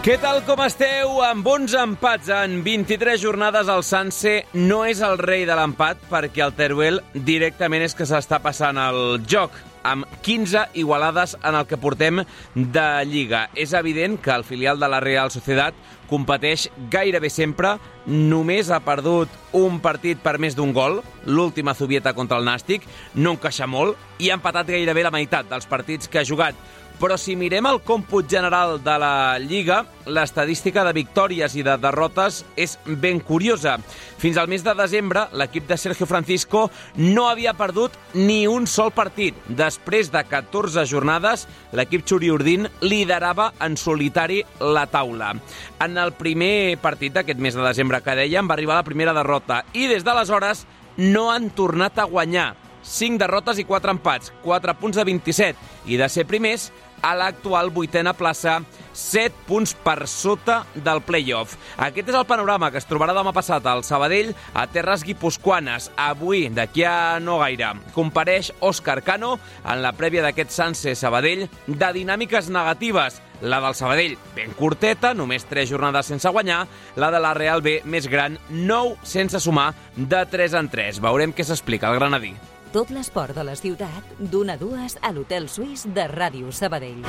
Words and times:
Què 0.00 0.14
tal 0.16 0.38
com 0.48 0.62
esteu? 0.64 1.18
Amb 1.20 1.44
11 1.44 1.76
empats 1.76 2.30
en 2.32 2.62
23 2.64 3.20
jornades 3.20 3.68
el 3.68 3.82
Sanse 3.84 4.30
no 4.56 4.78
és 4.88 5.02
el 5.04 5.18
rei 5.20 5.44
de 5.44 5.52
l'empat 5.58 6.00
perquè 6.08 6.40
el 6.46 6.54
Teruel 6.56 7.02
directament 7.12 7.84
és 7.84 7.92
que 7.98 8.06
s'està 8.08 8.38
passant 8.40 8.80
el 8.80 9.20
joc 9.28 9.58
amb 9.84 10.08
15 10.24 10.70
igualades 10.80 11.36
en 11.44 11.52
el 11.52 11.68
que 11.68 11.76
portem 11.76 12.22
de 12.54 12.86
Lliga. 13.04 13.50
És 13.52 13.76
evident 13.76 14.16
que 14.24 14.32
el 14.32 14.44
filial 14.48 14.80
de 14.80 14.88
la 14.88 15.04
Real 15.04 15.28
Societat 15.36 15.76
competeix 16.08 16.70
gairebé 16.90 17.28
sempre, 17.28 17.76
només 18.08 18.72
ha 18.72 18.80
perdut 18.80 19.28
un 19.52 19.82
partit 19.84 20.24
per 20.24 20.38
més 20.40 20.56
d'un 20.56 20.72
gol, 20.72 21.02
l'última 21.28 21.76
Zubieta 21.76 22.16
contra 22.16 22.40
el 22.40 22.48
Nàstic, 22.48 22.88
no 23.14 23.36
encaixa 23.36 23.68
molt, 23.68 24.00
i 24.18 24.32
ha 24.32 24.40
empatat 24.40 24.72
gairebé 24.72 25.04
la 25.04 25.12
meitat 25.12 25.52
dels 25.52 25.68
partits 25.68 26.08
que 26.08 26.24
ha 26.24 26.26
jugat 26.26 26.56
però 27.00 27.16
si 27.16 27.32
mirem 27.34 27.64
el 27.64 27.80
còmput 27.80 28.28
general 28.28 28.76
de 28.84 28.94
la 29.00 29.38
Lliga, 29.40 29.80
l'estadística 30.04 30.84
de 30.84 30.92
victòries 30.92 31.56
i 31.56 31.64
de 31.64 31.78
derrotes 31.80 32.42
és 32.60 32.76
ben 33.00 33.22
curiosa. 33.24 33.78
Fins 34.20 34.36
al 34.36 34.50
mes 34.52 34.62
de 34.66 34.74
desembre, 34.76 35.24
l'equip 35.32 35.64
de 35.66 35.78
Sergio 35.80 36.06
Francisco 36.06 36.66
no 37.00 37.26
havia 37.30 37.56
perdut 37.56 37.96
ni 38.14 38.44
un 38.46 38.68
sol 38.68 38.92
partit. 38.92 39.34
Després 39.48 40.12
de 40.12 40.22
14 40.28 40.84
jornades, 40.84 41.46
l'equip 41.72 42.04
Churiurdin 42.04 42.68
liderava 42.84 43.54
en 43.64 43.80
solitari 43.80 44.42
la 44.60 44.84
taula. 44.92 45.32
En 45.80 45.96
el 45.96 46.12
primer 46.12 46.76
partit 46.84 47.16
d'aquest 47.16 47.40
mes 47.40 47.56
de 47.56 47.64
desembre 47.64 48.04
que 48.04 48.18
dèiem 48.18 48.50
va 48.50 48.58
arribar 48.58 48.76
la 48.76 48.86
primera 48.86 49.16
derrota 49.16 49.64
i 49.72 49.88
des 49.88 50.04
d'aleshores 50.04 50.66
no 51.00 51.30
han 51.32 51.48
tornat 51.56 51.96
a 51.98 52.04
guanyar. 52.04 52.50
5 52.90 53.22
derrotes 53.22 53.60
i 53.62 53.64
4 53.68 53.94
empats, 53.94 54.34
4 54.42 54.74
punts 54.80 54.98
de 54.98 55.06
27. 55.06 55.70
I 55.86 55.98
de 56.00 56.08
ser 56.10 56.26
primers, 56.26 56.70
a 57.02 57.14
l'actual 57.16 57.70
vuitena 57.72 58.12
plaça, 58.12 58.58
7 58.92 59.46
punts 59.46 59.72
per 59.84 60.06
sota 60.10 60.64
del 60.74 61.00
play-off. 61.06 61.56
Aquest 61.80 62.10
és 62.10 62.18
el 62.18 62.26
panorama 62.28 62.70
que 62.70 62.80
es 62.80 62.88
trobarà 62.88 63.14
demà 63.16 63.32
passat 63.32 63.64
al 63.70 63.84
Sabadell 63.86 64.34
a 64.52 64.66
Terres 64.68 65.04
Guipuscoanes. 65.06 65.90
Avui, 65.96 66.48
d'aquí 66.52 66.84
a 66.84 67.20
no 67.22 67.38
gaire, 67.40 67.72
compareix 67.94 68.52
Òscar 68.60 69.00
Cano 69.06 69.38
en 69.64 69.80
la 69.84 69.94
prèvia 69.96 70.26
d'aquest 70.26 70.52
Sanse 70.52 70.94
Sabadell 70.98 71.46
de 71.66 71.92
dinàmiques 71.96 72.50
negatives. 72.52 73.22
La 73.40 73.62
del 73.64 73.78
Sabadell, 73.78 74.18
ben 74.36 74.52
curteta, 74.52 75.14
només 75.16 75.46
3 75.48 75.70
jornades 75.70 76.10
sense 76.12 76.28
guanyar. 76.28 76.66
La 77.00 77.08
de 77.14 77.22
la 77.22 77.32
Real 77.32 77.62
B, 77.64 77.80
més 77.88 78.10
gran, 78.12 78.36
9 78.50 78.98
sense 79.00 79.40
sumar, 79.40 79.72
de 79.96 80.26
3 80.28 80.60
en 80.60 80.68
3. 80.68 81.00
Veurem 81.00 81.32
què 81.32 81.46
s'explica 81.46 81.88
el 81.88 82.02
granadí. 82.02 82.34
Tot 82.70 82.92
l'esport 82.94 83.34
de 83.34 83.42
la 83.42 83.56
ciutat, 83.58 84.12
d'una 84.30 84.54
a 84.54 84.58
dues 84.58 84.94
a 85.02 85.10
l'Hotel 85.10 85.48
Suís 85.50 85.82
de 85.90 86.04
Ràdio 86.06 86.52
Sabadell. 86.54 87.00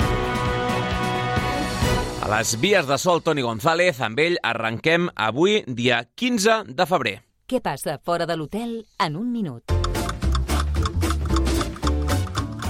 A 2.22 2.30
les 2.32 2.56
vies 2.58 2.88
de 2.88 2.98
sol, 2.98 3.22
Toni 3.22 3.44
González, 3.46 4.00
amb 4.02 4.18
ell 4.18 4.40
arrenquem 4.42 5.06
avui, 5.14 5.60
dia 5.68 6.02
15 6.18 6.74
de 6.74 6.88
febrer. 6.90 7.14
Què 7.46 7.62
passa 7.62 8.00
fora 8.02 8.26
de 8.26 8.38
l'hotel 8.40 8.80
en 8.98 9.22
un 9.22 9.30
minut? 9.30 9.81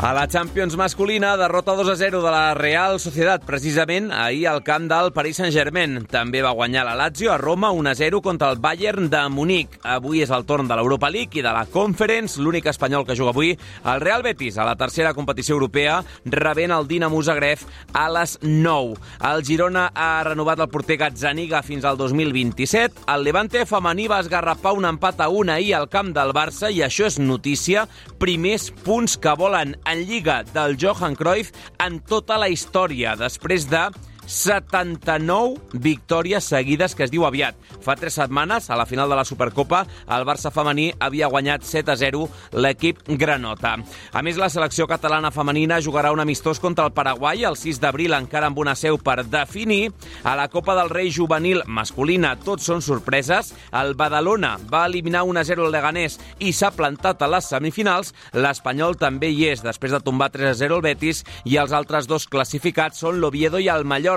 A 0.02 0.12
la 0.12 0.26
Champions 0.26 0.74
masculina, 0.74 1.36
derrota 1.36 1.76
2 1.76 1.88
a 1.88 1.94
0 1.94 2.22
de 2.24 2.30
la 2.34 2.54
Real 2.54 2.98
Societat, 2.98 3.44
precisament 3.46 4.08
ahir 4.10 4.48
al 4.50 4.64
camp 4.66 4.88
del 4.90 5.12
Paris 5.14 5.38
Saint-Germain. 5.38 6.08
També 6.10 6.40
va 6.42 6.50
guanyar 6.58 6.82
la 6.88 6.96
Lazio 6.98 7.30
a 7.30 7.36
Roma 7.38 7.70
1 7.70 7.92
a 7.92 7.94
0 7.94 8.18
contra 8.20 8.48
el 8.50 8.58
Bayern 8.58 9.06
de 9.12 9.20
Munic. 9.30 9.76
Avui 9.86 10.24
és 10.24 10.32
el 10.34 10.42
torn 10.42 10.66
de 10.66 10.74
l'Europa 10.74 11.06
League 11.06 11.38
i 11.38 11.44
de 11.46 11.52
la 11.54 11.68
Conference, 11.70 12.42
l'únic 12.42 12.66
espanyol 12.66 13.06
que 13.06 13.14
juga 13.14 13.30
avui, 13.30 13.52
el 13.54 14.02
Real 14.02 14.24
Betis, 14.26 14.58
a 14.58 14.66
la 14.66 14.74
tercera 14.74 15.14
competició 15.14 15.54
europea, 15.54 16.00
rebent 16.26 16.74
el 16.74 16.90
Dinamo 16.90 17.22
Zagreb 17.22 17.62
a 17.94 18.08
les 18.10 18.40
9. 18.42 18.98
El 19.30 19.46
Girona 19.46 19.92
ha 19.94 20.24
renovat 20.26 20.64
el 20.66 20.70
porter 20.74 20.98
Gazzaniga 20.98 21.62
fins 21.62 21.86
al 21.86 21.96
2027. 21.96 23.06
El 23.06 23.22
Levante 23.22 23.62
femení 23.70 24.10
va 24.10 24.18
esgarrapar 24.26 24.74
un 24.74 24.90
empat 24.90 25.22
a 25.22 25.30
1 25.30 25.54
ahir 25.60 25.76
al 25.78 25.88
camp 25.94 26.10
del 26.10 26.34
Barça 26.34 26.74
i 26.74 26.82
això 26.82 27.06
és 27.06 27.22
notícia. 27.22 27.86
Primers 28.18 28.72
punts 28.82 29.14
que 29.14 29.38
volen 29.38 29.78
en 29.92 30.06
Lliga 30.08 30.40
del 30.54 30.78
Johan 30.80 31.14
Cruyff 31.14 31.52
en 31.84 32.00
tota 32.08 32.38
la 32.40 32.48
història, 32.48 33.12
després 33.20 33.66
de 33.68 33.82
79 34.26 35.60
victòries 35.72 36.44
seguides, 36.44 36.94
que 36.94 37.04
es 37.04 37.10
diu 37.12 37.26
aviat. 37.26 37.56
Fa 37.82 37.96
tres 37.98 38.14
setmanes, 38.14 38.70
a 38.70 38.76
la 38.78 38.86
final 38.86 39.10
de 39.10 39.16
la 39.18 39.24
Supercopa, 39.26 39.82
el 40.06 40.24
Barça 40.28 40.52
femení 40.54 40.92
havia 41.02 41.28
guanyat 41.28 41.64
7 41.66 41.92
a 41.92 41.96
0 41.98 42.28
l'equip 42.54 43.02
Granota. 43.18 43.74
A 44.12 44.22
més, 44.22 44.38
la 44.38 44.50
selecció 44.52 44.86
catalana 44.86 45.32
femenina 45.34 45.80
jugarà 45.82 46.12
un 46.14 46.22
amistós 46.22 46.60
contra 46.62 46.86
el 46.86 46.94
Paraguai 46.94 47.42
el 47.44 47.56
6 47.58 47.80
d'abril, 47.82 48.14
encara 48.14 48.46
amb 48.46 48.60
una 48.62 48.76
seu 48.78 48.98
per 48.98 49.24
definir. 49.26 49.92
A 50.24 50.36
la 50.38 50.48
Copa 50.48 50.76
del 50.78 50.90
Rei 50.90 51.10
juvenil 51.10 51.62
masculina, 51.66 52.36
tots 52.36 52.68
són 52.70 52.82
sorpreses. 52.82 53.52
El 53.72 53.94
Badalona 53.98 54.56
va 54.70 54.86
eliminar 54.86 55.24
1 55.26 55.40
a 55.40 55.44
0 55.44 55.66
el 55.66 55.72
Leganés 55.74 56.18
i 56.38 56.52
s'ha 56.52 56.70
plantat 56.70 57.22
a 57.22 57.30
les 57.30 57.50
semifinals. 57.50 58.14
L'Espanyol 58.32 58.96
també 59.00 59.32
hi 59.32 59.48
és, 59.50 59.64
després 59.66 59.92
de 59.92 60.00
tombar 60.00 60.30
3 60.30 60.52
a 60.52 60.54
0 60.54 60.78
el 60.78 60.86
Betis, 60.86 61.24
i 61.44 61.58
els 61.58 61.72
altres 61.74 62.06
dos 62.06 62.28
classificats 62.30 63.02
són 63.02 63.18
l'Oviedo 63.20 63.58
i 63.58 63.68
el 63.72 63.84
Mallorca. 63.84 64.11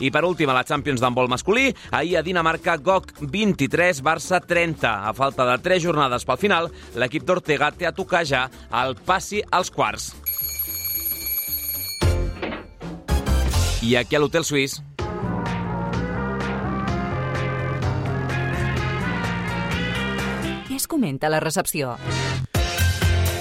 I 0.00 0.10
per 0.10 0.24
últim, 0.28 0.50
a 0.50 0.56
la 0.56 0.64
Champions 0.64 1.00
d'handbol 1.00 1.30
masculí, 1.32 1.70
ahir 1.90 2.18
a 2.18 2.22
Dinamarca, 2.22 2.76
GOC 2.76 3.14
23, 3.20 4.02
Barça 4.02 4.40
30. 4.40 4.92
A 5.08 5.12
falta 5.14 5.46
de 5.48 5.58
3 5.62 5.82
jornades 5.82 6.26
pel 6.28 6.38
final, 6.38 6.70
l'equip 6.94 7.24
d'Ortega 7.24 7.72
té 7.72 7.88
a 7.88 7.96
tocar 7.96 8.24
ja 8.28 8.48
el 8.82 8.96
passi 8.96 9.42
als 9.50 9.70
quarts. 9.70 10.12
I 13.82 13.96
aquí 13.98 14.14
a 14.14 14.20
l'Hotel 14.22 14.44
Suís 14.46 14.78
es 20.82 20.88
comenta 20.88 21.28
a 21.28 21.30
la 21.30 21.40
recepció? 21.40 21.96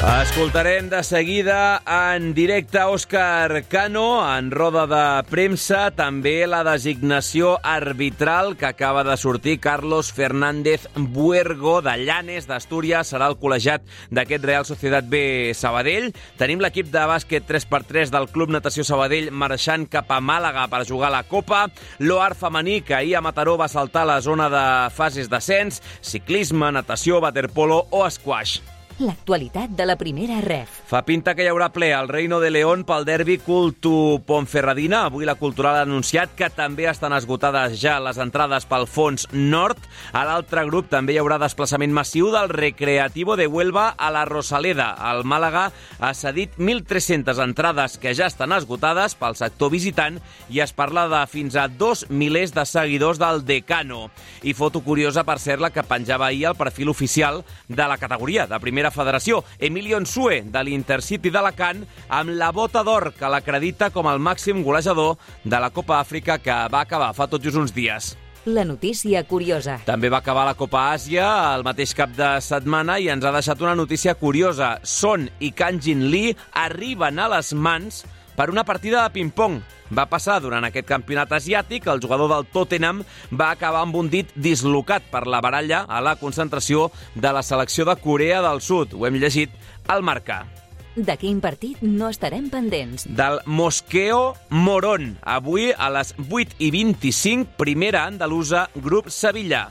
Escoltarem 0.02 0.90
de 0.90 1.04
seguida 1.04 1.84
en 1.86 2.34
directe 2.34 2.82
Òscar 2.82 3.68
Cano 3.70 4.18
en 4.26 4.48
roda 4.50 4.88
de 4.90 5.02
premsa, 5.30 5.92
també 5.94 6.48
la 6.50 6.64
designació 6.66 7.52
arbitral 7.62 8.56
que 8.58 8.66
acaba 8.66 9.04
de 9.06 9.14
sortir 9.22 9.60
Carlos 9.62 10.10
Fernández 10.12 10.88
Buergo 10.96 11.84
de 11.86 11.94
Llanes 12.02 12.50
d'Astúries, 12.50 13.14
serà 13.14 13.30
el 13.30 13.38
col·legiat 13.38 13.86
d'aquest 14.10 14.50
Real 14.50 14.66
Societat 14.66 15.06
B 15.06 15.54
Sabadell. 15.54 16.10
Tenim 16.42 16.66
l'equip 16.66 16.90
de 16.90 17.06
bàsquet 17.06 17.46
3x3 17.46 18.10
del 18.10 18.26
Club 18.34 18.58
Natació 18.58 18.82
Sabadell 18.82 19.30
marxant 19.30 19.86
cap 19.86 20.10
a 20.10 20.18
Màlaga 20.18 20.66
per 20.66 20.82
jugar 20.90 21.14
la 21.14 21.28
Copa, 21.30 21.68
l'OAR 22.02 22.34
femení 22.34 22.82
que 22.82 22.98
ahir 22.98 23.20
a 23.20 23.22
Mataró 23.22 23.54
va 23.54 23.70
saltar 23.70 24.10
la 24.10 24.18
zona 24.26 24.50
de 24.50 24.68
fases 24.98 25.30
d'ascens, 25.30 25.84
ciclisme, 26.02 26.74
natació, 26.74 27.22
waterpolo 27.22 27.84
o 27.94 28.08
squash. 28.10 28.81
L'actualitat 29.02 29.72
de 29.74 29.86
la 29.90 29.96
primera 29.98 30.38
ref. 30.46 30.76
Fa 30.86 31.00
pinta 31.02 31.34
que 31.34 31.42
hi 31.42 31.50
haurà 31.50 31.72
ple 31.74 31.88
al 31.96 32.10
Reino 32.12 32.38
de 32.38 32.52
León 32.54 32.84
pel 32.86 33.06
derbi 33.08 33.40
Cultu 33.42 34.22
Ponferradina. 34.28 35.08
Avui 35.08 35.26
la 35.26 35.34
Cultural 35.40 35.80
ha 35.80 35.86
anunciat 35.88 36.36
que 36.38 36.52
també 36.54 36.86
estan 36.86 37.16
esgotades 37.18 37.80
ja 37.82 37.96
les 38.04 38.20
entrades 38.22 38.68
pel 38.70 38.86
fons 38.86 39.26
nord. 39.34 39.80
A 40.14 40.22
l'altre 40.28 40.68
grup 40.70 40.92
també 40.92 41.16
hi 41.16 41.22
haurà 41.22 41.40
desplaçament 41.42 41.96
massiu 41.98 42.30
del 42.30 42.52
Recreativo 42.54 43.38
de 43.40 43.48
Huelva 43.50 43.88
a 43.98 44.12
la 44.14 44.22
Rosaleda. 44.30 44.92
El 45.10 45.24
Màlaga 45.26 45.72
ha 45.98 46.14
cedit 46.14 46.60
1.300 46.60 47.42
entrades 47.42 47.98
que 47.98 48.14
ja 48.14 48.30
estan 48.30 48.54
esgotades 48.54 49.18
pel 49.18 49.40
sector 49.40 49.74
visitant 49.74 50.22
i 50.54 50.62
es 50.62 50.76
parla 50.78 51.08
de 51.10 51.24
fins 51.32 51.58
a 51.58 51.66
dos 51.66 52.06
milers 52.12 52.54
de 52.54 52.68
seguidors 52.70 53.18
del 53.18 53.42
Decano. 53.50 54.12
I 54.46 54.54
foto 54.54 54.86
curiosa, 54.86 55.26
per 55.26 55.40
ser 55.42 55.58
la 55.58 55.74
que 55.74 55.88
penjava 55.90 56.30
ahir 56.30 56.52
al 56.52 56.60
perfil 56.60 56.94
oficial 56.94 57.42
de 57.68 57.90
la 57.90 57.98
categoria 57.98 58.46
de 58.46 58.62
primera 58.62 58.91
federació, 58.92 59.44
Emilio 59.60 59.98
Ensue, 60.02 60.42
de 60.46 60.64
l'Intercity 60.64 61.32
d'Alacant, 61.34 61.86
amb 62.10 62.36
la 62.38 62.52
bota 62.56 62.84
d'or 62.84 63.12
que 63.18 63.30
l'acredita 63.32 63.90
com 63.92 64.10
el 64.12 64.20
màxim 64.20 64.64
golejador 64.64 65.18
de 65.44 65.60
la 65.60 65.72
Copa 65.72 66.00
Àfrica 66.02 66.38
que 66.40 66.58
va 66.72 66.84
acabar 66.86 67.14
fa 67.18 67.28
tot 67.28 67.44
just 67.44 67.58
uns 67.58 67.74
dies. 67.74 68.16
la 68.46 68.64
notícia 68.66 69.24
curiosa. 69.24 69.76
També 69.86 70.10
va 70.10 70.18
acabar 70.18 70.48
la 70.48 70.56
Copa 70.58 70.88
Àsia 70.96 71.28
el 71.56 71.64
mateix 71.64 71.94
cap 71.94 72.10
de 72.18 72.30
setmana 72.42 72.98
i 72.98 73.10
ens 73.14 73.26
ha 73.26 73.34
deixat 73.36 73.62
una 73.62 73.76
notícia 73.78 74.16
curiosa. 74.16 74.80
Son 74.84 75.28
i 75.40 75.52
Kanjin 75.52 76.08
Lee 76.10 76.36
arriben 76.58 77.20
a 77.20 77.28
les 77.36 77.54
mans 77.54 78.02
per 78.42 78.50
una 78.50 78.64
partida 78.66 79.04
de 79.04 79.14
ping-pong. 79.14 79.60
Va 79.94 80.08
passar 80.10 80.40
durant 80.42 80.66
aquest 80.66 80.88
campionat 80.90 81.30
asiàtic, 81.38 81.86
el 81.92 82.00
jugador 82.02 82.32
del 82.32 82.48
Tottenham 82.50 83.04
va 83.30 83.52
acabar 83.54 83.84
amb 83.86 84.00
un 84.00 84.10
dit 84.10 84.32
dislocat 84.34 85.06
per 85.12 85.28
la 85.30 85.44
baralla 85.46 85.84
a 85.86 86.00
la 86.02 86.16
concentració 86.18 86.88
de 87.14 87.36
la 87.38 87.44
selecció 87.46 87.86
de 87.86 87.94
Corea 88.02 88.42
del 88.42 88.64
Sud. 88.66 88.96
Ho 88.98 89.06
hem 89.06 89.20
llegit 89.22 89.54
al 89.86 90.02
marcar. 90.02 90.48
De 90.96 91.14
quin 91.22 91.38
partit 91.38 91.86
no 91.86 92.10
estarem 92.10 92.50
pendents? 92.50 93.06
Del 93.06 93.38
Mosqueo 93.46 94.34
Morón. 94.50 95.20
Avui 95.22 95.70
a 95.78 95.92
les 95.94 96.16
8 96.26 96.58
i 96.58 96.72
25, 96.74 97.60
primera 97.62 98.08
andalusa, 98.10 98.72
grup 98.74 99.14
Sevilla. 99.14 99.68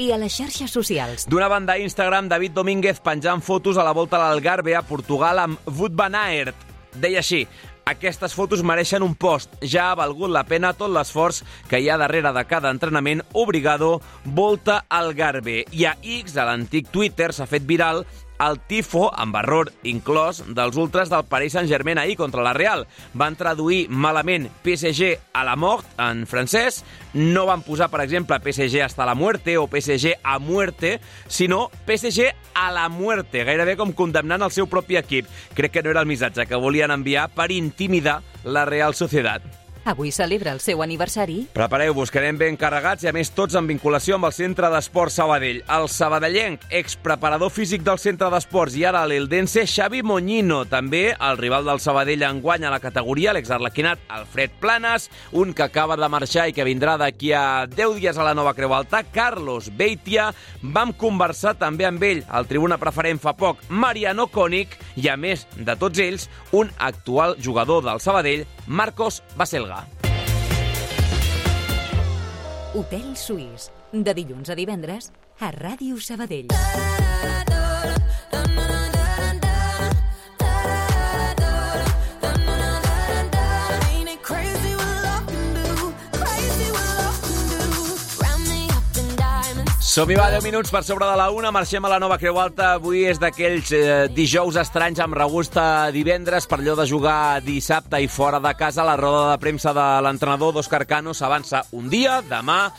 I 0.00 0.14
a 0.16 0.16
les 0.16 0.32
xarxes 0.32 0.72
socials? 0.72 1.28
D'una 1.28 1.52
banda 1.52 1.76
Instagram, 1.76 2.32
David 2.32 2.56
Domínguez 2.56 3.04
penjant 3.04 3.44
fotos 3.44 3.76
a 3.76 3.84
la 3.84 3.92
volta 3.92 4.16
a 4.16 4.30
l'Algarve 4.30 4.72
a 4.74 4.86
Portugal 4.88 5.44
amb 5.44 5.74
Wout 5.76 5.92
van 5.92 6.16
Aert. 6.24 6.70
Deia 6.94 7.18
així, 7.18 7.40
aquestes 7.84 8.34
fotos 8.34 8.62
mereixen 8.64 9.04
un 9.04 9.14
post. 9.14 9.54
Ja 9.60 9.90
ha 9.90 9.98
valgut 9.98 10.32
la 10.32 10.44
pena 10.48 10.72
tot 10.76 10.92
l'esforç 10.92 11.42
que 11.68 11.80
hi 11.80 11.90
ha 11.90 11.98
darrere 12.00 12.32
de 12.34 12.44
cada 12.48 12.72
entrenament. 12.72 13.22
Obrigado, 13.32 14.00
volta 14.24 14.84
al 14.88 15.14
Garbe. 15.14 15.64
I 15.70 15.86
a 15.90 15.96
X, 16.02 16.36
a 16.36 16.48
l'antic 16.48 16.90
Twitter, 16.90 17.32
s'ha 17.32 17.48
fet 17.50 17.66
viral 17.68 18.04
el 18.44 18.58
tifo, 18.68 19.08
amb 19.10 19.36
error 19.40 19.70
inclòs, 19.86 20.42
dels 20.56 20.76
ultras 20.80 21.10
del 21.12 21.24
Paris 21.30 21.54
Saint-Germain 21.56 21.98
ahir 21.98 22.16
contra 22.18 22.44
la 22.44 22.52
Real. 22.56 22.86
Van 23.14 23.36
traduir 23.36 23.88
malament 23.88 24.50
PSG 24.64 25.14
a 25.32 25.44
la 25.46 25.56
mort 25.56 25.88
en 26.00 26.24
francès, 26.30 26.82
no 27.14 27.46
van 27.46 27.64
posar, 27.66 27.90
per 27.92 28.02
exemple, 28.04 28.38
PSG 28.42 28.84
hasta 28.84 29.06
la 29.06 29.14
muerte 29.14 29.56
o 29.58 29.66
PSG 29.70 30.18
a 30.22 30.38
muerte, 30.38 30.98
sinó 31.28 31.70
PSG 31.86 32.30
a 32.54 32.70
la 32.72 32.88
muerte, 32.88 33.44
gairebé 33.44 33.76
com 33.80 33.92
condemnant 33.96 34.44
el 34.44 34.54
seu 34.54 34.68
propi 34.70 35.00
equip. 35.00 35.28
Crec 35.54 35.78
que 35.78 35.82
no 35.82 35.94
era 35.94 36.04
el 36.04 36.10
missatge 36.10 36.46
que 36.46 36.60
volien 36.60 36.94
enviar 36.94 37.28
per 37.34 37.50
intimidar 37.52 38.22
la 38.44 38.64
Real 38.64 38.94
Societat. 38.94 39.63
Avui 39.84 40.10
celebra 40.12 40.52
el 40.56 40.60
seu 40.64 40.80
aniversari. 40.80 41.42
Prepareu-vos, 41.52 42.08
que 42.08 42.16
anem 42.22 42.38
ben 42.40 42.56
carregats 42.56 43.04
i 43.04 43.10
a 43.10 43.12
més 43.12 43.28
tots 43.36 43.52
en 43.58 43.66
vinculació 43.68 44.16
amb 44.16 44.24
el 44.30 44.32
Centre 44.32 44.70
d'Esport 44.72 45.12
Sabadell. 45.12 45.58
El 45.68 45.90
sabadellenc, 45.92 46.62
expreparador 46.72 47.52
físic 47.52 47.84
del 47.84 48.00
Centre 48.00 48.30
d'Esports 48.32 48.78
i 48.80 48.86
ara 48.88 49.02
l'eldense 49.04 49.66
Xavi 49.68 50.00
Moñino. 50.00 50.62
També 50.70 51.02
el 51.12 51.36
rival 51.36 51.68
del 51.68 51.82
Sabadell 51.84 52.24
enguany 52.24 52.64
a 52.64 52.72
la 52.72 52.80
categoria, 52.80 53.34
l'exarlequinat 53.36 54.06
Alfred 54.08 54.56
Planes, 54.62 55.10
un 55.32 55.52
que 55.52 55.66
acaba 55.66 55.98
de 56.00 56.08
marxar 56.08 56.46
i 56.48 56.56
que 56.56 56.64
vindrà 56.64 56.96
d'aquí 56.96 57.34
a 57.36 57.66
10 57.68 57.98
dies 58.00 58.16
a 58.16 58.24
la 58.24 58.32
nova 58.32 58.54
Creu 58.56 58.72
Alta, 58.72 59.02
Carlos 59.04 59.68
Beitia. 59.76 60.30
Vam 60.62 60.94
conversar 60.96 61.58
també 61.60 61.84
amb 61.84 62.08
ell, 62.08 62.24
al 62.32 62.48
tribuna 62.48 62.80
preferent 62.80 63.20
fa 63.20 63.36
poc, 63.36 63.60
Mariano 63.68 64.30
Cònic, 64.32 64.78
i 64.96 65.12
a 65.12 65.18
més 65.20 65.44
de 65.58 65.76
tots 65.76 66.00
ells, 66.00 66.30
un 66.56 66.72
actual 66.78 67.36
jugador 67.36 67.84
del 67.84 68.00
Sabadell, 68.00 68.46
Marcos 68.66 69.20
Baselga. 69.36 69.73
Hotel 72.74 73.14
Suís. 73.14 73.68
De 73.92 74.10
dilluns 74.18 74.50
a 74.50 74.56
divendres 74.58 75.12
a 75.38 75.52
Ràdio 75.54 76.00
Sabadell. 76.02 76.50
Som-hi, 89.94 90.16
va, 90.18 90.24
10 90.26 90.42
minuts 90.42 90.72
per 90.74 90.80
sobre 90.82 91.06
de 91.06 91.14
la 91.14 91.28
una, 91.30 91.52
marxem 91.54 91.84
a 91.86 91.90
la 91.92 92.00
nova 92.02 92.16
Creu 92.18 92.40
Alta. 92.42 92.72
Avui 92.80 93.04
és 93.06 93.20
d'aquells 93.22 93.68
eh, 93.78 93.82
dijous 94.10 94.56
estranys 94.58 94.98
amb 95.04 95.14
regust 95.14 95.54
a 95.54 95.92
divendres 95.94 96.48
per 96.50 96.58
allò 96.58 96.74
de 96.80 96.86
jugar 96.90 97.38
dissabte 97.46 98.00
i 98.02 98.08
fora 98.10 98.40
de 98.42 98.50
casa. 98.58 98.82
La 98.82 98.96
roda 98.98 99.28
de 99.28 99.38
premsa 99.38 99.70
de 99.70 99.84
l'entrenador 100.02 100.56
d'Òscar 100.56 100.82
Cano 100.90 101.14
s'avança 101.14 101.62
un 101.78 101.86
dia, 101.92 102.16
demà, 102.26 102.72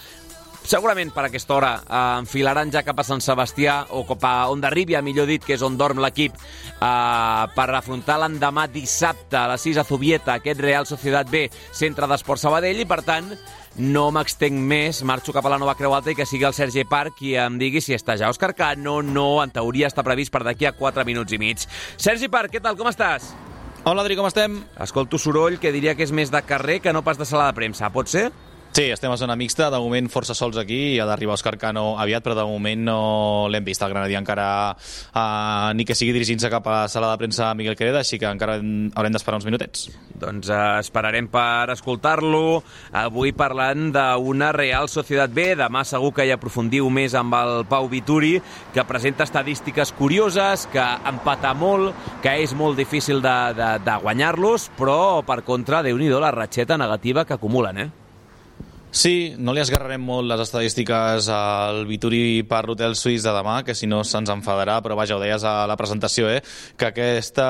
Segurament 0.65 1.11
per 1.13 1.27
aquesta 1.27 1.53
hora 1.53 1.71
eh, 1.77 1.97
enfilaran 2.23 2.71
ja 2.73 2.81
cap 2.81 2.97
a 2.97 3.03
Sant 3.05 3.21
Sebastià 3.21 3.83
o 3.93 4.01
cap 4.09 4.23
a 4.25 4.33
Ondarribia, 4.49 5.03
millor 5.05 5.27
dit, 5.29 5.43
que 5.45 5.53
és 5.53 5.61
on 5.61 5.75
dorm 5.77 5.99
l'equip, 6.01 6.33
eh, 6.33 7.43
per 7.53 7.67
afrontar 7.69 8.15
l'endemà 8.23 8.65
dissabte 8.73 9.37
a 9.37 9.45
les 9.51 9.61
6 9.61 9.77
a 9.77 9.85
Zubieta, 9.85 10.39
aquest 10.39 10.63
Real 10.65 10.87
Societat 10.89 11.29
B, 11.29 11.43
centre 11.69 12.09
d'esport 12.09 12.41
Sabadell, 12.41 12.81
i 12.81 12.87
per 12.89 13.03
tant 13.05 13.29
no 13.77 14.07
m'extenc 14.15 14.57
més, 14.57 15.03
marxo 15.05 15.35
cap 15.35 15.45
a 15.45 15.51
la 15.53 15.59
nova 15.61 15.75
Creu 15.77 15.93
Alta 15.93 16.09
i 16.09 16.17
que 16.17 16.25
sigui 16.25 16.47
el 16.49 16.57
Sergi 16.57 16.87
Parc 16.89 17.19
qui 17.19 17.35
em 17.37 17.59
digui 17.61 17.83
si 17.83 17.93
està 17.93 18.15
ja 18.17 18.31
Òscar 18.33 18.55
Cano, 18.57 19.03
no, 19.05 19.43
en 19.43 19.53
teoria 19.53 19.91
està 19.91 20.01
previst 20.07 20.33
per 20.33 20.41
d'aquí 20.47 20.65
a 20.65 20.73
4 20.73 21.05
minuts 21.05 21.35
i 21.35 21.41
mig. 21.41 21.67
Sergi 21.93 22.31
Parc, 22.31 22.55
què 22.55 22.63
tal, 22.63 22.79
com 22.79 22.89
estàs? 22.89 23.35
Hola, 23.85 24.01
Adri, 24.01 24.17
com 24.17 24.25
estem? 24.25 24.57
Escolto 24.81 25.21
soroll 25.21 25.59
que 25.61 25.69
diria 25.75 25.93
que 25.93 26.01
és 26.07 26.15
més 26.15 26.33
de 26.33 26.41
carrer 26.41 26.79
que 26.81 26.95
no 26.95 27.05
pas 27.05 27.21
de 27.21 27.29
sala 27.29 27.51
de 27.51 27.59
premsa, 27.59 27.93
pot 27.93 28.09
ser? 28.09 28.31
Sí, 28.75 28.89
estem 28.91 29.07
a 29.07 29.15
zona 29.15 29.37
mixta, 29.39 29.69
de 29.71 29.79
moment 29.79 30.09
força 30.11 30.33
sols 30.35 30.57
aquí, 30.59 30.97
ha 30.99 31.05
d'arribar 31.07 31.37
Òscar 31.37 31.53
Cano 31.55 31.93
aviat, 31.95 32.25
però 32.25 32.33
de 32.35 32.43
moment 32.43 32.81
no 32.83 32.97
l'hem 33.47 33.63
vist. 33.63 33.79
El 33.85 33.93
Granadí 33.93 34.17
encara 34.19 34.47
uh, 34.75 35.69
ni 35.71 35.85
que 35.87 35.95
sigui 35.95 36.11
dirigint-se 36.11 36.51
cap 36.51 36.67
a 36.67 36.73
la 36.73 36.89
sala 36.91 37.13
de 37.13 37.21
premsa 37.21 37.53
Miguel 37.55 37.79
Quereda, 37.79 38.01
així 38.03 38.19
que 38.19 38.27
encara 38.27 38.57
haurem 38.59 39.15
d'esperar 39.15 39.39
uns 39.39 39.47
minutets. 39.47 39.87
Doncs 40.19 40.51
eh, 40.51 40.59
esperarem 40.83 41.31
per 41.31 41.71
escoltar-lo. 41.71 42.59
Avui 42.99 43.31
parlant 43.31 43.95
d'una 43.95 44.51
Real 44.51 44.91
Societat 44.91 45.31
B. 45.31 45.49
Demà 45.55 45.87
segur 45.87 46.11
que 46.11 46.27
hi 46.27 46.35
aprofundiu 46.35 46.91
més 46.91 47.15
amb 47.15 47.39
el 47.39 47.63
Pau 47.71 47.87
Vituri, 47.87 48.35
que 48.75 48.89
presenta 48.91 49.23
estadístiques 49.23 49.95
curioses, 49.95 50.67
que 50.67 50.83
empata 51.07 51.55
molt, 51.55 51.95
que 52.19 52.41
és 52.43 52.51
molt 52.51 52.75
difícil 52.75 53.23
de, 53.23 53.37
de, 53.55 53.75
de 53.87 54.01
guanyar-los, 54.03 54.73
però, 54.75 55.21
per 55.23 55.45
contra, 55.47 55.79
déu 55.79 55.95
nhi 55.95 56.11
la 56.11 56.35
ratxeta 56.35 56.75
negativa 56.75 57.23
que 57.23 57.39
acumulen, 57.39 57.79
eh? 57.79 57.93
Sí, 58.95 59.33
no 59.35 59.51
li 59.51 59.59
esgarrarem 59.59 59.99
molt 59.99 60.29
les 60.29 60.39
estadístiques 60.39 61.25
al 61.27 61.81
Vituri 61.83 62.45
per 62.47 62.61
l'hotel 62.63 62.93
suís 62.95 63.25
de 63.25 63.31
demà, 63.35 63.57
que 63.67 63.73
si 63.75 63.89
no 63.91 63.97
se'ns 64.07 64.29
enfadarà, 64.31 64.77
però 64.79 64.95
vaja, 64.95 65.17
ho 65.17 65.19
deies 65.19 65.43
a 65.43 65.65
la 65.67 65.75
presentació, 65.75 66.29
eh? 66.31 66.39
que 66.79 66.87
aquesta 66.93 67.47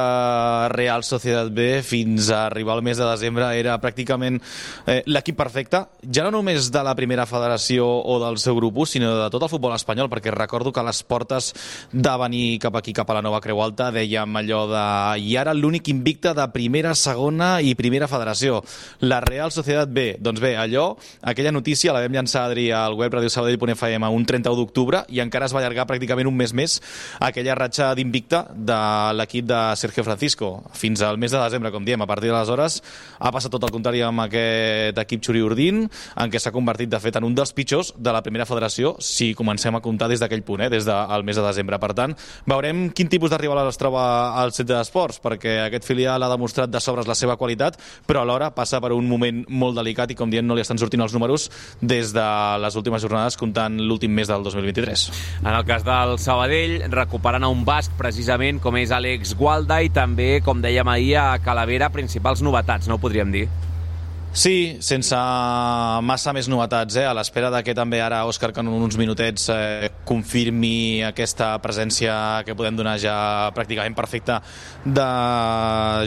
Real 0.74 1.06
Societat 1.06 1.52
B 1.54 1.84
fins 1.86 2.32
a 2.34 2.48
arribar 2.48 2.74
al 2.74 2.82
mes 2.82 2.98
de 2.98 3.06
desembre 3.06 3.52
era 3.60 3.76
pràcticament 3.78 4.40
eh, 4.90 5.04
l'equip 5.06 5.38
perfecte, 5.38 5.84
ja 6.10 6.24
no 6.26 6.32
només 6.34 6.72
de 6.74 6.84
la 6.88 6.96
primera 6.98 7.28
federació 7.30 7.86
o 7.86 8.18
del 8.26 8.42
seu 8.42 8.58
grup 8.58 8.82
1, 8.82 8.90
sinó 8.96 9.14
de 9.20 9.30
tot 9.30 9.46
el 9.46 9.54
futbol 9.54 9.78
espanyol, 9.78 10.10
perquè 10.10 10.34
recordo 10.34 10.74
que 10.74 10.88
les 10.90 11.04
portes 11.06 11.52
de 11.94 12.16
venir 12.24 12.58
cap 12.66 12.82
aquí, 12.82 12.98
cap 12.98 13.14
a 13.14 13.20
la 13.20 13.24
nova 13.28 13.44
Creu 13.46 13.62
Alta, 13.62 13.92
dèiem 13.94 14.42
allò 14.42 14.64
de... 14.74 14.84
i 15.22 15.38
ara 15.38 15.54
l'únic 15.54 15.94
invicte 15.94 16.34
de 16.34 16.50
primera, 16.58 16.98
segona 16.98 17.60
i 17.62 17.78
primera 17.78 18.10
federació, 18.10 18.64
la 19.06 19.22
Real 19.22 19.54
Societat 19.54 19.94
B. 19.94 20.10
Doncs 20.18 20.42
bé, 20.42 20.56
allò, 20.58 20.90
aquella 21.36 21.52
notícia 21.52 21.92
la 21.92 22.00
vam 22.00 22.14
llançar, 22.16 22.46
Adri, 22.48 22.70
al 22.72 22.94
web 22.96 23.12
radiosabadell.fm 23.12 24.08
un 24.16 24.26
31 24.26 24.56
d'octubre 24.56 25.02
i 25.12 25.20
encara 25.20 25.50
es 25.50 25.54
va 25.54 25.60
allargar 25.60 25.84
pràcticament 25.90 26.30
un 26.30 26.38
mes 26.40 26.54
més 26.56 26.78
aquella 27.20 27.58
ratxa 27.60 27.90
d'invicte 27.98 28.40
de 28.56 28.78
l'equip 29.20 29.50
de 29.50 29.60
Sergio 29.76 30.06
Francisco. 30.08 30.64
Fins 30.72 31.04
al 31.04 31.20
mes 31.20 31.36
de 31.36 31.42
desembre, 31.42 31.74
com 31.76 31.84
diem, 31.84 32.00
a 32.00 32.08
partir 32.08 32.32
d'aleshores 32.32 32.80
ha 33.20 33.34
passat 33.36 33.52
tot 33.52 33.66
el 33.68 33.74
contrari 33.76 34.00
amb 34.06 34.24
aquest 34.24 35.02
equip 35.04 35.26
Xuri-Urdin, 35.28 35.84
en 36.24 36.32
què 36.32 36.40
s'ha 36.40 36.54
convertit, 36.56 36.90
de 36.94 37.02
fet, 37.04 37.20
en 37.20 37.28
un 37.28 37.36
dels 37.36 37.52
pitjors 37.58 37.92
de 38.00 38.16
la 38.16 38.24
primera 38.24 38.48
federació, 38.48 38.96
si 39.04 39.34
comencem 39.36 39.76
a 39.76 39.84
comptar 39.84 40.08
des 40.08 40.24
d'aquell 40.24 40.46
punt, 40.48 40.64
eh, 40.64 40.72
des 40.72 40.88
del 40.88 41.28
mes 41.28 41.36
de 41.36 41.44
desembre. 41.44 41.82
Per 41.84 41.92
tant, 42.00 42.16
veurem 42.48 42.88
quin 42.96 43.12
tipus 43.12 43.34
de 43.34 43.42
rival 43.44 43.66
es 43.68 43.82
troba 43.82 44.06
al 44.40 44.56
centre 44.56 44.78
d'esports, 44.80 45.20
perquè 45.20 45.66
aquest 45.66 45.84
filial 45.84 46.24
ha 46.24 46.32
demostrat 46.32 46.72
de 46.72 46.80
sobres 46.80 47.12
la 47.12 47.20
seva 47.20 47.36
qualitat, 47.36 47.76
però 48.08 48.24
alhora 48.24 48.54
passa 48.56 48.80
per 48.80 48.94
un 48.96 49.10
moment 49.10 49.44
molt 49.50 49.76
delicat 49.76 50.16
i, 50.16 50.16
com 50.16 50.32
dient, 50.32 50.48
no 50.48 50.56
li 50.56 50.64
estan 50.64 50.80
sortint 50.80 51.04
els 51.04 51.12
números 51.12 51.25
des 51.82 52.14
de 52.16 52.26
les 52.64 52.80
últimes 52.80 53.02
jornades, 53.02 53.38
comptant 53.38 53.78
l'últim 53.82 54.14
mes 54.16 54.30
del 54.30 54.44
2023. 54.46 55.06
En 55.44 55.52
el 55.54 55.66
cas 55.68 55.86
del 55.88 56.18
Sabadell, 56.22 56.80
recuperant 56.94 57.44
a 57.44 57.52
un 57.52 57.66
basc 57.68 57.94
precisament 58.00 58.62
com 58.64 58.78
és 58.80 58.94
Àlex 58.96 59.36
Gualda 59.38 59.82
i 59.84 59.92
també, 59.94 60.40
com 60.46 60.62
dèiem 60.64 60.88
ahir, 60.92 61.16
a 61.22 61.30
Calavera, 61.44 61.92
principals 61.94 62.44
novetats, 62.46 62.90
no 62.90 63.00
ho 63.00 63.02
podríem 63.02 63.32
dir? 63.34 63.48
Sí, 64.36 64.76
sense 64.84 65.16
massa 66.04 66.34
més 66.36 66.50
novetats, 66.52 66.98
eh? 67.00 67.06
a 67.08 67.14
l'espera 67.16 67.48
de 67.54 67.62
que 67.64 67.72
també 67.72 68.02
ara 68.04 68.26
Òscar 68.28 68.50
que 68.52 68.60
en 68.60 68.68
uns 68.68 68.98
minutets 69.00 69.46
eh, 69.54 69.88
confirmi 70.04 71.00
aquesta 71.08 71.54
presència 71.64 72.44
que 72.44 72.52
podem 72.52 72.76
donar 72.76 72.98
ja 73.00 73.14
pràcticament 73.56 73.96
perfecta 73.96 74.42
de 74.84 75.06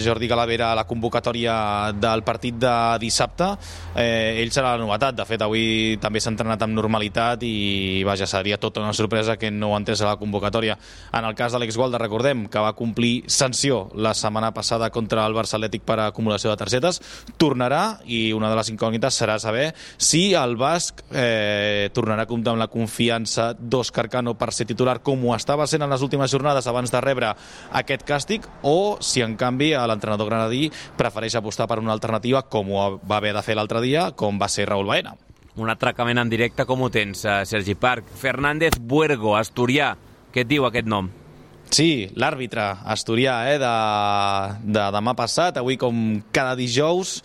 Jordi 0.04 0.28
Calavera 0.28 0.74
a 0.74 0.76
la 0.76 0.84
convocatòria 0.84 1.54
del 1.96 2.20
partit 2.26 2.58
de 2.60 2.74
dissabte. 3.00 3.48
Eh, 3.96 4.42
ell 4.42 4.52
serà 4.52 4.74
la 4.74 4.82
novetat, 4.84 5.16
de 5.16 5.24
fet 5.24 5.46
avui 5.46 5.96
també 5.96 6.20
s'ha 6.20 6.34
entrenat 6.34 6.66
amb 6.68 6.76
normalitat 6.76 7.48
i 7.48 8.04
vaja, 8.04 8.28
seria 8.28 8.60
tota 8.60 8.84
una 8.84 8.92
sorpresa 8.92 9.38
que 9.40 9.48
no 9.48 9.72
entrés 9.78 10.04
a 10.04 10.10
la 10.10 10.20
convocatòria. 10.20 10.76
En 11.16 11.24
el 11.24 11.32
cas 11.32 11.56
d'Àlex 11.56 11.80
Gualda, 11.80 12.04
recordem 12.04 12.44
que 12.52 12.60
va 12.60 12.76
complir 12.76 13.24
sanció 13.24 13.86
la 13.96 14.12
setmana 14.12 14.52
passada 14.52 14.92
contra 14.92 15.24
el 15.24 15.40
Barça 15.40 15.56
Atlètic 15.56 15.88
per 15.88 16.02
acumulació 16.10 16.52
de 16.52 16.60
targetes, 16.60 17.00
tornarà 17.40 18.02
i 18.04 18.17
i 18.18 18.32
una 18.36 18.50
de 18.50 18.58
les 18.58 18.70
incògnites 18.72 19.20
serà 19.22 19.38
saber 19.42 19.70
si 19.96 20.32
el 20.38 20.56
Basc 20.60 21.04
eh, 21.12 21.90
tornarà 21.94 22.26
a 22.26 22.30
comptar 22.30 22.54
amb 22.54 22.62
la 22.62 22.70
confiança 22.72 23.52
d'Òscar 23.58 24.08
Cano 24.12 24.34
per 24.38 24.50
ser 24.56 24.68
titular 24.68 24.98
com 25.06 25.24
ho 25.24 25.34
estava 25.36 25.66
sent 25.70 25.84
en 25.84 25.92
les 25.92 26.04
últimes 26.04 26.30
jornades 26.30 26.66
abans 26.66 26.92
de 26.92 27.02
rebre 27.04 27.32
aquest 27.80 28.04
càstig 28.08 28.48
o 28.62 28.98
si 29.00 29.22
en 29.24 29.36
canvi 29.38 29.72
l'entrenador 29.88 30.28
granadí 30.30 30.68
prefereix 30.98 31.38
apostar 31.38 31.68
per 31.68 31.80
una 31.82 31.94
alternativa 31.96 32.44
com 32.48 32.72
ho 32.72 32.88
va 33.08 33.20
haver 33.20 33.34
de 33.36 33.44
fer 33.44 33.56
l'altre 33.58 33.82
dia, 33.84 34.10
com 34.16 34.40
va 34.40 34.50
ser 34.52 34.68
Raúl 34.68 34.88
Baena. 34.88 35.14
Un 35.58 35.70
atracament 35.72 36.20
en 36.22 36.30
directe, 36.30 36.66
com 36.66 36.82
ho 36.82 36.90
tens, 36.90 37.24
eh, 37.24 37.44
Sergi 37.44 37.74
Parc? 37.74 38.12
Fernández 38.14 38.78
Buergo, 38.78 39.34
asturià. 39.36 39.96
Què 40.32 40.44
et 40.44 40.50
diu 40.50 40.68
aquest 40.68 40.86
nom? 40.86 41.10
Sí, 41.70 42.08
l'àrbitre 42.16 42.64
asturià 42.88 43.34
eh, 43.52 43.58
de, 43.60 43.72
de 44.72 44.84
demà 44.94 45.12
passat, 45.18 45.58
avui 45.60 45.76
com 45.76 46.18
cada 46.32 46.56
dijous, 46.56 47.18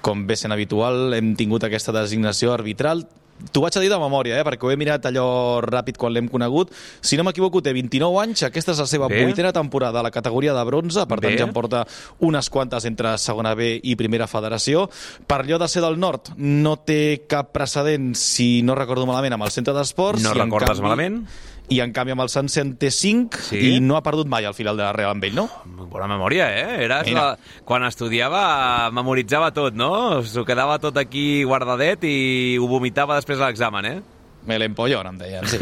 com 0.00 0.22
bé 0.26 0.36
sent 0.40 0.54
habitual, 0.56 1.12
hem 1.18 1.34
tingut 1.36 1.66
aquesta 1.68 1.92
designació 1.92 2.54
arbitral. 2.56 3.04
T'ho 3.52 3.62
vaig 3.64 3.72
a 3.76 3.80
dir 3.80 3.88
de 3.88 3.96
memòria, 3.96 4.36
eh, 4.40 4.44
perquè 4.44 4.66
ho 4.66 4.70
he 4.72 4.76
mirat 4.76 5.06
allò 5.08 5.60
ràpid 5.64 5.96
quan 6.00 6.12
l'hem 6.12 6.26
conegut. 6.28 6.72
Si 7.00 7.16
no 7.16 7.24
m'equivoco, 7.24 7.62
té 7.64 7.72
29 7.72 8.18
anys, 8.20 8.42
aquesta 8.48 8.72
és 8.74 8.80
la 8.82 8.88
seva 8.88 9.08
Bé. 9.08 9.22
vuitena 9.24 9.52
temporada 9.52 10.00
a 10.00 10.04
la 10.04 10.10
categoria 10.12 10.52
de 10.56 10.64
bronze, 10.68 11.06
per 11.08 11.20
tant 11.20 11.32
Bé. 11.32 11.38
ja 11.40 11.46
en 11.48 11.54
porta 11.56 11.86
unes 12.24 12.50
quantes 12.52 12.84
entre 12.88 13.14
segona 13.20 13.54
B 13.56 13.78
i 13.82 13.96
primera 13.96 14.26
federació. 14.28 14.88
Per 15.26 15.38
allò 15.40 15.56
de 15.60 15.68
ser 15.72 15.80
del 15.84 15.96
nord, 16.00 16.34
no 16.36 16.76
té 16.84 17.24
cap 17.28 17.52
precedent, 17.56 18.12
si 18.16 18.60
no 18.60 18.76
recordo 18.76 19.08
malament, 19.08 19.36
amb 19.38 19.48
el 19.48 19.54
centre 19.56 19.72
d'esports. 19.76 20.20
No 20.24 20.36
recordes 20.36 20.76
canvi- 20.76 20.88
malament? 20.88 21.22
I 21.70 21.78
en 21.84 21.92
canvi 21.94 22.10
amb 22.16 22.24
el 22.24 22.30
Sanse 22.32 22.60
en 22.64 22.72
té 22.80 22.88
5 22.90 23.38
Sí? 23.46 23.58
i 23.76 23.80
no 23.80 23.94
ha 23.96 24.02
perdut 24.02 24.26
mai 24.26 24.44
al 24.48 24.56
final 24.58 24.76
de 24.76 24.82
la 24.82 24.92
Real 24.96 25.12
amb 25.14 25.24
ell, 25.28 25.36
no? 25.38 25.46
Bona 25.90 26.08
memòria, 26.10 26.48
eh? 26.50 26.84
Eres 26.86 27.06
Mira. 27.06 27.26
la... 27.30 27.60
Quan 27.64 27.84
estudiava, 27.86 28.90
memoritzava 28.90 29.52
tot, 29.54 29.76
no? 29.78 29.92
S'ho 30.26 30.42
quedava 30.48 30.80
tot 30.82 30.98
aquí 30.98 31.44
guardadet 31.46 32.02
i 32.10 32.58
ho 32.58 32.66
vomitava 32.70 33.14
després 33.20 33.38
de 33.38 33.46
l'examen, 33.46 33.86
eh? 33.86 34.00
Me 34.48 34.56
l'empollon, 34.56 35.04
em 35.10 35.18
deien, 35.20 35.44
sí. 35.48 35.58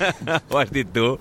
Ho 0.52 0.60
has 0.60 0.70
dit 0.70 0.88
tu. 0.94 1.16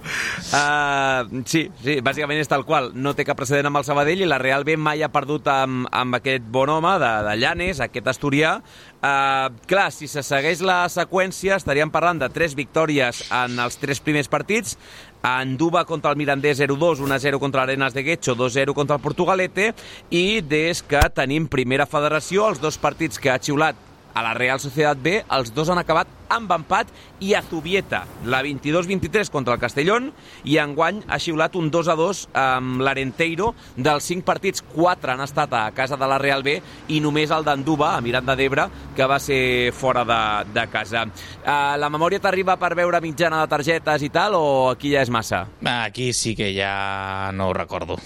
Uh, 0.53 1.41
sí, 1.49 1.63
sí, 1.81 1.97
bàsicament 2.05 2.37
és 2.41 2.51
tal 2.51 2.65
qual. 2.67 2.91
No 2.93 3.15
té 3.17 3.25
cap 3.25 3.39
precedent 3.39 3.69
amb 3.71 3.81
el 3.81 3.87
Sabadell 3.87 4.21
i 4.21 4.29
la 4.29 4.37
Real 4.41 4.65
B 4.67 4.77
mai 4.77 5.01
ha 5.01 5.09
perdut 5.13 5.49
amb, 5.49 5.89
amb 5.89 6.19
aquest 6.19 6.45
bon 6.53 6.69
home 6.69 6.93
de, 7.01 7.11
de 7.25 7.35
Llanes, 7.41 7.81
aquest 7.81 8.11
asturià. 8.13 8.59
Uh, 8.99 9.49
clar, 9.69 9.89
si 9.95 10.09
se 10.11 10.21
segueix 10.27 10.61
la 10.61 10.83
seqüència, 10.91 11.57
estaríem 11.57 11.89
parlant 11.89 12.21
de 12.21 12.29
tres 12.33 12.53
victòries 12.57 13.23
en 13.33 13.57
els 13.63 13.79
tres 13.81 14.03
primers 14.03 14.29
partits, 14.29 14.77
Anduba 15.21 15.83
contra 15.83 16.13
el 16.13 16.17
Mirandés 16.17 16.61
0-2, 16.61 17.01
1-0 17.03 17.39
contra 17.39 17.65
l'Arenas 17.65 17.93
de 17.93 18.03
Guecho, 18.03 18.37
2-0 18.39 18.73
contra 18.73 18.95
el 18.95 19.03
Portugalete, 19.03 19.73
i 20.15 20.39
des 20.39 20.79
que 20.79 21.01
tenim 21.11 21.49
primera 21.51 21.89
federació, 21.89 22.47
els 22.47 22.61
dos 22.63 22.79
partits 22.79 23.19
que 23.19 23.33
ha 23.33 23.39
xiulat 23.41 23.88
a 24.13 24.23
la 24.25 24.33
Real 24.33 24.59
Societat 24.59 24.99
B, 25.01 25.19
els 25.35 25.53
dos 25.55 25.69
han 25.69 25.79
acabat 25.81 26.09
amb 26.29 26.51
empat 26.53 26.91
i 27.25 27.33
a 27.33 27.41
Zubieta, 27.41 28.03
la 28.29 28.41
22-23 28.45 29.31
contra 29.33 29.55
el 29.55 29.61
Castellón, 29.61 30.11
i 30.45 30.59
enguany 30.61 31.01
ha 31.07 31.19
xiulat 31.19 31.57
un 31.59 31.71
2-2 31.73 32.27
amb 32.37 32.83
l'Arenteiro. 32.85 33.53
Dels 33.75 34.05
cinc 34.11 34.25
partits, 34.27 34.63
quatre 34.75 35.15
han 35.15 35.25
estat 35.25 35.53
a 35.57 35.65
casa 35.75 35.97
de 35.97 36.09
la 36.09 36.19
Real 36.21 36.45
B 36.45 36.59
i 36.93 37.01
només 37.01 37.33
el 37.33 37.45
d'Anduba, 37.47 37.95
a 37.95 38.05
Miranda 38.05 38.37
d'Ebre, 38.37 38.69
que 38.95 39.09
va 39.09 39.19
ser 39.19 39.73
fora 39.73 40.05
de, 40.05 40.21
de 40.53 40.67
casa. 40.71 41.05
Uh, 41.41 41.75
la 41.81 41.89
memòria 41.89 42.21
t'arriba 42.21 42.59
per 42.61 42.75
veure 42.77 43.01
mitjana 43.03 43.41
de 43.43 43.51
targetes 43.51 44.05
i 44.05 44.13
tal, 44.13 44.37
o 44.37 44.69
aquí 44.71 44.93
ja 44.93 45.03
és 45.05 45.13
massa? 45.13 45.45
Aquí 45.65 46.13
sí 46.13 46.35
que 46.37 46.53
ja 46.55 47.31
no 47.33 47.49
ho 47.49 47.53
recordo. 47.57 47.97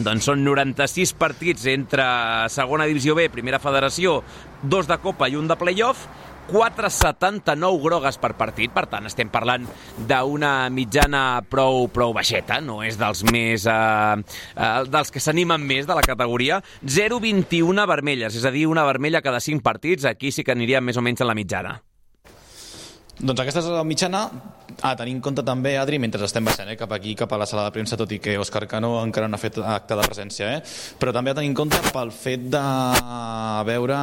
Doncs 0.00 0.24
són 0.24 0.40
96 0.40 1.12
partits 1.20 1.66
entre 1.68 2.04
segona 2.52 2.86
divisió 2.88 3.12
B, 3.18 3.26
primera 3.28 3.60
federació, 3.60 4.22
dos 4.62 4.88
de 4.88 4.96
Copa 5.02 5.28
i 5.28 5.36
un 5.36 5.50
de 5.50 5.56
playoff, 5.60 6.06
4,79 6.48 7.82
grogues 7.84 8.16
per 8.18 8.32
partit, 8.38 8.72
per 8.72 8.86
tant 8.90 9.06
estem 9.06 9.28
parlant 9.30 9.66
d'una 10.08 10.70
mitjana 10.72 11.42
prou, 11.44 11.86
prou 11.92 12.14
baixeta, 12.16 12.58
no 12.64 12.80
és 12.82 12.96
dels 12.98 13.22
més 13.28 13.68
eh, 13.68 14.24
eh, 14.56 14.72
dels 14.88 15.12
que 15.12 15.22
s'animen 15.22 15.60
més 15.60 15.86
de 15.86 15.98
la 15.98 16.06
categoria, 16.06 16.62
0,21 16.82 17.86
vermelles, 17.92 18.40
és 18.40 18.48
a 18.48 18.54
dir, 18.54 18.64
una 18.70 18.86
vermella 18.88 19.22
cada 19.22 19.44
5 19.44 19.62
partits, 19.62 20.08
aquí 20.08 20.32
sí 20.32 20.42
que 20.42 20.56
aniríem 20.56 20.88
més 20.88 20.96
o 20.96 21.04
menys 21.04 21.20
en 21.20 21.30
la 21.30 21.36
mitjana. 21.38 21.76
Doncs 23.20 23.44
aquesta 23.44 23.60
és 23.60 23.70
la 23.70 23.84
mitjana 23.86 24.26
a 24.80 24.94
tenir 24.96 25.14
en 25.16 25.20
compte 25.20 25.42
també, 25.44 25.76
Adri, 25.78 25.98
mentre 26.02 26.24
estem 26.24 26.44
baixant 26.44 26.70
eh, 26.72 26.76
cap 26.80 26.92
aquí, 26.96 27.14
cap 27.18 27.32
a 27.32 27.38
la 27.40 27.46
sala 27.46 27.64
de 27.68 27.74
premsa, 27.76 27.96
tot 28.00 28.10
i 28.12 28.18
que 28.22 28.38
Òscar 28.40 28.64
Cano 28.70 28.94
encara 29.02 29.28
no 29.28 29.36
ha 29.36 29.42
fet 29.42 29.58
acte 29.58 29.96
de 29.98 30.06
presència, 30.08 30.48
eh? 30.56 30.62
però 30.98 31.12
també 31.12 31.32
a 31.32 31.34
tenir 31.38 31.50
en 31.52 31.56
compte 31.58 31.78
pel 31.92 32.10
fet 32.14 32.48
de 32.52 32.62
veure 33.68 33.98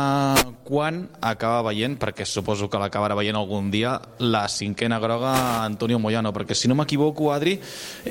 quan 0.67 1.01
acaba 1.25 1.63
veient, 1.69 1.97
perquè 1.99 2.25
suposo 2.27 2.69
que 2.69 2.79
l'acabarà 2.81 3.15
veient 3.17 3.37
algun 3.39 3.69
dia, 3.73 3.95
la 4.19 4.45
cinquena 4.51 4.99
groga 5.01 5.33
Antonio 5.63 5.99
Moyano, 5.99 6.31
perquè 6.35 6.55
si 6.55 6.69
no 6.69 6.75
m'equivoco, 6.77 7.31
Adri, 7.33 7.55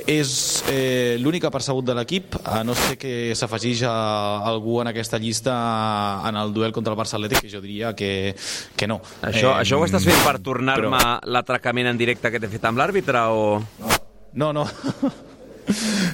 és 0.06 0.32
eh, 0.72 1.16
l'únic 1.20 1.46
apercebut 1.48 1.86
de 1.86 1.94
l'equip, 1.98 2.38
a 2.44 2.62
no 2.66 2.74
ser 2.74 2.96
que 3.00 3.34
s'afegeix 3.38 3.84
a 3.88 3.94
algú 4.48 4.80
en 4.82 4.90
aquesta 4.90 5.18
llista 5.22 5.54
en 6.28 6.36
el 6.36 6.52
duel 6.54 6.72
contra 6.72 6.92
el 6.94 6.98
Barça 6.98 7.18
Atlètic, 7.18 7.44
que 7.44 7.52
jo 7.52 7.62
diria 7.62 7.94
que, 7.94 8.34
que 8.76 8.88
no. 8.90 9.00
Això, 9.22 9.52
eh, 9.54 9.62
això 9.62 9.78
ho 9.78 9.86
estàs 9.86 10.04
fent 10.08 10.20
per 10.26 10.38
tornar-me 10.42 10.96
però- 10.98 11.18
l'atracament 11.30 11.92
en 11.92 11.98
directe 12.00 12.30
que 12.32 12.40
t'he 12.42 12.47
fet 12.52 12.64
amb 12.68 12.80
l'àrbitre 12.80 13.24
o... 13.32 13.58
No, 14.38 14.52
no. 14.52 14.66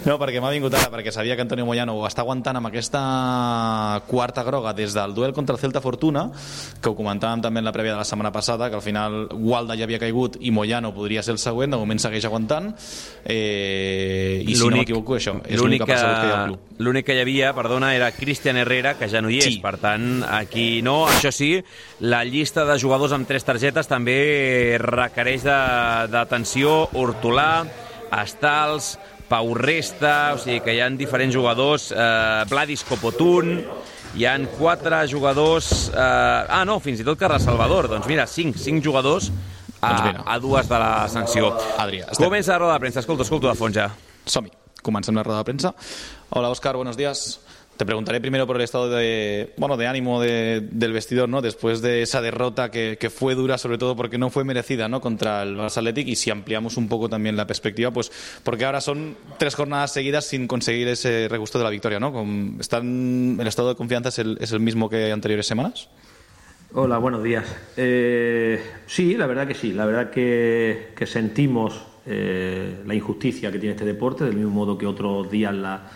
No, 0.05 0.19
perquè 0.21 0.41
m'ha 0.43 0.51
vingut 0.53 0.75
ara, 0.75 0.91
perquè 0.93 1.13
sabia 1.15 1.37
que 1.37 1.43
Antonio 1.43 1.65
Moyano 1.65 1.95
ho 1.97 2.03
està 2.09 2.21
aguantant 2.25 2.57
amb 2.59 2.67
aquesta 2.69 4.03
quarta 4.07 4.43
groga 4.45 4.73
des 4.75 4.93
del 4.95 5.15
duel 5.15 5.33
contra 5.33 5.55
el 5.55 5.61
Celta 5.61 5.81
Fortuna, 5.81 6.27
que 6.81 6.91
ho 6.91 6.97
comentàvem 6.97 7.41
també 7.45 7.61
en 7.63 7.69
la 7.69 7.73
prèvia 7.73 7.93
de 7.95 7.99
la 8.03 8.05
setmana 8.09 8.33
passada, 8.33 8.69
que 8.69 8.77
al 8.77 8.83
final 8.85 9.29
Gualda 9.31 9.77
ja 9.79 9.85
havia 9.89 9.99
caigut 10.03 10.37
i 10.41 10.51
Moyano 10.51 10.93
podria 10.95 11.23
ser 11.23 11.33
el 11.37 11.41
següent, 11.43 11.71
de 11.73 11.79
moment 11.81 11.99
segueix 12.03 12.25
aguantant, 12.29 12.73
eh, 13.25 14.43
i 14.47 14.55
si 14.55 14.67
no 14.69 14.77
m'equivoco, 14.77 15.17
això, 15.17 15.37
és 15.45 15.59
l'únic 15.61 15.81
l'única 15.85 15.87
persona 15.87 16.21
que 16.21 16.27
hi 16.27 16.33
ha 16.33 16.41
al 16.43 16.49
club. 16.51 16.61
L'únic 16.85 17.07
que 17.07 17.15
hi 17.17 17.21
havia, 17.23 17.53
perdona, 17.57 17.95
era 17.97 18.11
Cristian 18.13 18.57
Herrera, 18.61 18.95
que 18.99 19.09
ja 19.09 19.23
no 19.23 19.31
hi 19.31 19.39
és. 19.39 19.45
Sí. 19.55 19.61
Per 19.63 19.77
tant, 19.79 20.25
aquí 20.29 20.83
no. 20.83 21.05
Això 21.09 21.31
sí, 21.33 21.53
la 22.01 22.25
llista 22.25 22.65
de 22.69 22.79
jugadors 22.83 23.13
amb 23.17 23.29
tres 23.29 23.45
targetes 23.47 23.89
també 23.89 24.77
requereix 24.83 25.45
de- 25.47 26.09
d'atenció. 26.13 26.89
Hortolà, 26.95 27.65
Estals, 28.15 28.99
Pau 29.29 29.55
Resta, 29.57 30.35
o 30.35 30.39
sigui 30.39 30.61
que 30.65 30.75
hi 30.77 30.81
ha 30.85 30.89
diferents 30.93 31.35
jugadors, 31.35 31.89
eh, 31.93 32.45
Vladis 32.51 32.85
Copotun, 32.85 33.57
hi 34.15 34.27
han 34.29 34.47
quatre 34.59 35.01
jugadors... 35.11 35.89
Eh, 35.95 35.99
ah, 36.59 36.63
no, 36.69 36.79
fins 36.81 37.01
i 37.01 37.07
tot 37.07 37.19
Carles 37.19 37.43
Salvador. 37.47 37.89
Doncs 37.91 38.07
mira, 38.11 38.27
cinc, 38.31 38.57
cinc 38.61 38.85
jugadors 38.85 39.31
a, 39.81 39.89
Doncs 39.89 40.05
mira. 40.07 40.23
a 40.27 40.39
dues 40.41 40.69
de 40.69 40.79
la 40.79 40.93
sanció. 41.09 41.51
Adrià, 41.79 42.11
estem- 42.13 42.29
Comença 42.29 42.53
la 42.55 42.61
roda 42.63 42.77
de 42.79 42.85
premsa. 42.87 43.01
Escolta, 43.03 43.25
escolta 43.27 43.51
de 43.51 43.59
fons 43.59 43.75
ja. 43.81 43.89
Som-hi. 44.27 44.53
Comencem 44.85 45.17
la 45.17 45.23
rueda 45.25 45.41
de 45.41 45.49
prensa. 45.49 45.75
Hola, 46.31 46.51
Oscar, 46.53 46.77
buenos 46.77 46.97
días. 46.97 47.41
Te 47.77 47.85
preguntaré 47.85 48.21
primero 48.21 48.47
por 48.47 48.55
el 48.55 48.63
estado 48.63 48.89
de, 48.89 49.53
bueno, 49.57 49.77
de 49.77 49.89
ánimo 49.89 50.21
de- 50.21 50.61
del 50.71 50.93
vestidor, 50.93 51.29
¿no? 51.29 51.43
Después 51.43 51.83
de 51.83 52.03
esa 52.03 52.21
derrota 52.23 52.71
que, 52.71 52.97
que 53.01 53.11
fue 53.11 53.35
dura, 53.35 53.59
sobre 53.59 53.79
todo 53.79 53.97
porque 53.97 54.17
no 54.17 54.31
fue 54.31 54.45
merecida, 54.45 54.89
¿no? 54.89 55.01
Contra 55.01 55.43
el 55.43 55.57
Barça 55.57 55.79
Athletic 55.79 56.07
y 56.07 56.15
si 56.15 56.31
ampliamos 56.31 56.77
un 56.77 56.89
poco 56.89 57.09
también 57.09 57.37
la 57.37 57.49
perspectiva, 57.49 57.91
pues 57.91 58.13
porque 58.45 58.65
ahora 58.65 58.81
son 58.81 59.17
tres 59.39 59.57
jornadas 59.57 59.93
seguidas 59.93 60.25
sin 60.25 60.47
conseguir 60.47 60.87
ese 60.87 61.27
regusto 61.29 61.59
de 61.59 61.65
la 61.65 61.71
victoria, 61.71 61.99
¿no? 61.99 62.15
¿Están, 62.61 63.39
el 63.41 63.47
estado 63.49 63.71
de 63.71 63.75
confianza 63.75 64.11
es 64.11 64.21
el, 64.21 64.39
es 64.41 64.53
el 64.53 64.61
mismo 64.61 64.89
que 64.89 65.11
anteriores 65.11 65.47
semanas? 65.47 65.89
Hola, 66.75 66.99
buenos 66.99 67.25
días. 67.25 67.45
Eh, 67.77 68.61
sí, 68.87 69.17
la 69.17 69.27
verdad 69.27 69.49
que 69.49 69.55
sí. 69.55 69.73
La 69.73 69.85
verdad 69.85 70.11
que, 70.11 70.93
que 70.97 71.07
sentimos 71.07 71.83
eh, 72.07 72.83
la 72.87 72.95
injusticia 72.95 73.51
que 73.51 73.59
tiene 73.59 73.75
este 73.75 73.85
deporte, 73.85 74.25
del 74.25 74.37
mismo 74.37 74.51
modo 74.53 74.79
que 74.79 74.87
otros 74.87 75.31
días 75.31 75.55
la, 75.55 75.91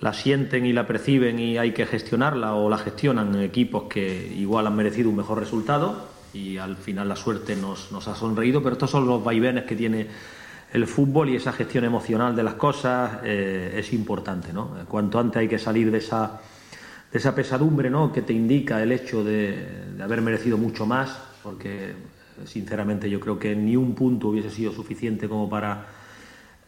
la 0.00 0.12
sienten 0.12 0.64
y 0.64 0.72
la 0.72 0.86
perciben 0.86 1.38
y 1.38 1.58
hay 1.58 1.72
que 1.72 1.86
gestionarla 1.86 2.54
o 2.54 2.70
la 2.70 2.78
gestionan 2.78 3.40
equipos 3.40 3.84
que 3.84 4.32
igual 4.36 4.66
han 4.66 4.76
merecido 4.76 5.10
un 5.10 5.16
mejor 5.16 5.38
resultado 5.38 6.08
y 6.32 6.56
al 6.56 6.76
final 6.76 7.08
la 7.08 7.16
suerte 7.16 7.56
nos, 7.56 7.92
nos 7.92 8.08
ha 8.08 8.14
sonreído, 8.14 8.62
pero 8.62 8.74
estos 8.74 8.90
son 8.90 9.06
los 9.06 9.22
vaivenes 9.22 9.64
que 9.64 9.76
tiene 9.76 10.06
el 10.72 10.86
fútbol 10.86 11.28
y 11.28 11.36
esa 11.36 11.52
gestión 11.52 11.84
emocional 11.84 12.34
de 12.34 12.42
las 12.42 12.54
cosas 12.54 13.18
eh, 13.24 13.74
es 13.76 13.92
importante. 13.92 14.52
¿no? 14.52 14.70
Cuanto 14.88 15.18
antes 15.18 15.40
hay 15.40 15.48
que 15.48 15.58
salir 15.58 15.90
de 15.90 15.98
esa 15.98 16.40
de 17.12 17.18
esa 17.18 17.34
pesadumbre 17.34 17.90
¿no? 17.90 18.12
que 18.12 18.22
te 18.22 18.32
indica 18.32 18.80
el 18.80 18.92
hecho 18.92 19.24
de, 19.24 19.66
de 19.96 20.02
haber 20.02 20.22
merecido 20.22 20.56
mucho 20.56 20.86
más, 20.86 21.18
porque 21.42 21.92
sinceramente 22.44 23.10
yo 23.10 23.18
creo 23.18 23.36
que 23.36 23.56
ni 23.56 23.74
un 23.76 23.96
punto 23.96 24.28
hubiese 24.28 24.48
sido 24.48 24.72
suficiente 24.72 25.28
como 25.28 25.50
para 25.50 25.86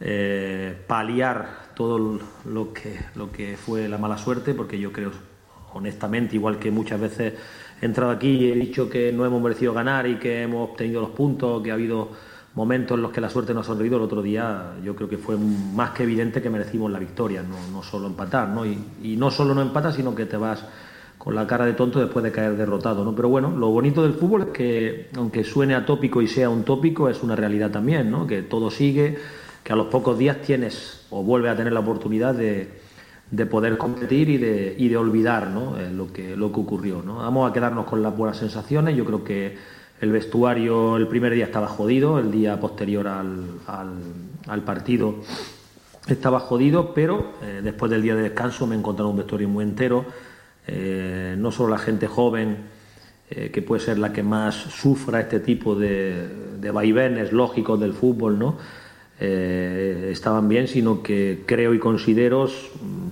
eh, 0.05 0.75
paliar 0.85 1.71
todo 1.75 2.19
lo 2.45 2.73
que, 2.73 2.99
lo 3.15 3.31
que 3.31 3.55
fue 3.55 3.87
la 3.87 3.97
mala 3.97 4.17
suerte, 4.17 4.53
porque 4.53 4.77
yo 4.77 4.91
creo, 4.91 5.11
honestamente, 5.73 6.35
igual 6.35 6.59
que 6.59 6.71
muchas 6.71 6.99
veces 6.99 7.33
he 7.81 7.85
entrado 7.85 8.11
aquí 8.11 8.31
y 8.31 8.51
he 8.51 8.55
dicho 8.55 8.89
que 8.89 9.13
no 9.13 9.25
hemos 9.25 9.41
merecido 9.41 9.73
ganar 9.73 10.05
y 10.05 10.17
que 10.17 10.41
hemos 10.41 10.71
obtenido 10.71 10.99
los 10.99 11.11
puntos, 11.11 11.63
que 11.63 11.71
ha 11.71 11.75
habido 11.75 12.09
momentos 12.55 12.97
en 12.97 13.01
los 13.01 13.13
que 13.13 13.21
la 13.21 13.29
suerte 13.29 13.53
nos 13.53 13.65
ha 13.65 13.69
sonreído, 13.69 13.95
el 13.95 14.03
otro 14.03 14.21
día 14.21 14.73
yo 14.83 14.93
creo 14.93 15.07
que 15.07 15.17
fue 15.17 15.37
más 15.37 15.91
que 15.91 16.03
evidente 16.03 16.41
que 16.41 16.49
merecimos 16.49 16.91
la 16.91 16.99
victoria, 16.99 17.41
no, 17.41 17.55
no 17.71 17.81
solo 17.81 18.07
empatar, 18.07 18.49
¿no? 18.49 18.65
Y, 18.65 18.77
y 19.01 19.15
no 19.15 19.31
solo 19.31 19.55
no 19.55 19.61
empatas, 19.61 19.95
sino 19.95 20.13
que 20.13 20.25
te 20.25 20.35
vas 20.35 20.65
con 21.17 21.33
la 21.33 21.47
cara 21.47 21.65
de 21.65 21.73
tonto 21.73 22.01
después 22.01 22.21
de 22.23 22.33
caer 22.33 22.57
derrotado, 22.57 23.05
¿no? 23.05 23.15
Pero 23.15 23.29
bueno, 23.29 23.55
lo 23.57 23.69
bonito 23.69 24.03
del 24.03 24.15
fútbol 24.15 24.41
es 24.41 24.47
que, 24.49 25.09
aunque 25.15 25.45
suene 25.45 25.73
atópico 25.73 26.21
y 26.21 26.27
sea 26.27 26.49
un 26.49 26.63
tópico, 26.63 27.07
es 27.07 27.23
una 27.23 27.37
realidad 27.37 27.71
también, 27.71 28.11
¿no? 28.11 28.27
Que 28.27 28.41
todo 28.41 28.69
sigue, 28.69 29.17
que 29.63 29.73
a 29.73 29.75
los 29.75 29.87
pocos 29.87 30.17
días 30.17 30.41
tienes 30.41 31.05
o 31.09 31.23
vuelves 31.23 31.51
a 31.51 31.55
tener 31.55 31.73
la 31.73 31.79
oportunidad 31.79 32.35
de, 32.35 32.69
de 33.31 33.45
poder 33.45 33.77
competir 33.77 34.29
y 34.29 34.37
de, 34.37 34.75
y 34.77 34.89
de 34.89 34.97
olvidar 34.97 35.47
¿no? 35.47 35.79
Eh, 35.79 35.89
lo, 35.91 36.11
que, 36.13 36.35
lo 36.35 36.51
que 36.51 36.59
ocurrió. 36.59 37.01
¿no? 37.01 37.15
Vamos 37.17 37.49
a 37.49 37.53
quedarnos 37.53 37.85
con 37.85 38.03
las 38.03 38.15
buenas 38.15 38.37
sensaciones. 38.37 38.95
Yo 38.95 39.05
creo 39.05 39.23
que 39.23 39.57
el 40.01 40.11
vestuario 40.11 40.97
el 40.97 41.07
primer 41.07 41.33
día 41.33 41.45
estaba 41.45 41.67
jodido, 41.67 42.19
el 42.19 42.29
día 42.29 42.59
posterior 42.59 43.07
al, 43.07 43.59
al, 43.65 44.61
partido 44.61 45.15
estaba 46.07 46.41
jodido, 46.41 46.93
pero 46.93 47.33
eh, 47.41 47.61
después 47.63 47.89
del 47.89 48.01
día 48.01 48.15
de 48.15 48.23
descanso 48.23 48.67
me 48.67 48.75
he 48.75 48.79
encontrado 48.79 49.09
un 49.09 49.17
vestuario 49.17 49.47
muy 49.47 49.63
entero. 49.63 50.05
Eh, 50.67 51.35
no 51.37 51.51
solo 51.51 51.69
la 51.69 51.79
gente 51.79 52.07
joven, 52.07 52.73
que 53.29 53.63
puede 53.63 53.81
ser 53.81 53.97
la 53.97 54.13
que 54.13 54.21
más 54.21 54.53
sufra 54.53 55.21
este 55.21 55.39
tipo 55.39 55.73
de, 55.73 56.27
de 56.59 56.69
vaivenes 56.69 57.31
lógicos 57.31 57.79
del 57.79 57.93
fútbol, 57.93 58.37
¿no? 58.37 58.57
Eh, 59.25 60.09
estaban 60.11 60.49
bien, 60.49 60.67
sino 60.67 61.01
que 61.01 61.43
creo 61.45 61.73
y 61.73 61.79
considero, 61.79 62.49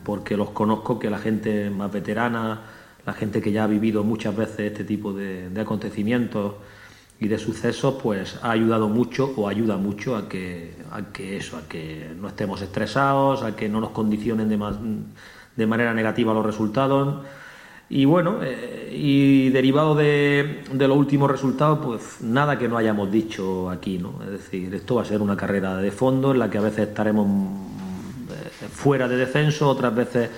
porque 0.03 0.35
los 0.35 0.49
conozco, 0.49 0.99
que 0.99 1.09
la 1.09 1.19
gente 1.19 1.69
más 1.69 1.89
veterana, 1.91 2.63
la 3.05 3.13
gente 3.13 3.41
que 3.41 3.51
ya 3.53 3.63
ha 3.63 3.67
vivido 3.67 4.03
muchas 4.03 4.35
veces 4.35 4.59
este 4.71 4.83
tipo 4.83 5.13
de, 5.13 5.49
de 5.49 5.61
acontecimientos 5.61 6.55
y 7.19 7.27
de 7.29 7.37
sucesos, 7.37 7.95
pues 8.03 8.37
ha 8.41 8.51
ayudado 8.51 8.89
mucho 8.89 9.31
o 9.37 9.47
ayuda 9.47 9.77
mucho 9.77 10.17
a 10.17 10.27
que, 10.27 10.73
a 10.91 11.13
que 11.13 11.37
eso, 11.37 11.55
a 11.57 11.61
que 11.69 12.09
no 12.19 12.27
estemos 12.27 12.61
estresados, 12.61 13.43
a 13.43 13.55
que 13.55 13.69
no 13.69 13.79
nos 13.79 13.91
condicionen 13.91 14.49
de, 14.49 14.57
ma- 14.57 14.77
de 15.55 15.65
manera 15.67 15.93
negativa 15.93 16.33
los 16.33 16.45
resultados. 16.45 17.23
Y 17.93 18.05
bueno, 18.05 18.39
eh, 18.41 18.89
y 18.89 19.49
derivado 19.49 19.95
de, 19.95 20.63
los 20.71 20.97
últimos 20.97 21.29
resultados, 21.29 21.79
pues 21.83 22.21
nada 22.21 22.57
que 22.57 22.69
no 22.69 22.77
hayamos 22.77 23.11
dicho 23.11 23.69
aquí, 23.69 23.97
¿no? 23.97 24.13
Es 24.23 24.31
decir, 24.31 24.73
esto 24.73 24.95
va 24.95 25.01
a 25.01 25.05
ser 25.05 25.21
una 25.21 25.35
carrera 25.35 25.75
de 25.75 25.91
fondo 25.91 26.31
en 26.31 26.39
la 26.39 26.49
que 26.49 26.57
a 26.57 26.61
veces 26.61 26.87
estaremos 26.87 27.27
eh, 27.27 28.67
fuera 28.71 29.09
de 29.09 29.17
descenso, 29.17 29.67
otras 29.67 29.93
veces 29.93 30.29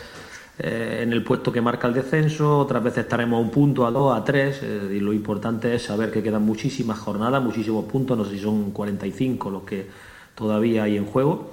eh, 0.58 1.02
en 1.04 1.14
el 1.14 1.24
puesto 1.24 1.52
que 1.52 1.62
marca 1.62 1.88
el 1.88 1.94
descenso, 1.94 2.58
otras 2.58 2.84
veces 2.84 3.04
estaremos 3.04 3.38
a 3.38 3.42
un 3.42 3.52
punto, 3.52 3.86
a 3.86 3.92
dos, 3.92 4.18
a 4.18 4.24
tres, 4.24 4.60
y 4.64 5.00
lo 5.00 5.14
importante 5.14 5.76
es 5.76 5.84
saber 5.84 6.10
que 6.10 6.24
quedan 6.24 6.42
muchísimas 6.42 6.98
jornadas, 6.98 7.44
muchísimos 7.44 7.86
puntos, 7.86 8.18
no 8.18 8.26
sé 8.26 8.32
si 8.32 8.40
son 8.40 8.72
45 8.72 9.52
los 9.52 9.62
que 9.62 9.86
todavía 10.34 10.86
hay 10.86 10.98
en 10.98 11.06
juego 11.06 11.52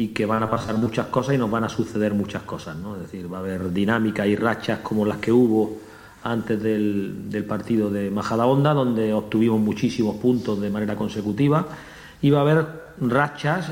y 0.00 0.08
que 0.08 0.24
van 0.24 0.42
a 0.42 0.48
pasar 0.48 0.78
muchas 0.78 1.08
cosas 1.08 1.34
y 1.34 1.38
nos 1.38 1.50
van 1.50 1.64
a 1.64 1.68
suceder 1.68 2.14
muchas 2.14 2.42
cosas, 2.44 2.74
¿no? 2.74 2.96
Es 2.96 3.02
decir, 3.02 3.30
va 3.30 3.36
a 3.36 3.40
haber 3.40 3.70
dinámicas 3.70 4.26
y 4.26 4.34
rachas 4.34 4.78
como 4.78 5.04
las 5.04 5.18
que 5.18 5.30
hubo 5.30 5.76
antes 6.22 6.62
del, 6.62 7.28
del 7.28 7.44
partido 7.44 7.90
de 7.90 8.10
Majadahonda, 8.10 8.72
donde 8.72 9.12
obtuvimos 9.12 9.60
muchísimos 9.60 10.16
puntos 10.16 10.58
de 10.58 10.70
manera 10.70 10.96
consecutiva, 10.96 11.66
y 12.22 12.30
va 12.30 12.38
a 12.38 12.42
haber 12.42 12.66
rachas 13.02 13.70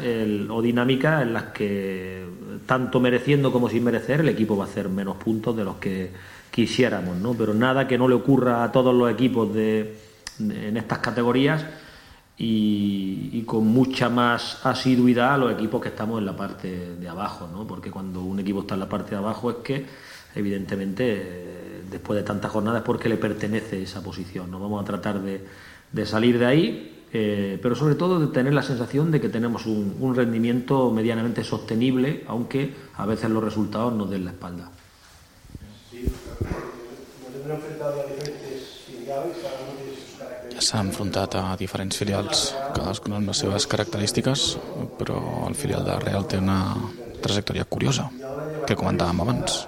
o 0.50 0.60
dinámicas 0.60 1.22
en 1.22 1.32
las 1.32 1.44
que, 1.44 2.26
tanto 2.66 3.00
mereciendo 3.00 3.50
como 3.50 3.70
sin 3.70 3.84
merecer, 3.84 4.20
el 4.20 4.28
equipo 4.28 4.54
va 4.54 4.64
a 4.64 4.68
hacer 4.68 4.90
menos 4.90 5.16
puntos 5.16 5.56
de 5.56 5.64
los 5.64 5.76
que 5.76 6.10
quisiéramos, 6.50 7.16
¿no? 7.16 7.32
Pero 7.32 7.54
nada 7.54 7.88
que 7.88 7.96
no 7.96 8.06
le 8.06 8.14
ocurra 8.14 8.64
a 8.64 8.70
todos 8.70 8.94
los 8.94 9.10
equipos 9.10 9.54
de- 9.54 9.96
en 10.40 10.76
estas 10.76 10.98
categorías 10.98 11.64
y, 12.38 13.42
con 13.42 13.66
mucha 13.66 14.08
más 14.08 14.64
asiduidad 14.64 15.34
a 15.34 15.38
los 15.38 15.52
equipos 15.52 15.82
que 15.82 15.88
estamos 15.88 16.18
en 16.18 16.26
la 16.26 16.36
parte 16.36 16.94
de 16.96 17.08
abajo, 17.08 17.48
¿no? 17.50 17.66
Porque 17.66 17.90
cuando 17.90 18.20
un 18.20 18.38
equipo 18.38 18.60
está 18.60 18.74
en 18.74 18.80
la 18.80 18.88
parte 18.88 19.10
de 19.10 19.16
abajo 19.16 19.50
es 19.50 19.56
que, 19.56 19.86
evidentemente, 20.34 21.82
después 21.90 22.16
de 22.16 22.22
tantas 22.22 22.50
jornadas 22.50 22.80
es 22.80 22.86
porque 22.86 23.08
le 23.08 23.16
pertenece 23.16 23.82
esa 23.82 24.02
posición. 24.02 24.50
¿no? 24.50 24.60
Vamos 24.60 24.82
a 24.82 24.84
tratar 24.84 25.20
de, 25.20 26.06
salir 26.06 26.38
de 26.38 26.46
ahí, 26.46 27.04
eh, 27.12 27.58
pero 27.60 27.74
sobre 27.74 27.94
todo 27.94 28.20
de 28.20 28.28
tener 28.28 28.52
la 28.52 28.62
sensación 28.62 29.10
de 29.10 29.20
que 29.20 29.28
tenemos 29.28 29.66
un, 29.66 29.96
un 29.98 30.14
rendimiento 30.14 30.90
medianamente 30.90 31.42
sostenible, 31.42 32.24
aunque 32.28 32.72
a 32.96 33.06
veces 33.06 33.30
los 33.30 33.42
resultados 33.42 33.92
nos 33.94 34.10
den 34.10 34.24
la 34.24 34.30
espalda. 34.32 34.70
S'ha 40.58 40.80
enfrontat 40.82 41.36
a 41.38 41.42
diferents 41.58 41.96
filials, 42.00 42.48
cadascuna 42.74 43.20
amb 43.20 43.30
les 43.30 43.42
seves 43.44 43.66
característiques, 43.70 44.46
però 44.98 45.18
el 45.46 45.54
filial 45.54 45.84
de 45.86 45.98
Real 46.02 46.26
té 46.26 46.40
una 46.42 46.74
trajectòria 47.22 47.64
curiosa, 47.64 48.08
que 48.66 48.76
comentàvem 48.76 49.22
abans. 49.22 49.60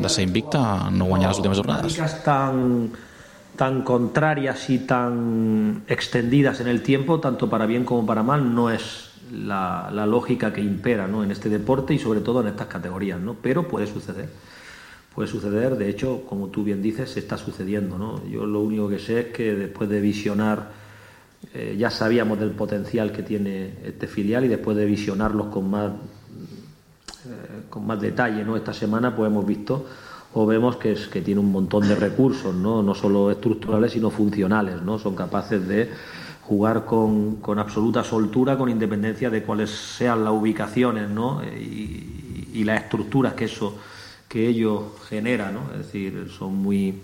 De 0.00 0.10
ser 0.12 0.26
invicta 0.26 0.90
no 0.92 1.08
guanyar 1.08 1.30
les 1.30 1.40
últimes 1.40 1.60
jornades. 1.62 1.96
tan, 2.24 2.90
tan 3.56 3.82
contrarias 3.82 4.68
y 4.68 4.80
tan 4.80 5.84
extendidas 5.88 6.60
en 6.60 6.68
el 6.68 6.82
tiempo, 6.82 7.20
tanto 7.20 7.48
para 7.48 7.66
bien 7.66 7.84
como 7.84 8.04
para 8.04 8.22
mal, 8.22 8.54
no 8.54 8.70
es 8.70 9.10
la, 9.32 9.90
la 9.92 10.06
lógica 10.06 10.52
que 10.52 10.60
impera 10.60 11.06
¿no? 11.06 11.24
en 11.24 11.30
este 11.30 11.48
deporte 11.48 11.94
y 11.94 11.98
sobre 11.98 12.20
todo 12.20 12.40
en 12.40 12.48
estas 12.48 12.66
categorías, 12.66 13.20
¿no? 13.20 13.34
pero 13.34 13.66
puede 13.68 13.86
suceder. 13.86 14.28
Puede 15.14 15.28
suceder, 15.28 15.76
de 15.76 15.88
hecho, 15.88 16.22
como 16.28 16.48
tú 16.48 16.62
bien 16.62 16.82
dices, 16.82 17.16
está 17.16 17.36
sucediendo. 17.36 17.98
¿no? 17.98 18.24
Yo 18.28 18.46
lo 18.46 18.60
único 18.60 18.88
que 18.88 18.98
sé 18.98 19.20
es 19.20 19.26
que 19.26 19.54
después 19.54 19.90
de 19.90 20.00
visionar, 20.00 20.70
eh, 21.52 21.76
ya 21.78 21.90
sabíamos 21.90 22.38
del 22.38 22.52
potencial 22.52 23.10
que 23.10 23.22
tiene 23.22 23.74
este 23.84 24.06
filial 24.06 24.44
y 24.44 24.48
después 24.48 24.76
de 24.76 24.84
visionarlos 24.84 25.46
con 25.46 25.70
más 25.70 25.92
eh, 27.26 27.64
con 27.68 27.86
más 27.86 28.00
detalle 28.00 28.44
¿no? 28.44 28.56
esta 28.56 28.72
semana 28.72 29.14
pues 29.14 29.30
hemos 29.30 29.46
visto 29.46 29.84
o 30.32 30.46
vemos 30.46 30.76
que, 30.76 30.92
es, 30.92 31.06
que 31.08 31.20
tiene 31.20 31.40
un 31.40 31.52
montón 31.52 31.86
de 31.86 31.94
recursos 31.94 32.54
no, 32.54 32.82
no 32.82 32.94
solo 32.94 33.30
estructurales 33.30 33.92
sino 33.92 34.08
funcionales 34.08 34.80
¿no? 34.80 34.98
son 34.98 35.14
capaces 35.14 35.68
de 35.68 35.90
jugar 36.42 36.86
con, 36.86 37.36
con 37.36 37.58
absoluta 37.58 38.04
soltura 38.04 38.56
con 38.56 38.70
independencia 38.70 39.28
de 39.28 39.42
cuáles 39.42 39.70
sean 39.70 40.24
las 40.24 40.32
ubicaciones 40.32 41.10
¿no? 41.10 41.42
y, 41.44 42.48
y 42.54 42.64
las 42.64 42.84
estructuras 42.84 43.34
que 43.34 43.44
eso 43.44 43.76
que 44.30 44.46
ello 44.46 44.94
genera 45.08 45.50
¿no? 45.50 45.70
es 45.72 45.78
decir 45.78 46.28
son 46.30 46.54
muy 46.54 46.94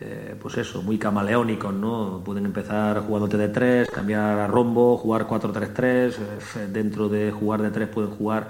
eh, 0.00 0.34
pues 0.40 0.56
eso, 0.56 0.80
muy 0.82 0.96
camaleónicos, 0.96 1.74
¿no? 1.74 2.22
Pueden 2.24 2.46
empezar 2.46 3.00
jugándote 3.00 3.36
de 3.36 3.48
tres, 3.48 3.90
cambiar 3.90 4.38
a 4.38 4.46
rombo, 4.46 4.96
jugar 4.96 5.26
4-3-3, 5.26 6.14
eh, 6.16 6.66
dentro 6.72 7.10
de 7.10 7.30
jugar 7.30 7.60
de 7.60 7.70
tres 7.70 7.86
pueden 7.88 8.08
jugar 8.12 8.48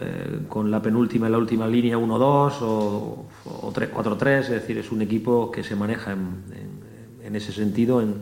eh, 0.00 0.40
con 0.48 0.72
la 0.72 0.82
penúltima 0.82 1.28
y 1.28 1.30
la 1.30 1.38
última 1.38 1.68
línea 1.68 1.96
1-2 1.96 2.54
o, 2.62 3.26
o 3.44 3.72
3-4-3, 3.72 4.40
es 4.40 4.48
decir, 4.50 4.76
es 4.78 4.90
un 4.90 5.02
equipo 5.02 5.48
que 5.52 5.62
se 5.62 5.76
maneja 5.76 6.10
en, 6.10 6.18
en- 6.52 7.24
en 7.24 7.36
ese 7.36 7.52
sentido 7.52 8.02
en, 8.02 8.16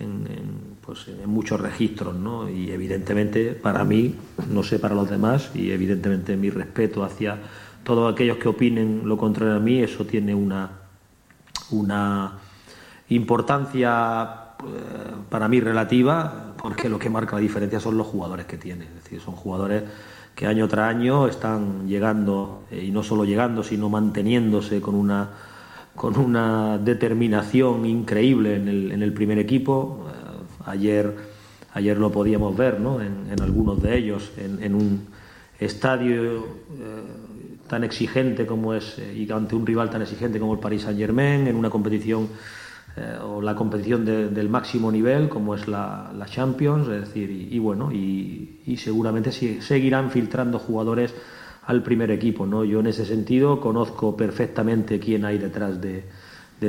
en- 0.00 0.26
pues, 0.84 1.08
en 1.08 1.30
muchos 1.30 1.58
registros, 1.62 2.14
¿no? 2.14 2.50
Y 2.50 2.72
evidentemente 2.72 3.52
para 3.54 3.84
mí, 3.84 4.16
no 4.50 4.62
sé 4.64 4.78
para 4.78 4.94
los 4.94 5.08
demás, 5.08 5.50
y 5.54 5.70
evidentemente 5.70 6.36
mi 6.36 6.50
respeto 6.50 7.04
hacia 7.04 7.38
todos 7.94 8.12
aquellos 8.12 8.36
que 8.38 8.48
opinen 8.48 9.02
lo 9.04 9.16
contrario 9.16 9.56
a 9.56 9.60
mí, 9.60 9.80
eso 9.80 10.04
tiene 10.04 10.34
una 10.34 10.80
una 11.72 12.32
importancia 13.08 14.54
eh, 14.60 14.66
para 15.28 15.48
mí 15.48 15.60
relativa, 15.60 16.54
porque 16.60 16.88
lo 16.88 16.98
que 16.98 17.10
marca 17.10 17.36
la 17.36 17.42
diferencia 17.42 17.80
son 17.80 17.96
los 17.96 18.06
jugadores 18.06 18.46
que 18.46 18.56
tiene. 18.56 18.84
Es 18.84 18.94
decir, 19.04 19.20
son 19.20 19.34
jugadores 19.34 19.84
que 20.34 20.46
año 20.46 20.68
tras 20.68 20.94
año 20.94 21.26
están 21.26 21.86
llegando, 21.88 22.64
eh, 22.70 22.84
y 22.84 22.90
no 22.90 23.02
solo 23.02 23.24
llegando, 23.24 23.62
sino 23.62 23.88
manteniéndose 23.88 24.80
con 24.80 24.94
una, 24.94 25.30
con 25.94 26.18
una 26.18 26.78
determinación 26.78 27.86
increíble 27.86 28.56
en 28.56 28.68
el, 28.68 28.92
en 28.92 29.02
el 29.02 29.12
primer 29.12 29.38
equipo. 29.38 30.06
Eh, 30.08 30.66
ayer, 30.66 31.16
ayer 31.74 31.98
lo 31.98 32.10
podíamos 32.10 32.56
ver 32.56 32.80
¿no? 32.80 33.00
en, 33.00 33.40
algunos 33.40 33.82
de 33.82 33.96
ellos, 33.96 34.32
en, 34.36 34.74
un 34.74 35.08
estadio 35.58 36.46
tan 37.70 37.84
exigente 37.84 38.46
como 38.46 38.74
es 38.74 38.98
eh, 38.98 39.14
y 39.14 39.30
ante 39.30 39.54
un 39.54 39.64
rival 39.64 39.88
tan 39.88 40.02
exigente 40.02 40.40
como 40.40 40.54
el 40.54 40.58
Paris 40.58 40.82
Saint 40.82 40.98
Germain 40.98 41.46
en 41.46 41.54
una 41.54 41.70
competición 41.70 42.28
eh, 42.96 43.16
o 43.22 43.40
la 43.40 43.54
competición 43.54 44.04
de- 44.04 44.28
del 44.28 44.48
máximo 44.48 44.90
nivel 44.90 45.28
como 45.28 45.54
es 45.54 45.68
la, 45.68 46.10
Champions 46.26 46.88
es 46.88 47.00
decir 47.02 47.30
y, 47.30 47.58
bueno 47.60 47.92
y, 47.92 48.76
seguramente 48.76 49.30
seguirán 49.32 50.10
filtrando 50.10 50.58
jugadores 50.58 51.14
al 51.66 51.82
primer 51.82 52.10
equipo 52.10 52.44
no 52.44 52.64
yo 52.64 52.80
en 52.80 52.88
ese 52.88 53.06
sentido 53.06 53.60
conozco 53.60 54.16
perfectamente 54.16 54.98
quién 54.98 55.24
hay 55.24 55.38
detrás 55.38 55.80
de, 55.80 56.04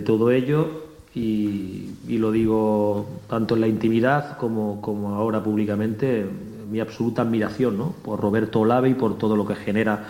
todo 0.06 0.30
ello 0.32 0.86
y, 1.16 1.90
y 2.08 2.18
lo 2.18 2.32
digo 2.32 3.08
tanto 3.28 3.56
en 3.56 3.62
la 3.62 3.68
intimidad 3.68 4.38
como, 4.38 4.82
como 4.82 5.16
ahora 5.16 5.44
públicamente 5.44 6.26
mi 6.72 6.80
absoluta 6.80 7.24
admiración 7.24 7.78
¿no? 7.78 7.94
por 8.04 8.20
Roberto 8.22 8.62
Olave 8.62 8.90
y 8.90 8.94
por 8.94 9.18
todo 9.18 9.36
lo 9.36 9.46
que 9.46 9.56
genera 9.56 10.06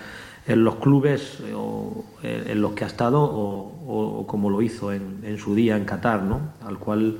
en 0.47 0.63
los 0.63 0.75
clubes 0.75 1.39
eh, 1.41 1.53
o, 1.55 2.05
eh, 2.23 2.45
en 2.47 2.61
los 2.61 2.73
que 2.73 2.83
ha 2.83 2.87
estado 2.87 3.21
o, 3.21 4.25
como 4.27 4.49
lo 4.49 4.61
hizo 4.61 4.93
en, 4.93 5.37
su 5.37 5.53
día 5.53 5.75
en 5.75 5.85
Qatar, 5.85 6.23
¿no? 6.23 6.53
al 6.65 6.77
cual 6.77 7.17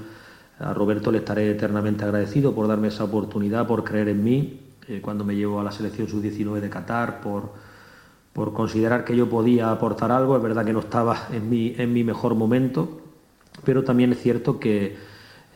a 0.60 0.73
Roberto 0.73 1.12
le 1.12 1.17
estaré 1.19 1.49
eternamente 1.51 2.03
agradecido 2.05 2.53
por 2.53 2.67
darme 2.67 2.88
esa 2.88 3.03
oportunidad, 3.03 3.67
por 3.67 3.84
creer 3.84 4.10
en 4.10 4.23
mí 4.23 4.60
eh, 4.88 5.01
cuando 5.01 5.25
me 5.25 5.36
llevó 5.36 5.60
a 5.60 5.63
la 5.63 5.71
selección 5.71 6.07
sub-19 6.07 6.60
de 6.60 6.69
Qatar, 6.69 7.19
por, 7.21 7.51
por 8.34 8.53
considerar 8.53 9.03
que 9.03 9.15
yo 9.15 9.29
podía 9.29 9.71
aportar 9.71 10.12
algo. 10.12 10.38
Es 10.38 10.43
verdad 10.43 10.65
que 10.65 10.73
no 10.73 10.79
estaba 10.79 11.27
en 11.31 11.49
mi, 11.49 11.75
en 11.77 11.91
mi 11.91 12.03
mejor 12.03 12.36
momento, 12.36 13.01
pero 13.65 13.84
también 13.84 14.13
es 14.13 14.21
cierto 14.21 14.60
que, 14.60 14.95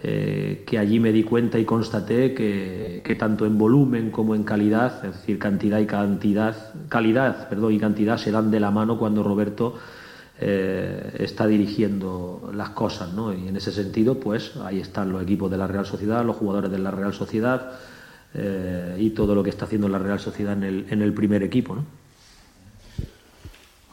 eh, 0.03 0.63
que 0.67 0.77
allí 0.77 0.99
me 0.99 1.12
di 1.12 1.23
cuenta 1.23 1.58
y 1.58 1.65
constaté 1.65 2.34
que, 2.34 3.15
tanto 3.17 3.45
en 3.45 3.58
volumen 3.58 4.12
como 4.12 4.36
en 4.36 4.43
calidad, 4.43 5.03
es 5.05 5.13
decir, 5.13 5.39
cantidad 5.39 5.79
y 5.79 5.86
cantidad, 5.86 6.55
calidad, 6.89 7.47
perdón, 7.49 7.73
y 7.73 7.79
cantidad 7.79 8.17
se 8.17 8.31
dan 8.31 8.51
de 8.51 8.60
la 8.60 8.71
mano 8.71 8.99
cuando 8.99 9.23
Roberto 9.23 9.75
eh, 10.39 11.15
está 11.19 11.47
dirigiendo 11.47 12.51
las 12.53 12.69
cosas, 12.69 13.13
¿no? 13.13 13.34
Y 13.34 13.47
en 13.47 13.55
ese 13.55 13.71
sentido, 13.71 14.19
pues 14.19 14.58
ahí 14.58 14.79
están 14.79 15.12
los 15.12 15.23
equipos 15.23 15.49
de 15.49 15.58
la 15.58 15.65
Real 15.65 15.86
Sociedad, 15.86 16.25
los 16.25 16.36
jugadores 16.36 16.69
de 16.71 16.79
la 16.79 16.91
Real 16.91 17.13
Sociedad 17.13 17.71
eh, 18.34 18.97
y 18.99 19.12
todo 19.12 19.34
lo 19.34 19.43
que 19.43 19.49
está 19.49 19.65
haciendo 19.65 19.88
la 19.88 19.97
Real 19.97 20.19
Sociedad 20.19 20.53
en 20.53 20.63
el, 20.63 20.86
en 20.89 21.01
el 21.01 21.13
primer 21.13 21.41
equipo, 21.41 21.75
¿no? 21.75 22.05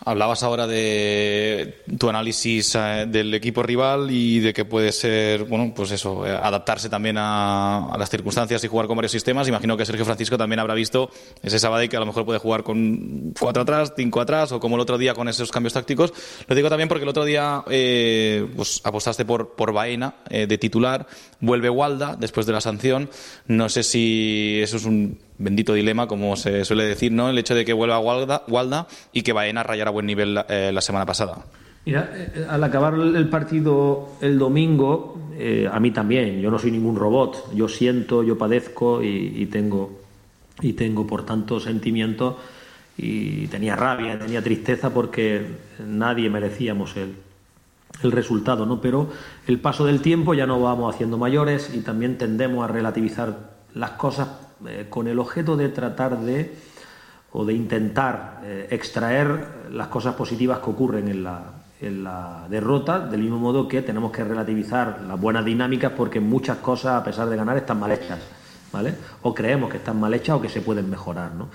Hablabas 0.05 0.43
ahora 0.43 0.67
de 0.67 1.83
tu 1.99 2.09
análisis 2.09 2.75
eh, 2.75 3.07
del 3.09 3.33
equipo 3.35 3.63
rival 3.63 4.11
y 4.11 4.41
de 4.41 4.53
que 4.53 4.65
puede 4.65 4.91
ser, 4.91 5.45
bueno, 5.45 5.73
pues 5.75 5.93
eso, 5.93 6.27
eh, 6.27 6.31
adaptarse 6.31 6.89
también 6.89 7.19
a, 7.19 7.93
a, 7.93 7.99
las 7.99 8.11
circunstancias 8.11 8.65
y 8.65 8.69
jugar 8.69 8.87
con 8.87 8.97
varios 8.97 9.13
sistemas. 9.13 9.47
Imagino 9.49 9.77
que 9.77 9.87
Sergio 9.87 10.05
Francisco 10.05 10.37
también 10.37 10.59
habrá 10.59 10.75
visto 10.75 11.11
ese 11.43 11.59
Sabadell 11.59 11.89
que 11.89 11.97
a 11.97 12.01
lo 12.01 12.07
mejor 12.07 12.25
puede 12.25 12.39
jugar 12.41 12.63
con 12.63 13.33
cuatro 13.39 13.63
atrás, 13.63 13.93
cinco 13.97 14.21
atrás 14.21 14.53
o 14.53 14.61
como 14.61 14.77
el 14.77 14.81
otro 14.81 14.99
día 14.99 15.15
con 15.15 15.29
esos 15.29 15.51
cambios 15.51 15.73
tácticos. 15.73 16.13
Lo 16.49 16.55
digo 16.55 16.69
también 16.69 16.89
porque 16.89 17.05
el 17.05 17.09
otro 17.09 17.25
día 17.25 17.63
eh, 17.71 18.47
pues 18.57 18.81
apostaste 18.85 19.25
por, 19.25 19.55
por 19.55 19.73
Baena 19.73 20.17
eh, 20.29 20.47
de 20.47 20.59
titular, 20.59 21.07
vuelve 21.41 21.71
Walda 21.71 22.17
después 22.17 22.47
de 22.47 22.53
la 22.53 22.61
sanción. 22.61 23.11
No 23.47 23.69
sé 23.69 23.83
si 23.83 24.59
eso 24.63 24.77
es 24.77 24.85
un 24.85 25.19
bendito 25.43 25.75
dilema, 25.75 26.07
como 26.07 26.37
se 26.37 26.65
suele 26.65 26.85
decir, 26.85 27.13
¿no? 27.13 27.29
El 27.29 27.39
hecho 27.39 27.55
de 27.55 27.65
que 27.65 27.73
vuelva 27.73 27.99
Walda, 27.99 28.43
Walda 28.49 28.87
y 29.13 29.23
que 29.23 29.33
Baena 29.33 29.63
rayara 29.63 29.91
buen 29.91 30.07
nivel 30.07 30.39
eh, 30.49 30.71
la 30.73 30.81
semana 30.81 31.07
pasada. 31.07 31.45
Mira, 31.85 32.11
eh, 32.15 32.47
al 32.49 32.63
acabar 32.63 32.95
el 32.95 33.29
partido 33.29 34.11
el 34.21 34.39
domingo, 34.39 35.19
eh, 35.37 35.69
a 35.71 35.81
mí 35.81 35.91
también, 35.91 36.41
yo 36.41 36.51
no 36.51 36.59
soy 36.59 36.71
ningún 36.71 36.97
robot, 36.97 37.53
yo 37.55 37.69
siento, 37.69 38.23
yo 38.23 38.39
padezco 38.39 39.03
y, 39.03 39.35
y 39.37 39.47
tengo 39.47 40.01
y 40.61 40.75
tengo 40.75 41.07
por 41.07 41.27
tanto 41.27 41.59
sentimientos 41.59 42.37
y 42.97 43.49
tenía 43.49 43.75
rabia, 43.75 44.19
tenía 44.19 44.43
tristeza 44.43 44.91
porque 44.95 45.47
nadie 45.85 46.31
merecíamos 46.31 46.97
el, 46.97 47.17
el 48.03 48.13
resultado, 48.13 48.67
¿no? 48.67 48.81
Pero 48.81 49.11
el 49.47 49.59
paso 49.59 49.85
del 49.87 50.01
tiempo 50.01 50.35
ya 50.35 50.47
no 50.47 50.61
vamos 50.61 50.95
haciendo 50.95 51.19
mayores 51.19 51.73
y 51.75 51.81
también 51.81 52.19
tendemos 52.19 52.63
a 52.65 52.73
relativizar 52.73 53.51
las 53.75 53.93
cosas 53.93 54.29
eh, 54.67 54.87
con 54.89 55.09
el 55.09 55.19
objeto 55.19 55.57
de 55.57 55.69
tratar 55.69 56.19
de 56.21 56.55
o 57.33 57.45
de 57.45 57.55
intentar 57.55 58.41
eh, 58.45 58.69
extraer 58.71 59.69
las 59.71 59.89
cosas 59.89 60.15
positivas 60.15 60.59
que 60.59 60.71
ocurren 60.71 61.09
en 61.09 61.25
la, 61.25 61.43
en 61.81 62.05
la 62.05 62.47
derrota, 62.49 63.01
del 63.01 63.23
mismo 63.23 63.39
modo 63.39 63.67
que 63.67 63.83
tenemos 63.83 64.13
que 64.13 64.23
relativizar 64.23 65.01
las 65.09 65.21
buenas 65.21 65.45
dinámicas 65.45 65.93
porque 65.97 66.21
muchas 66.21 66.59
cosas, 66.59 67.01
a 67.01 67.05
pesar 67.05 67.29
de 67.29 67.37
ganar, 67.37 67.57
están 67.57 67.81
mal 67.81 67.91
hechas, 67.91 68.21
¿vale? 68.73 68.95
O 69.23 69.35
creemos 69.35 69.71
que 69.71 69.79
están 69.79 69.99
mal 69.99 70.13
hechas 70.13 70.37
o 70.37 70.43
que 70.43 70.49
se 70.49 70.61
pueden 70.61 70.91
mejorar, 70.91 71.35
¿no? 71.35 71.49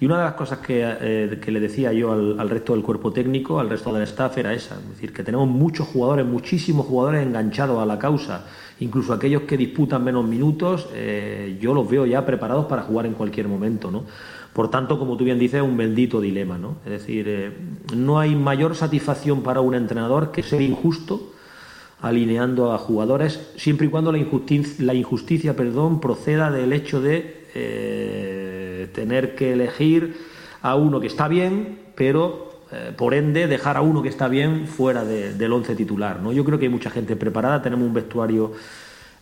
Y 0.00 0.06
una 0.06 0.18
de 0.18 0.24
las 0.24 0.34
cosas 0.34 0.58
que, 0.58 0.82
eh, 0.84 1.40
le 1.44 1.60
decía 1.60 1.92
yo 1.92 2.12
al, 2.12 2.38
al, 2.38 2.48
resto 2.48 2.72
del 2.72 2.82
cuerpo 2.82 3.12
técnico, 3.12 3.58
al 3.58 3.68
resto 3.68 3.92
del 3.92 4.04
staff, 4.04 4.38
era 4.38 4.54
esa. 4.54 4.76
Es 4.76 4.88
decir, 4.90 5.12
que 5.12 5.24
tenemos 5.24 5.48
muchos 5.48 5.88
jugadores, 5.88 6.24
muchísimos 6.24 6.86
jugadores 6.86 7.26
enganchados 7.26 7.82
a 7.82 7.86
la 7.86 7.98
causa. 7.98 8.46
Incluso 8.78 9.12
aquellos 9.12 9.42
que 9.42 9.56
disputan 9.56 10.04
menos 10.04 10.24
minutos, 10.24 10.88
eh, 10.94 11.58
yo 11.60 11.74
los 11.74 11.90
veo 11.90 12.06
ya 12.06 12.24
preparados 12.24 12.66
para 12.66 12.82
jugar 12.82 13.06
en 13.06 13.14
cualquier 13.14 13.48
momento. 13.48 13.90
¿no? 13.90 14.04
Por 14.52 14.70
tanto, 14.70 15.00
como 15.00 15.16
tú 15.16 15.24
bien 15.24 15.38
dices, 15.38 15.62
es 15.62 15.68
un 15.68 15.76
bendito 15.76 16.20
dilema. 16.20 16.58
¿no? 16.58 16.76
Es 16.84 16.92
decir, 16.92 17.24
eh, 17.26 17.52
no 17.96 18.20
hay 18.20 18.36
mayor 18.36 18.76
satisfacción 18.76 19.42
para 19.42 19.60
un 19.60 19.74
entrenador 19.74 20.30
que 20.30 20.44
ser 20.44 20.62
injusto 20.62 21.32
alineando 22.00 22.72
a 22.72 22.78
jugadores, 22.78 23.50
siempre 23.56 23.88
y 23.88 23.90
cuando 23.90 24.12
la 24.12 24.18
injusticia, 24.18 24.84
la 24.84 24.94
injusticia 24.94 25.56
perdón, 25.56 26.00
proceda 26.00 26.48
del 26.52 26.72
hecho 26.72 27.00
de 27.00 27.48
tener 28.86 29.34
que 29.34 29.52
elegir 29.52 30.16
a 30.62 30.76
uno 30.76 31.00
que 31.00 31.06
está 31.06 31.28
bien, 31.28 31.78
pero 31.94 32.62
eh, 32.70 32.92
por 32.96 33.14
ende 33.14 33.46
dejar 33.46 33.76
a 33.76 33.80
uno 33.80 34.02
que 34.02 34.08
está 34.08 34.28
bien 34.28 34.66
fuera 34.66 35.04
de, 35.04 35.34
del 35.34 35.52
once 35.52 35.74
titular. 35.74 36.20
¿no? 36.20 36.32
Yo 36.32 36.44
creo 36.44 36.58
que 36.58 36.66
hay 36.66 36.72
mucha 36.72 36.90
gente 36.90 37.16
preparada, 37.16 37.62
tenemos 37.62 37.86
un 37.86 37.94
vestuario 37.94 38.52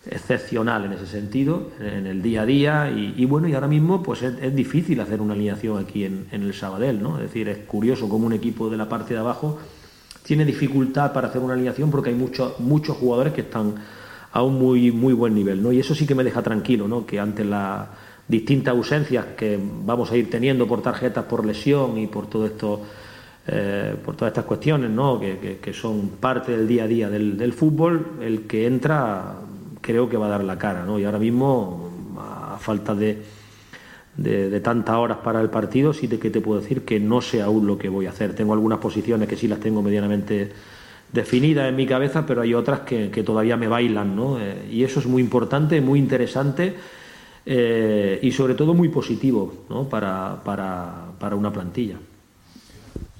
excepcional 0.09 0.85
en 0.85 0.93
ese 0.93 1.07
sentido, 1.07 1.71
en 1.79 2.07
el 2.07 2.21
día 2.21 2.43
a 2.43 2.45
día, 2.45 2.89
y, 2.89 3.25
bueno, 3.25 3.49
y 3.49 3.53
ahora 3.53 3.67
mismo 3.67 4.01
pues 4.01 4.21
es, 4.21 4.55
difícil 4.55 5.01
hacer 5.01 5.19
una 5.19 5.33
alineación 5.33 5.77
aquí 5.77 6.05
en, 6.05 6.27
en 6.31 6.43
el 6.43 6.53
Sabadell, 6.53 7.01
¿no? 7.01 7.17
Es 7.17 7.23
decir, 7.23 7.49
es 7.49 7.57
curioso 7.59 8.07
como 8.07 8.25
un 8.25 8.31
equipo 8.31 8.69
de 8.69 8.77
la 8.77 8.87
parte 8.87 9.13
de 9.13 9.19
abajo 9.19 9.59
tiene 10.27 10.43
dificultad 10.43 11.13
para 11.13 11.29
hacer 11.29 11.41
una 11.41 11.53
alineación 11.53 11.89
porque 11.89 12.09
hay 12.09 12.15
muchos 12.15 12.59
muchos 12.59 12.97
jugadores 12.97 13.31
que 13.31 13.41
están 13.41 13.75
a 14.33 14.43
un 14.43 14.59
muy 14.59 14.91
muy 14.91 15.13
buen 15.13 15.33
nivel, 15.33 15.63
¿no? 15.63 15.71
Y 15.71 15.79
eso 15.79 15.95
sí 15.95 16.05
que 16.05 16.15
me 16.15 16.23
deja 16.23 16.41
tranquilo, 16.41 16.85
¿no? 16.85 17.05
Que 17.05 17.17
ante 17.17 17.45
las 17.45 17.87
distintas 18.27 18.73
ausencias 18.73 19.25
que 19.37 19.57
vamos 19.85 20.11
a 20.11 20.17
ir 20.17 20.29
teniendo 20.29 20.67
por 20.67 20.81
tarjetas, 20.81 21.25
por 21.25 21.45
lesión 21.45 21.97
y 21.97 22.07
por 22.07 22.27
todo 22.27 22.45
esto, 22.45 22.81
eh, 23.47 23.95
por 24.03 24.15
todas 24.15 24.31
estas 24.31 24.45
cuestiones, 24.45 24.89
¿no? 24.89 25.19
Que, 25.19 25.59
que, 25.61 25.73
son 25.73 26.09
parte 26.19 26.51
del 26.51 26.67
día 26.67 26.83
a 26.83 26.87
día 26.87 27.09
del, 27.09 27.37
del, 27.37 27.53
fútbol, 27.53 28.17
el 28.21 28.41
que 28.41 28.67
entra 28.67 29.35
creo 29.79 30.09
que 30.09 30.17
va 30.17 30.25
a 30.25 30.29
dar 30.29 30.43
la 30.43 30.57
cara, 30.57 30.83
¿no? 30.83 30.99
Y 30.99 31.05
ahora 31.05 31.19
mismo, 31.19 31.89
a 32.17 32.57
falta 32.59 32.93
de, 32.93 33.23
de, 34.17 34.49
de, 34.49 34.59
tantas 34.59 34.95
horas 34.97 35.19
para 35.23 35.39
el 35.39 35.49
partido, 35.49 35.93
sí 35.93 36.07
de 36.07 36.19
que 36.19 36.29
te 36.29 36.41
puedo 36.41 36.59
decir 36.59 36.83
que 36.83 36.99
no 36.99 37.21
sé 37.21 37.41
aún 37.41 37.65
lo 37.65 37.77
que 37.77 37.87
voy 37.87 38.07
a 38.07 38.09
hacer. 38.09 38.35
Tengo 38.35 38.51
algunas 38.51 38.79
posiciones 38.79 39.29
que 39.29 39.37
sí 39.37 39.47
las 39.47 39.61
tengo 39.61 39.81
medianamente 39.81 40.51
definidas 41.13 41.69
en 41.69 41.77
mi 41.77 41.87
cabeza, 41.87 42.25
pero 42.25 42.41
hay 42.41 42.53
otras 42.53 42.81
que, 42.81 43.09
que 43.09 43.23
todavía 43.23 43.55
me 43.55 43.69
bailan, 43.69 44.13
¿no? 44.17 44.37
Eh, 44.41 44.67
y 44.69 44.83
eso 44.83 44.99
es 44.99 45.05
muy 45.05 45.21
importante, 45.21 45.79
muy 45.79 45.99
interesante 45.99 46.75
eh, 47.49 48.19
y 48.21 48.31
sobre 48.33 48.55
todo 48.55 48.73
muy 48.73 48.89
positivo, 48.89 49.63
¿no? 49.69 49.87
Para, 49.87 50.43
para, 50.43 51.05
para 51.17 51.35
una 51.37 51.49
plantilla. 51.49 51.95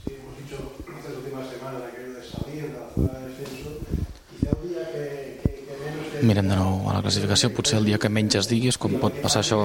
Sí, 0.06 0.12
hemos 0.20 0.36
dicho 0.44 0.58
estas 0.98 1.16
últimas 1.16 1.48
semanas 1.48 1.82
aquello 1.88 2.14
de 2.14 2.24
salir 2.24 2.64
de 2.64 2.74
la 2.76 2.90
zona 2.94 3.20
de 3.20 3.30
descenso, 3.30 3.70
quizá 4.30 4.52
un 4.62 4.68
dia 4.68 4.84
que, 4.92 5.40
que, 5.42 5.50
que 5.64 5.74
menos... 5.80 6.24
Mirem 6.28 6.50
de 6.52 6.58
nou 6.60 6.90
a 6.90 6.98
la 6.98 7.02
classificació, 7.06 7.54
potser 7.56 7.80
el 7.80 7.88
dia 7.88 8.02
que 8.04 8.12
menys 8.12 8.36
es 8.36 8.52
digui 8.52 8.68
és 8.68 8.78
com 8.78 9.00
pot 9.00 9.16
passar 9.24 9.46
això 9.46 9.62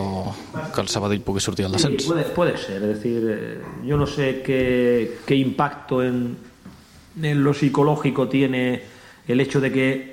que 0.70 0.81
el 0.81 0.87
Sabadell 0.94 1.27
pugui 1.27 1.42
sortir 1.42 1.66
al 1.66 1.75
descens. 1.75 2.07
Sí, 2.07 2.09
puede, 2.12 2.25
puede 2.31 2.57
ser, 2.57 2.79
es 2.87 2.88
decir, 2.94 3.27
eh, 3.35 3.59
yo 3.83 3.98
no 3.98 4.07
sé 4.07 4.42
qué, 4.46 5.18
qué 5.27 5.35
impacto 5.35 6.05
en, 6.05 6.37
en 7.20 7.42
lo 7.42 7.53
psicológico 7.53 8.29
tiene 8.29 8.81
el 9.27 9.40
hecho 9.40 9.61
de 9.61 9.72
que 9.72 10.12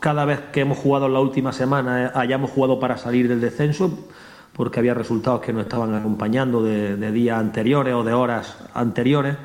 cada 0.00 0.24
vez 0.24 0.40
que 0.52 0.60
hemos 0.60 0.78
jugado 0.78 1.06
en 1.06 1.14
la 1.14 1.20
última 1.20 1.52
semana 1.52 2.12
hayamos 2.14 2.50
jugado 2.50 2.78
para 2.78 2.96
salir 2.96 3.28
del 3.28 3.40
descenso, 3.40 3.98
porque 4.52 4.80
había 4.80 4.94
resultados 4.94 5.40
que 5.40 5.52
nos 5.52 5.62
estaban 5.62 5.94
acompañando 5.94 6.62
de, 6.62 6.96
de 6.96 7.12
días 7.12 7.38
anteriores 7.38 7.94
o 7.94 8.04
de 8.04 8.12
horas 8.12 8.56
anteriores. 8.74 9.36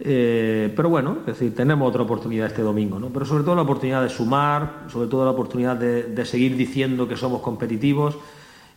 Eh, 0.00 0.72
pero 0.74 0.88
bueno, 0.88 1.18
es 1.20 1.26
decir, 1.26 1.54
tenemos 1.54 1.88
otra 1.88 2.02
oportunidad 2.02 2.48
este 2.48 2.62
domingo, 2.62 2.98
¿no? 2.98 3.08
Pero 3.10 3.24
sobre 3.24 3.44
todo 3.44 3.54
la 3.54 3.62
oportunidad 3.62 4.02
de 4.02 4.08
sumar, 4.08 4.84
sobre 4.88 5.08
todo 5.08 5.24
la 5.24 5.30
oportunidad 5.30 5.76
de, 5.76 6.02
de 6.04 6.24
seguir 6.24 6.56
diciendo 6.56 7.06
que 7.06 7.16
somos 7.16 7.40
competitivos 7.40 8.16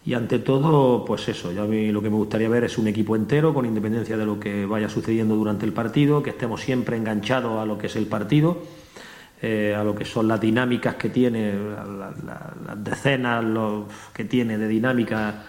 y 0.05 0.13
ante 0.13 0.39
todo, 0.39 1.03
pues 1.03 1.27
eso, 1.27 1.51
yo 1.51 1.63
a 1.63 1.65
mí 1.65 1.91
lo 1.91 2.01
que 2.01 2.09
me 2.09 2.15
gustaría 2.15 2.47
ver 2.47 2.63
es 2.63 2.77
un 2.77 2.87
equipo 2.87 3.15
entero, 3.15 3.53
con 3.53 3.65
independencia 3.65 4.15
de 4.15 4.25
lo 4.25 4.39
que 4.39 4.65
vaya 4.65 4.87
sucediendo 4.87 5.35
durante 5.35 5.65
el 5.65 5.73
partido, 5.73 6.23
que 6.23 6.29
estemos 6.29 6.61
siempre 6.61 6.95
enganchados 6.95 7.59
a 7.59 7.65
lo 7.65 7.77
que 7.77 7.87
es 7.87 7.95
el 7.97 8.05
partido, 8.05 8.59
eh, 9.41 9.75
a 9.77 9.83
lo 9.83 9.93
que 9.93 10.05
son 10.05 10.27
las 10.27 10.41
dinámicas 10.41 10.95
que 10.95 11.09
tiene, 11.09 11.53
la, 11.53 12.11
la, 12.25 12.53
las 12.65 12.83
decenas 12.83 13.45
que 14.13 14.25
tiene 14.25 14.57
de 14.57 14.67
dinámica 14.67 15.43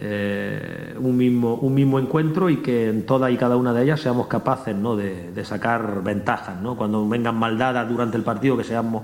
eh, 0.00 0.94
un, 0.96 1.16
mismo, 1.16 1.56
un 1.56 1.74
mismo 1.74 1.98
encuentro 1.98 2.48
y 2.48 2.58
que 2.58 2.88
en 2.88 3.04
todas 3.04 3.32
y 3.32 3.36
cada 3.36 3.56
una 3.56 3.72
de 3.72 3.82
ellas 3.82 4.00
seamos 4.00 4.28
capaces 4.28 4.76
¿no? 4.76 4.94
de, 4.94 5.32
de 5.32 5.44
sacar 5.44 6.02
ventajas. 6.04 6.60
¿no? 6.60 6.76
Cuando 6.76 7.08
vengan 7.08 7.34
maldadas 7.34 7.88
durante 7.88 8.16
el 8.16 8.22
partido, 8.22 8.56
que 8.56 8.62
seamos 8.62 9.02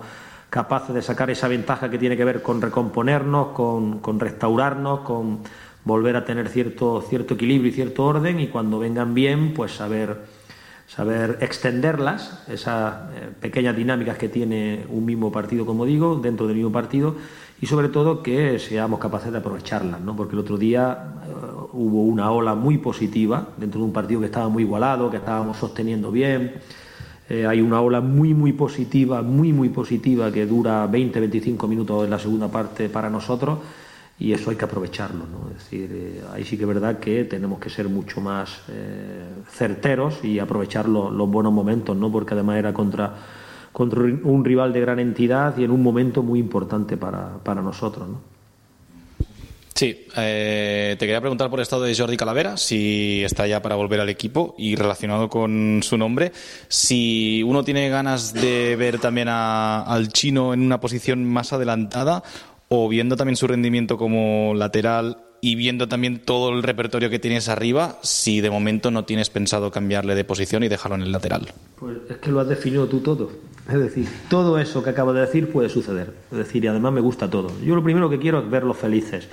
capaces 0.50 0.94
de 0.94 1.02
sacar 1.02 1.30
esa 1.30 1.48
ventaja 1.48 1.90
que 1.90 1.98
tiene 1.98 2.16
que 2.16 2.24
ver 2.24 2.40
con 2.40 2.62
recomponernos, 2.62 3.48
con, 3.48 3.98
con 3.98 4.20
restaurarnos, 4.20 5.00
con 5.00 5.40
volver 5.84 6.14
a 6.14 6.24
tener 6.24 6.48
cierto, 6.48 7.02
cierto 7.02 7.34
equilibrio 7.34 7.72
y 7.72 7.74
cierto 7.74 8.04
orden 8.04 8.38
y 8.38 8.46
cuando 8.46 8.78
vengan 8.78 9.14
bien, 9.14 9.52
pues 9.52 9.72
saber, 9.72 10.16
saber 10.86 11.38
extenderlas, 11.40 12.42
esas 12.48 12.94
eh, 13.14 13.28
pequeñas 13.40 13.76
dinámicas 13.76 14.18
que 14.18 14.28
tiene 14.28 14.84
un 14.88 15.04
mismo 15.04 15.32
partido, 15.32 15.66
como 15.66 15.84
digo, 15.86 16.16
dentro 16.16 16.46
del 16.46 16.56
mismo 16.56 16.72
partido 16.72 17.16
y 17.60 17.66
sobre 17.66 17.88
todo 17.88 18.22
que 18.22 18.58
seamos 18.58 19.00
capaces 19.00 19.32
de 19.32 19.38
aprovecharlas, 19.38 20.00
¿no? 20.00 20.14
porque 20.14 20.34
el 20.34 20.40
otro 20.40 20.58
día 20.58 21.14
uh, 21.26 21.76
hubo 21.76 22.02
una 22.02 22.30
ola 22.30 22.54
muy 22.54 22.78
positiva 22.78 23.48
dentro 23.56 23.80
de 23.80 23.86
un 23.86 23.92
partido 23.92 24.20
que 24.20 24.26
estaba 24.26 24.48
muy 24.48 24.64
igualado, 24.64 25.10
que 25.10 25.16
estábamos 25.16 25.56
sosteniendo 25.56 26.10
bien. 26.10 26.54
Eh, 27.28 27.46
hay 27.46 27.62
una 27.62 27.80
ola 27.80 28.02
muy, 28.02 28.34
muy 28.34 28.52
positiva, 28.52 29.22
muy, 29.22 29.52
muy 29.52 29.70
positiva, 29.70 30.30
que 30.30 30.44
dura 30.44 30.86
20-25 30.90 31.66
minutos 31.66 32.04
en 32.04 32.10
la 32.10 32.18
segunda 32.18 32.48
parte 32.48 32.90
para 32.90 33.08
nosotros 33.08 33.58
y 34.18 34.32
eso 34.32 34.50
hay 34.50 34.56
que 34.56 34.64
aprovecharlo. 34.64 35.24
¿no? 35.26 35.50
Es 35.50 35.64
decir, 35.64 35.90
eh, 35.92 36.22
ahí 36.32 36.44
sí 36.44 36.56
que 36.56 36.62
es 36.62 36.68
verdad 36.68 36.98
que 36.98 37.24
tenemos 37.24 37.58
que 37.58 37.70
ser 37.70 37.88
mucho 37.88 38.20
más 38.20 38.60
eh, 38.68 39.24
certeros 39.50 40.24
y 40.24 40.38
aprovechar 40.38 40.88
lo- 40.88 41.10
los 41.10 41.28
buenos 41.28 41.52
momentos, 41.52 41.96
¿no? 41.96 42.10
porque 42.12 42.34
además 42.34 42.58
era 42.58 42.72
contra, 42.72 43.14
contra 43.72 44.02
un 44.02 44.44
rival 44.44 44.72
de 44.72 44.80
gran 44.80 44.98
entidad 45.00 45.56
y 45.58 45.64
en 45.64 45.70
un 45.72 45.82
momento 45.82 46.22
muy 46.22 46.38
importante 46.38 46.96
para, 46.96 47.38
para 47.42 47.60
nosotros. 47.60 48.08
¿no? 48.08 48.34
Sí, 49.74 50.06
eh, 50.16 50.94
te 50.96 51.04
quería 51.04 51.20
preguntar 51.20 51.50
por 51.50 51.58
el 51.58 51.64
estado 51.64 51.82
de 51.82 51.96
Jordi 51.96 52.16
Calavera, 52.16 52.56
si 52.56 53.24
está 53.24 53.44
ya 53.48 53.60
para 53.60 53.74
volver 53.74 53.98
al 53.98 54.08
equipo 54.08 54.54
y 54.56 54.76
relacionado 54.76 55.28
con 55.28 55.80
su 55.82 55.98
nombre, 55.98 56.30
si 56.68 57.42
uno 57.44 57.64
tiene 57.64 57.88
ganas 57.88 58.32
de 58.32 58.76
ver 58.76 59.00
también 59.00 59.26
a- 59.28 59.82
al 59.82 60.10
chino 60.10 60.54
en 60.54 60.60
una 60.62 60.78
posición 60.78 61.24
más 61.24 61.52
adelantada 61.52 62.22
o 62.74 62.88
viendo 62.88 63.16
también 63.16 63.36
su 63.36 63.46
rendimiento 63.46 63.96
como 63.96 64.54
lateral 64.54 65.18
y 65.40 65.56
viendo 65.56 65.88
también 65.88 66.20
todo 66.20 66.50
el 66.50 66.62
repertorio 66.62 67.10
que 67.10 67.18
tienes 67.18 67.48
arriba, 67.48 67.98
si 68.02 68.40
de 68.40 68.50
momento 68.50 68.90
no 68.90 69.04
tienes 69.04 69.28
pensado 69.28 69.70
cambiarle 69.70 70.14
de 70.14 70.24
posición 70.24 70.64
y 70.64 70.68
dejarlo 70.68 70.96
en 70.96 71.02
el 71.02 71.12
lateral. 71.12 71.52
Pues 71.78 71.98
es 72.08 72.16
que 72.16 72.30
lo 72.30 72.40
has 72.40 72.48
definido 72.48 72.86
tú 72.86 73.00
todo. 73.00 73.30
Es 73.68 73.78
decir, 73.78 74.08
todo 74.28 74.58
eso 74.58 74.82
que 74.82 74.90
acabo 74.90 75.12
de 75.12 75.20
decir 75.20 75.52
puede 75.52 75.68
suceder. 75.68 76.14
Es 76.32 76.38
decir, 76.38 76.64
y 76.64 76.68
además 76.68 76.92
me 76.92 77.00
gusta 77.00 77.28
todo. 77.28 77.52
Yo 77.62 77.74
lo 77.74 77.82
primero 77.82 78.08
que 78.08 78.18
quiero 78.18 78.40
es 78.40 78.50
verlos 78.50 78.76
felices. 78.76 79.28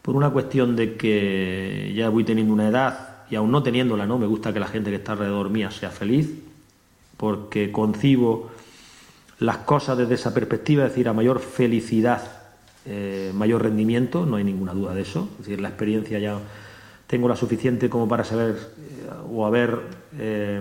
Por 0.00 0.16
una 0.16 0.30
cuestión 0.30 0.76
de 0.76 0.96
que 0.96 1.92
ya 1.94 2.08
voy 2.08 2.24
teniendo 2.24 2.52
una 2.52 2.68
edad 2.68 3.24
y 3.30 3.36
aún 3.36 3.50
no 3.50 3.62
teniéndola, 3.62 4.06
¿no? 4.06 4.18
Me 4.18 4.26
gusta 4.26 4.52
que 4.52 4.60
la 4.60 4.68
gente 4.68 4.90
que 4.90 4.96
está 4.96 5.12
alrededor 5.12 5.50
mía 5.50 5.70
sea 5.70 5.90
feliz, 5.90 6.30
porque 7.16 7.72
concibo 7.72 8.50
las 9.38 9.58
cosas 9.58 9.98
desde 9.98 10.14
esa 10.14 10.34
perspectiva, 10.34 10.84
es 10.84 10.90
decir, 10.90 11.08
a 11.08 11.12
mayor 11.12 11.40
felicidad, 11.40 12.41
eh, 12.84 13.30
mayor 13.34 13.62
rendimiento, 13.62 14.26
no 14.26 14.36
hay 14.36 14.44
ninguna 14.44 14.72
duda 14.72 14.94
de 14.94 15.02
eso. 15.02 15.28
Es 15.38 15.46
decir, 15.46 15.60
la 15.60 15.68
experiencia 15.68 16.18
ya 16.18 16.38
tengo 17.06 17.28
la 17.28 17.36
suficiente 17.36 17.88
como 17.88 18.08
para 18.08 18.24
saber 18.24 18.56
eh, 18.56 19.08
o 19.30 19.46
haber 19.46 19.78
eh, 20.18 20.60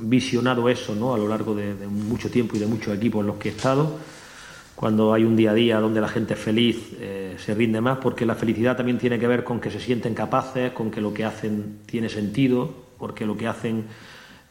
visionado 0.00 0.68
eso 0.68 0.94
¿no? 0.94 1.14
a 1.14 1.18
lo 1.18 1.28
largo 1.28 1.54
de, 1.54 1.74
de 1.74 1.86
mucho 1.86 2.30
tiempo 2.30 2.56
y 2.56 2.60
de 2.60 2.66
muchos 2.66 2.96
equipos 2.96 3.20
en 3.20 3.26
los 3.26 3.36
que 3.36 3.50
he 3.50 3.52
estado. 3.52 3.98
Cuando 4.74 5.12
hay 5.12 5.24
un 5.24 5.36
día 5.36 5.50
a 5.50 5.54
día 5.54 5.80
donde 5.80 6.00
la 6.00 6.08
gente 6.08 6.34
es 6.34 6.40
feliz, 6.40 6.96
se 7.38 7.54
rinde 7.54 7.80
más, 7.80 7.98
porque 7.98 8.26
la 8.26 8.34
felicidad 8.34 8.76
también 8.76 8.98
tiene 8.98 9.20
que 9.20 9.28
ver 9.28 9.44
con 9.44 9.60
que 9.60 9.70
se 9.70 9.78
sienten 9.78 10.14
capaces, 10.14 10.72
con 10.72 10.90
que 10.90 11.00
lo 11.00 11.14
que 11.14 11.24
hacen 11.24 11.78
tiene 11.86 12.08
sentido, 12.08 12.74
porque 12.98 13.24
lo 13.24 13.36
que 13.36 13.46
hacen 13.46 13.84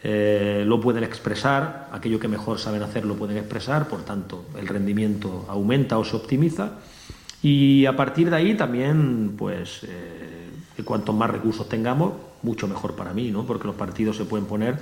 eh, 0.03 0.63
lo 0.67 0.81
pueden 0.81 1.03
expresar, 1.03 1.87
aquello 1.91 2.19
que 2.19 2.27
mejor 2.27 2.59
saben 2.59 2.83
hacer 2.83 3.05
lo 3.05 3.15
pueden 3.15 3.37
expresar, 3.37 3.87
por 3.87 4.03
tanto 4.03 4.45
el 4.59 4.67
rendimiento 4.67 5.45
aumenta 5.47 5.97
o 5.97 6.03
se 6.03 6.15
optimiza 6.17 6.71
y 7.41 7.85
a 7.85 7.95
partir 7.95 8.29
de 8.29 8.35
ahí 8.35 8.55
también 8.55 9.33
pues 9.37 9.81
eh, 9.83 10.49
cuantos 10.83 11.15
más 11.15 11.29
recursos 11.29 11.69
tengamos 11.69 12.13
mucho 12.41 12.67
mejor 12.67 12.95
para 12.95 13.13
mí, 13.13 13.31
¿no? 13.31 13.45
porque 13.45 13.67
los 13.67 13.75
partidos 13.75 14.17
se 14.17 14.25
pueden 14.25 14.45
poner 14.45 14.77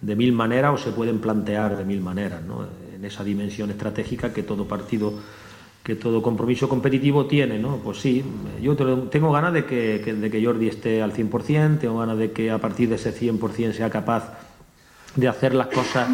de 0.00 0.16
mil 0.16 0.32
maneras 0.32 0.72
o 0.74 0.78
se 0.78 0.90
pueden 0.92 1.18
plantear 1.18 1.76
de 1.76 1.84
mil 1.84 2.00
maneras, 2.00 2.42
¿no? 2.42 2.64
en 2.94 3.04
esa 3.04 3.22
dimensión 3.22 3.70
estratégica 3.70 4.32
que 4.32 4.42
todo 4.42 4.66
partido 4.66 5.12
que 5.82 5.96
todo 5.96 6.22
compromiso 6.22 6.68
competitivo 6.68 7.26
tiene, 7.26 7.58
¿no? 7.58 7.78
Pues 7.78 7.98
sí, 7.98 8.22
yo 8.62 8.76
tengo 9.10 9.32
ganas 9.32 9.52
de 9.52 9.64
que- 9.64 9.98
de 9.98 10.30
que 10.30 10.44
Jordi 10.44 10.68
esté 10.68 11.02
al 11.02 11.10
100%, 11.12 11.80
tengo 11.80 11.98
ganas 11.98 12.16
de 12.18 12.30
que 12.30 12.52
a 12.52 12.58
partir 12.58 12.88
de 12.88 12.94
ese 12.94 13.10
100% 13.10 13.72
sea 13.72 13.90
capaz 13.90 14.32
de 15.16 15.28
hacer 15.28 15.54
las 15.54 15.66
cosas 15.66 16.08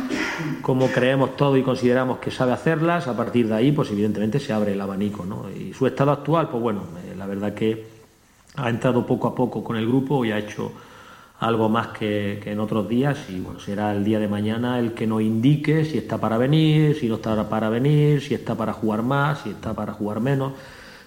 como 0.62 0.88
creemos 0.88 1.36
todo 1.36 1.56
y 1.56 1.62
consideramos 1.62 2.18
que 2.18 2.30
sabe 2.30 2.52
hacerlas, 2.52 3.06
a 3.06 3.16
partir 3.16 3.48
de 3.48 3.54
ahí, 3.54 3.72
pues 3.72 3.90
evidentemente 3.90 4.40
se 4.40 4.52
abre 4.52 4.72
el 4.72 4.80
abanico, 4.80 5.24
¿no? 5.24 5.46
Y 5.50 5.72
su 5.72 5.86
estado 5.86 6.10
actual, 6.10 6.48
pues 6.48 6.62
bueno, 6.62 6.82
eh, 7.04 7.14
la 7.16 7.26
verdad 7.26 7.54
que 7.54 7.86
ha 8.56 8.68
entrado 8.68 9.06
poco 9.06 9.28
a 9.28 9.34
poco 9.34 9.62
con 9.62 9.76
el 9.76 9.86
grupo 9.86 10.24
y 10.24 10.32
ha 10.32 10.38
hecho 10.38 10.72
algo 11.40 11.68
más 11.68 11.88
que, 11.88 12.40
que 12.42 12.50
en 12.50 12.58
otros 12.58 12.88
días 12.88 13.16
y 13.28 13.38
bueno, 13.38 13.60
será 13.60 13.92
el 13.92 14.04
día 14.04 14.18
de 14.18 14.26
mañana 14.26 14.80
el 14.80 14.92
que 14.92 15.06
nos 15.06 15.22
indique 15.22 15.84
si 15.84 15.98
está 15.98 16.18
para 16.18 16.36
venir, 16.36 16.96
si 16.98 17.08
no 17.08 17.16
está 17.16 17.48
para 17.48 17.68
venir, 17.68 18.20
si 18.20 18.34
está 18.34 18.56
para 18.56 18.72
jugar 18.72 19.02
más, 19.02 19.42
si 19.42 19.50
está 19.50 19.74
para 19.74 19.92
jugar 19.92 20.20
menos. 20.20 20.54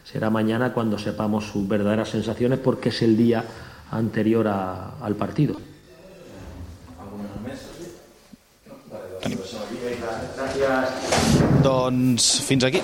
Será 0.05 0.29
mañana 0.29 0.73
cuando 0.73 0.97
sepamos 0.97 1.45
sus 1.45 1.67
verdaderas 1.67 2.09
sensaciones 2.09 2.59
porque 2.59 2.89
es 2.89 3.01
el 3.01 3.17
día 3.17 3.43
anterior 3.91 4.47
al 4.47 5.15
partido. 5.15 5.70
Doncs 11.61 12.41
fins 12.45 12.65
aquí. 12.65 12.81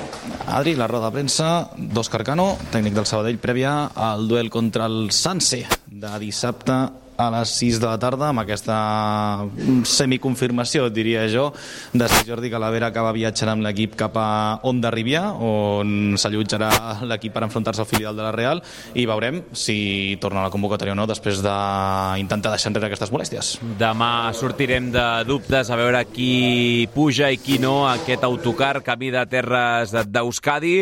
Adri, 0.47 0.75
la 0.77 0.87
roda 0.87 1.09
de 1.09 1.17
premsa 1.17 1.47
d'Òscar 1.77 2.23
Cano, 2.27 2.51
tècnic 2.71 2.95
del 2.95 3.07
Sabadell, 3.09 3.39
prèvia 3.41 3.73
al 3.93 4.27
duel 4.29 4.51
contra 4.53 4.85
el 4.87 5.09
Sanse 5.11 5.63
de 5.87 6.13
dissabte 6.21 6.77
a 7.17 7.29
les 7.33 7.49
6 7.59 7.79
de 7.81 7.87
la 7.89 7.97
tarda 7.99 8.29
amb 8.29 8.43
aquesta 8.43 8.77
semiconfirmació, 9.89 10.87
diria 10.93 11.25
jo, 11.31 11.49
de 11.93 12.07
si 12.11 12.25
Jordi 12.27 12.51
Calavera 12.53 12.91
acaba 12.91 13.13
viatjant 13.15 13.55
amb 13.55 13.65
l'equip 13.65 13.95
cap 13.97 14.17
a 14.21 14.29
Onda 14.69 14.91
Rivia, 14.93 15.23
on 15.33 16.15
s'allotjarà 16.19 16.69
l'equip 17.09 17.33
per 17.33 17.43
enfrontar-se 17.47 17.83
al 17.83 17.89
filial 17.89 18.17
de 18.17 18.25
la 18.25 18.33
Real, 18.35 18.61
i 18.93 19.07
veurem 19.09 19.41
si 19.57 20.17
torna 20.21 20.43
a 20.43 20.47
la 20.47 20.53
convocatòria 20.53 20.93
o 20.93 20.99
no 20.99 21.07
després 21.09 21.41
d'intentar 21.45 22.53
deixar 22.53 22.71
enrere 22.71 22.91
aquestes 22.91 23.11
molèsties. 23.13 23.55
Demà 23.81 24.29
sortirem 24.37 24.91
de 24.93 25.07
dubtes 25.27 25.71
a 25.73 25.79
veure 25.79 26.03
qui 26.11 26.87
puja 26.93 27.31
i 27.33 27.41
qui 27.41 27.57
no 27.61 27.87
a 27.87 27.95
aquest 27.97 28.23
autocar 28.27 28.83
camí 28.85 29.09
de 29.13 29.25
terres 29.29 29.95
d'Euskadi. 30.07 30.75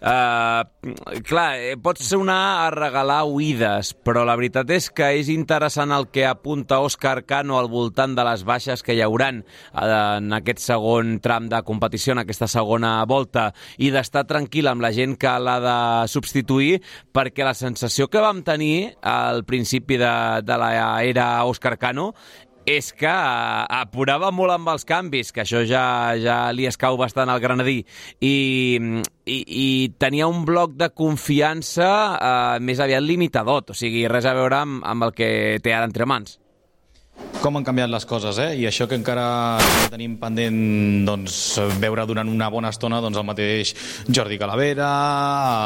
Uh, 0.00 1.20
clar, 1.26 1.50
eh, 1.58 1.76
pot 1.82 1.98
ser 1.98 2.20
una 2.20 2.38
a 2.64 2.70
regalar 2.74 3.24
oïdes, 3.26 3.92
però 4.06 4.22
la 4.26 4.36
veritat 4.38 4.70
és 4.70 4.88
que 4.94 5.10
és 5.18 5.30
interessant 5.32 5.79
el 5.88 6.04
que 6.12 6.26
apunta 6.28 6.82
Òscar 6.84 7.24
Cano 7.24 7.56
al 7.56 7.70
voltant 7.72 8.12
de 8.12 8.26
les 8.28 8.44
baixes 8.44 8.84
que 8.84 8.92
hi 8.92 9.00
hauran 9.00 9.40
eh, 9.40 9.86
en 10.18 10.36
aquest 10.36 10.60
segon 10.60 11.16
tram 11.24 11.48
de 11.48 11.62
competició, 11.64 12.12
en 12.12 12.20
aquesta 12.26 12.48
segona 12.52 12.98
volta, 13.08 13.48
i 13.80 13.88
d'estar 13.94 14.26
tranquil 14.28 14.68
amb 14.68 14.84
la 14.84 14.92
gent 14.92 15.16
que 15.16 15.32
l'ha 15.40 15.56
de 15.64 15.78
substituir, 16.12 16.82
perquè 17.16 17.48
la 17.48 17.56
sensació 17.56 18.10
que 18.12 18.20
vam 18.20 18.44
tenir 18.44 18.92
al 19.00 19.46
principi 19.48 19.96
de, 19.96 20.14
de 20.44 20.60
l'era 20.60 21.30
Òscar 21.48 21.78
Cano 21.80 22.10
és 22.68 22.90
que 22.92 23.10
eh, 23.10 23.64
apurava 23.80 24.30
molt 24.34 24.54
amb 24.54 24.72
els 24.72 24.84
canvis, 24.88 25.32
que 25.32 25.44
això 25.44 25.62
ja, 25.68 25.84
ja 26.20 26.38
li 26.56 26.68
escau 26.68 26.98
bastant 27.00 27.30
al 27.32 27.40
granadí, 27.42 27.80
i, 28.20 28.34
i, 29.24 29.38
i 29.64 29.68
tenia 29.98 30.28
un 30.30 30.44
bloc 30.48 30.76
de 30.80 30.90
confiança 30.92 31.90
eh, 32.16 32.60
més 32.64 32.80
aviat 32.80 33.04
limitadot, 33.04 33.72
o 33.72 33.76
sigui, 33.76 34.06
res 34.10 34.28
a 34.28 34.36
veure 34.36 34.60
amb, 34.60 34.84
amb 34.84 35.08
el 35.08 35.16
que 35.16 35.30
té 35.64 35.74
ara 35.74 35.88
entre 35.88 36.08
mans. 36.08 36.38
Com 37.40 37.56
han 37.56 37.64
canviat 37.64 37.88
les 37.88 38.04
coses, 38.04 38.36
eh? 38.42 38.50
I 38.60 38.66
això 38.68 38.84
que 38.88 38.96
encara 38.98 39.58
tenim 39.88 40.18
pendent 40.20 41.06
doncs, 41.08 41.34
veure 41.80 42.04
durant 42.08 42.28
una 42.28 42.50
bona 42.52 42.68
estona 42.68 42.98
doncs, 43.00 43.16
el 43.16 43.24
mateix 43.24 43.72
Jordi 44.12 44.36
Calavera, 44.38 44.88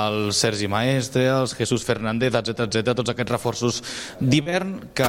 el 0.06 0.30
Sergi 0.36 0.68
Maestre, 0.70 1.24
els 1.32 1.54
Jesús 1.58 1.82
Fernández, 1.86 2.36
etc 2.38 2.68
etc, 2.68 2.94
tots 2.94 3.10
aquests 3.10 3.34
reforços 3.34 3.80
d'hivern 4.20 4.76
que 4.94 5.08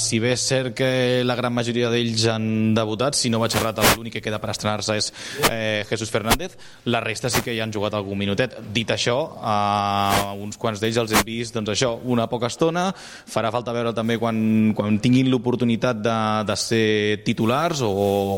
si 0.00 0.20
bé 0.22 0.32
és 0.36 0.46
cert 0.48 0.76
que 0.78 0.88
la 1.26 1.36
gran 1.36 1.52
majoria 1.52 1.90
d'ells 1.92 2.24
han 2.32 2.48
debutat, 2.76 3.18
si 3.18 3.28
no 3.28 3.42
vaig 3.42 3.58
errat 3.60 3.82
l'únic 3.92 4.16
que 4.16 4.24
queda 4.24 4.40
per 4.40 4.54
estrenar-se 4.54 4.96
és 4.96 5.10
eh, 5.50 5.84
Jesús 5.90 6.10
Fernández, 6.10 6.56
la 6.88 7.04
resta 7.04 7.28
sí 7.28 7.44
que 7.44 7.52
hi 7.52 7.60
han 7.60 7.74
jugat 7.74 7.94
algun 7.94 8.16
minutet. 8.18 8.56
Dit 8.72 8.90
això, 8.94 9.18
eh, 9.36 10.32
uns 10.46 10.56
quants 10.56 10.80
d'ells 10.80 11.02
els 11.04 11.12
hem 11.12 11.28
vist 11.28 11.60
doncs 11.60 11.74
això, 11.76 11.92
una 12.08 12.24
poca 12.32 12.48
estona, 12.48 12.88
farà 12.96 13.52
falta 13.52 13.76
veure 13.76 13.92
també 13.92 14.16
quan, 14.22 14.72
quan 14.76 14.96
tinguin 15.02 15.28
l'oportunitat 15.28 15.85
de, 15.94 16.16
de 16.48 16.56
ser 16.58 17.22
titulars 17.26 17.82
o 17.84 17.90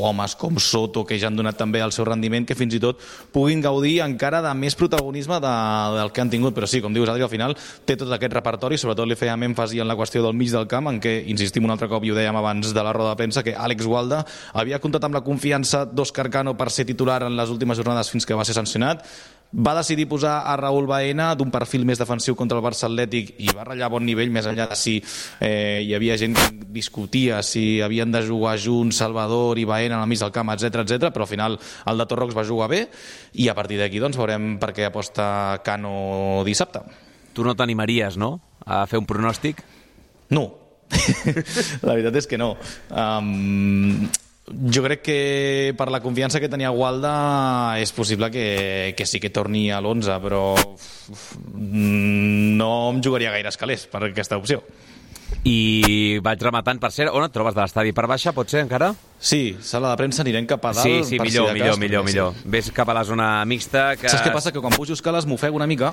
homes 0.08 0.34
com 0.36 0.58
Soto 0.60 1.04
que 1.06 1.18
ja 1.18 1.30
han 1.30 1.36
donat 1.38 1.56
també 1.56 1.80
el 1.84 1.92
seu 1.94 2.04
rendiment 2.08 2.46
que 2.46 2.56
fins 2.58 2.74
i 2.76 2.80
tot 2.82 3.00
puguin 3.32 3.62
gaudir 3.64 3.98
encara 4.04 4.42
de 4.44 4.52
més 4.58 4.76
protagonisme 4.78 5.40
de, 5.40 5.54
del 5.96 6.12
que 6.12 6.24
han 6.24 6.32
tingut. 6.32 6.56
Però 6.56 6.68
sí, 6.68 6.82
com 6.84 6.94
dius 6.94 7.08
Adri, 7.08 7.24
al 7.24 7.32
final 7.32 7.56
té 7.86 7.96
tot 7.96 8.12
aquest 8.12 8.34
repertori 8.36 8.78
sobretot 8.80 9.08
li 9.08 9.16
fèiem 9.18 9.48
èmfasi 9.50 9.80
en 9.80 9.88
la 9.88 9.96
qüestió 9.98 10.22
del 10.24 10.36
mig 10.36 10.52
del 10.52 10.68
camp 10.70 10.90
en 10.92 11.00
què 11.02 11.14
insistim 11.32 11.64
un 11.64 11.74
altre 11.74 11.88
cop 11.90 12.04
i 12.04 12.12
ho 12.12 12.18
dèiem 12.18 12.36
abans 12.36 12.74
de 12.74 12.84
la 12.84 12.92
roda 12.92 13.14
de 13.14 13.20
premsa 13.22 13.44
que 13.46 13.56
Àlex 13.56 13.88
Gualda 13.88 14.24
havia 14.52 14.82
comptat 14.82 15.08
amb 15.08 15.18
la 15.18 15.24
confiança 15.24 15.84
d'Òscar 15.88 16.28
Cano 16.32 16.56
per 16.58 16.70
ser 16.74 16.86
titular 16.88 17.22
en 17.26 17.36
les 17.38 17.50
últimes 17.54 17.78
jornades 17.78 18.10
fins 18.12 18.26
que 18.26 18.36
va 18.38 18.46
ser 18.46 18.56
sancionat 18.58 19.04
va 19.52 19.74
decidir 19.78 20.08
posar 20.08 20.42
a 20.44 20.56
Raúl 20.60 20.86
Baena 20.86 21.30
d'un 21.38 21.50
perfil 21.50 21.86
més 21.88 22.00
defensiu 22.00 22.36
contra 22.36 22.58
el 22.58 22.64
Barça 22.64 22.84
Atlètic 22.88 23.32
i 23.40 23.48
va 23.56 23.64
ratllar 23.64 23.88
a 23.88 23.92
bon 23.94 24.04
nivell, 24.04 24.30
més 24.30 24.46
enllà 24.46 24.68
de 24.68 24.76
si 24.76 24.98
eh, 25.40 25.80
hi 25.86 25.94
havia 25.96 26.18
gent 26.20 26.36
que 26.36 26.48
discutia 26.74 27.40
si 27.42 27.80
havien 27.80 28.12
de 28.12 28.22
jugar 28.26 28.58
junts 28.60 29.00
Salvador 29.00 29.58
i 29.58 29.64
Baena 29.64 30.02
al 30.02 30.10
mig 30.10 30.20
del 30.20 30.34
camp, 30.34 30.52
etc 30.52 30.84
etc. 30.84 31.08
però 31.14 31.24
al 31.24 31.32
final 31.32 31.58
el 31.58 32.04
de 32.04 32.06
Torrox 32.06 32.36
va 32.36 32.44
jugar 32.44 32.68
bé 32.68 32.84
i 33.40 33.48
a 33.48 33.56
partir 33.56 33.80
d'aquí 33.80 34.02
doncs, 34.02 34.20
veurem 34.20 34.58
per 34.60 34.74
què 34.76 34.88
aposta 34.88 35.62
Cano 35.64 36.44
dissabte. 36.44 36.84
Tu 37.32 37.44
no 37.44 37.54
t'animaries, 37.56 38.18
no?, 38.20 38.36
a 38.66 38.84
fer 38.86 39.00
un 39.00 39.06
pronòstic? 39.08 39.62
No. 40.34 40.50
la 41.86 41.94
veritat 41.94 42.16
és 42.20 42.28
que 42.28 42.38
no. 42.40 42.54
Um, 42.92 44.08
jo 44.48 44.82
crec 44.84 45.02
que 45.04 45.18
per 45.78 45.88
la 45.92 46.00
confiança 46.04 46.40
que 46.40 46.50
tenia 46.50 46.72
Gualda 46.74 47.76
és 47.80 47.92
possible 47.92 48.30
que, 48.34 48.94
que 48.96 49.06
sí 49.06 49.20
que 49.20 49.32
torni 49.34 49.68
a 49.72 49.80
l'11, 49.82 50.18
però 50.24 50.42
no 51.48 52.72
em 52.92 53.02
jugaria 53.04 53.34
gaire 53.34 53.52
escalers 53.52 53.86
per 53.90 54.04
aquesta 54.08 54.40
opció. 54.40 54.62
I 55.44 56.18
vaig 56.24 56.42
rematant, 56.42 56.80
per 56.80 56.92
cert, 56.94 57.12
on 57.14 57.26
et 57.26 57.34
trobes 57.34 57.56
de 57.56 57.62
l'estadi? 57.62 57.94
Per 57.96 58.08
baixa, 58.10 58.34
pot 58.36 58.48
ser, 58.50 58.64
encara? 58.64 58.92
Sí, 59.18 59.56
sala 59.60 59.90
de 59.90 59.98
premsa 59.98 60.22
anirem 60.22 60.46
cap 60.46 60.62
a 60.68 60.70
dalt. 60.76 60.86
Sí, 60.86 61.02
sí, 61.02 61.18
millor, 61.18 61.48
si 61.48 61.54
millor, 61.56 61.72
cas, 61.74 61.78
millor, 61.82 62.04
millor. 62.06 62.34
Sí. 62.38 62.44
Ves 62.54 62.70
cap 62.74 62.88
a 62.88 62.94
la 62.94 63.02
zona 63.04 63.28
mixta. 63.50 63.96
Que... 63.98 64.06
Saps 64.12 64.22
què 64.22 64.32
passa? 64.34 64.52
Que 64.54 64.62
quan 64.62 64.74
pujo 64.76 64.94
escales 64.94 65.26
m'ofego 65.26 65.58
una 65.58 65.66
mica 65.66 65.90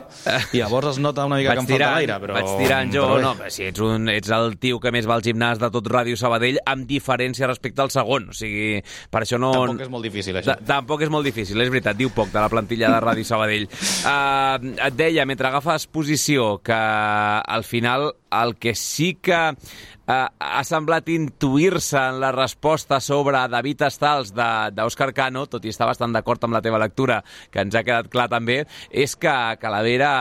i 0.53 0.59
llavors 0.61 0.91
es 0.93 0.99
nota 1.01 1.25
una 1.25 1.39
mica 1.41 1.55
que 1.57 1.63
em 1.63 1.69
falta 1.71 1.89
l'aire, 1.95 2.19
però... 2.21 2.35
Vaig 2.37 2.51
tirant 2.61 2.93
jo, 2.93 3.07
però 3.09 3.21
no, 3.23 3.49
si 3.49 3.65
ets, 3.65 3.81
un, 3.81 4.09
ets 4.13 4.29
el 4.35 4.57
tio 4.61 4.77
que 4.83 4.93
més 4.93 5.09
va 5.09 5.17
al 5.17 5.25
gimnàs 5.25 5.61
de 5.61 5.71
tot 5.73 5.89
Ràdio 5.89 6.19
Sabadell, 6.19 6.61
amb 6.69 6.85
diferència 6.89 7.49
respecte 7.49 7.81
al 7.81 7.89
segon, 7.93 8.29
o 8.29 8.37
sigui, 8.37 8.77
per 9.09 9.23
això 9.25 9.41
no... 9.41 9.51
Tampoc 9.57 9.81
és 9.87 9.91
molt 9.97 10.05
difícil, 10.05 10.37
això. 10.37 10.53
Ta- 10.53 10.69
Tampoc 10.75 11.05
és 11.07 11.13
molt 11.13 11.25
difícil, 11.25 11.65
és 11.65 11.73
veritat, 11.73 11.97
diu 11.97 12.13
poc 12.13 12.29
de 12.33 12.41
la 12.43 12.51
plantilla 12.51 12.93
de 12.93 13.01
Ràdio 13.07 13.25
Sabadell. 13.25 13.65
Uh, 14.05 14.75
et 14.91 14.99
deia, 15.01 15.25
mentre 15.25 15.49
agafes 15.49 15.89
posició, 15.89 16.59
que 16.61 16.77
al 16.77 17.65
final 17.65 18.11
el 18.35 18.55
que 18.61 18.75
sí 18.75 19.15
que 19.21 19.41
uh, 20.07 20.27
ha 20.29 20.63
semblat 20.67 21.09
intuir-se 21.13 21.99
en 21.99 22.19
la 22.23 22.31
resposta 22.35 22.99
sobre 23.03 23.41
David 23.51 23.85
Estals 23.87 24.33
d'Òscar 24.35 25.11
Cano, 25.17 25.45
tot 25.51 25.65
i 25.65 25.73
estar 25.73 25.89
bastant 25.89 26.15
d'acord 26.15 26.43
amb 26.45 26.57
la 26.57 26.63
teva 26.65 26.81
lectura, 26.81 27.21
que 27.51 27.63
ens 27.65 27.75
ha 27.75 27.85
quedat 27.85 28.11
clar 28.11 28.27
també, 28.31 28.61
és 28.89 29.15
que 29.19 29.35
Calavera, 29.61 30.11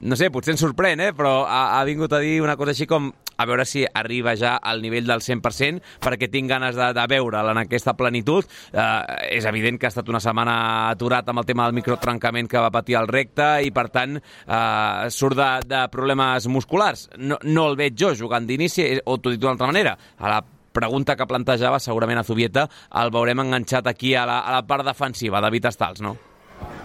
no 0.00 0.18
sé, 0.18 0.30
potser 0.34 0.56
ens 0.56 0.64
sorprèn, 0.64 1.02
eh, 1.08 1.12
però 1.16 1.38
ha, 1.44 1.78
ha 1.78 1.84
vingut 1.88 2.12
a 2.12 2.22
dir 2.24 2.40
una 2.44 2.56
cosa 2.58 2.74
així 2.74 2.88
com 2.90 3.12
a 3.36 3.46
veure 3.46 3.66
si 3.68 3.84
arriba 3.86 4.36
ja 4.36 4.56
al 4.56 4.82
nivell 4.82 5.06
del 5.08 5.22
100%, 5.24 5.82
perquè 6.02 6.30
tinc 6.32 6.50
ganes 6.50 6.76
de, 6.78 6.90
de 6.96 7.06
veure'l 7.10 7.52
en 7.52 7.62
aquesta 7.62 7.96
plenitud. 7.98 8.48
Eh, 8.72 9.36
és 9.38 9.46
evident 9.48 9.78
que 9.80 9.88
ha 9.88 9.92
estat 9.92 10.08
una 10.12 10.22
setmana 10.22 10.56
aturat 10.90 11.28
amb 11.28 11.42
el 11.42 11.48
tema 11.48 11.66
del 11.66 11.76
microtrencament 11.76 12.50
que 12.50 12.62
va 12.62 12.72
patir 12.74 12.98
al 12.98 13.08
recte 13.10 13.48
i, 13.66 13.72
per 13.74 13.88
tant, 13.94 14.18
eh, 14.18 15.08
surt 15.12 15.38
de, 15.38 15.50
de 15.68 15.86
problemes 15.92 16.48
musculars. 16.52 17.08
No, 17.18 17.40
no 17.44 17.70
el 17.70 17.80
veig 17.80 17.96
jo 17.98 18.14
jugant 18.16 18.48
d'inici, 18.48 18.84
eh, 18.84 19.00
o 19.04 19.18
t'ho 19.18 19.34
dic 19.34 19.42
d'una 19.42 19.56
altra 19.56 19.72
manera. 19.72 19.96
A 20.18 20.32
la 20.32 20.44
pregunta 20.76 21.16
que 21.16 21.28
plantejava, 21.28 21.80
segurament 21.80 22.20
a 22.20 22.24
Zubieta, 22.26 22.66
el 23.00 23.12
veurem 23.14 23.46
enganxat 23.46 23.88
aquí 23.88 24.14
a 24.14 24.26
la, 24.28 24.42
a 24.44 24.58
la 24.58 24.64
part 24.68 24.84
defensiva, 24.84 25.40
David 25.40 25.72
Estals, 25.72 26.04
no? 26.04 26.16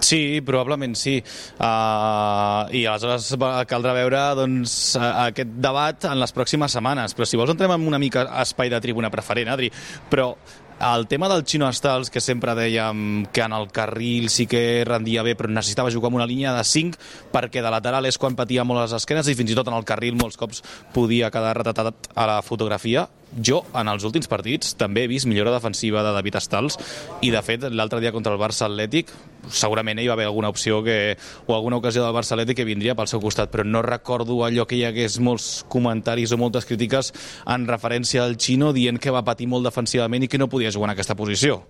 Sí, 0.02 0.42
probablement 0.42 0.98
sí. 0.98 1.20
Uh, 1.62 2.66
I 2.74 2.86
aleshores 2.90 3.30
caldrà 3.70 3.94
veure 3.96 4.24
doncs, 4.40 4.74
aquest 5.00 5.54
debat 5.62 6.10
en 6.10 6.20
les 6.20 6.34
pròximes 6.36 6.74
setmanes. 6.74 7.16
Però 7.16 7.28
si 7.30 7.40
vols 7.40 7.54
entrem 7.54 7.76
en 7.78 7.88
una 7.88 8.02
mica 8.02 8.26
espai 8.42 8.74
de 8.74 8.82
tribuna 8.82 9.14
preferent, 9.14 9.54
Adri. 9.54 9.70
Però 10.10 10.34
el 10.82 11.06
tema 11.06 11.30
del 11.30 11.46
Xino 11.46 11.68
Estals, 11.70 12.10
que 12.10 12.24
sempre 12.24 12.56
dèiem 12.58 13.28
que 13.30 13.44
en 13.46 13.54
el 13.54 13.68
carril 13.70 14.32
sí 14.34 14.48
que 14.50 14.82
rendia 14.88 15.22
bé, 15.22 15.36
però 15.38 15.52
necessitava 15.54 15.94
jugar 15.94 16.10
amb 16.10 16.18
una 16.18 16.26
línia 16.26 16.56
de 16.58 16.64
5 16.66 16.98
perquè 17.32 17.62
de 17.62 17.70
lateral 17.70 18.10
és 18.10 18.18
quan 18.18 18.34
patia 18.36 18.66
molt 18.66 18.82
les 18.82 18.96
esquenes 18.98 19.30
i 19.30 19.38
fins 19.38 19.54
i 19.54 19.58
tot 19.60 19.70
en 19.70 19.78
el 19.78 19.86
carril 19.86 20.18
molts 20.18 20.42
cops 20.42 20.64
podia 20.96 21.30
quedar 21.30 21.54
retratat 21.60 22.10
a 22.16 22.26
la 22.34 22.42
fotografia. 22.42 23.06
Jo, 23.40 23.62
en 23.80 23.88
els 23.88 24.04
últims 24.04 24.28
partits, 24.28 24.74
també 24.76 25.06
he 25.06 25.12
vist 25.12 25.28
millora 25.30 25.54
defensiva 25.54 26.04
de 26.04 26.12
David 26.12 26.36
Estals 26.42 26.76
i, 27.24 27.30
de 27.32 27.42
fet, 27.46 27.64
l'altre 27.72 28.02
dia 28.04 28.12
contra 28.12 28.34
el 28.36 28.42
Barça 28.42 28.68
Atlètic 28.68 29.14
segurament 29.50 29.98
hi 29.98 30.08
va 30.10 30.14
haver 30.14 30.28
alguna 30.28 30.52
opció 30.52 30.82
que, 30.84 31.16
o 31.48 31.56
alguna 31.56 31.80
ocasió 31.80 32.04
del 32.04 32.14
Barça 32.14 32.36
Atlètic 32.36 32.60
que 32.60 32.68
vindria 32.68 32.96
pel 33.00 33.10
seu 33.10 33.24
costat, 33.24 33.50
però 33.54 33.64
no 33.66 33.82
recordo 33.86 34.42
allò 34.46 34.68
que 34.68 34.78
hi 34.78 34.86
hagués 34.86 35.18
molts 35.24 35.64
comentaris 35.72 36.36
o 36.36 36.40
moltes 36.42 36.68
crítiques 36.70 37.14
en 37.48 37.68
referència 37.72 38.26
al 38.26 38.38
Xino 38.38 38.74
dient 38.76 39.00
que 39.00 39.16
va 39.16 39.26
patir 39.26 39.48
molt 39.48 39.66
defensivament 39.66 40.28
i 40.28 40.32
que 40.32 40.42
no 40.42 40.52
podia 40.52 40.72
jugar 40.72 40.92
en 40.92 40.98
aquesta 40.98 41.16
posició. 41.16 41.62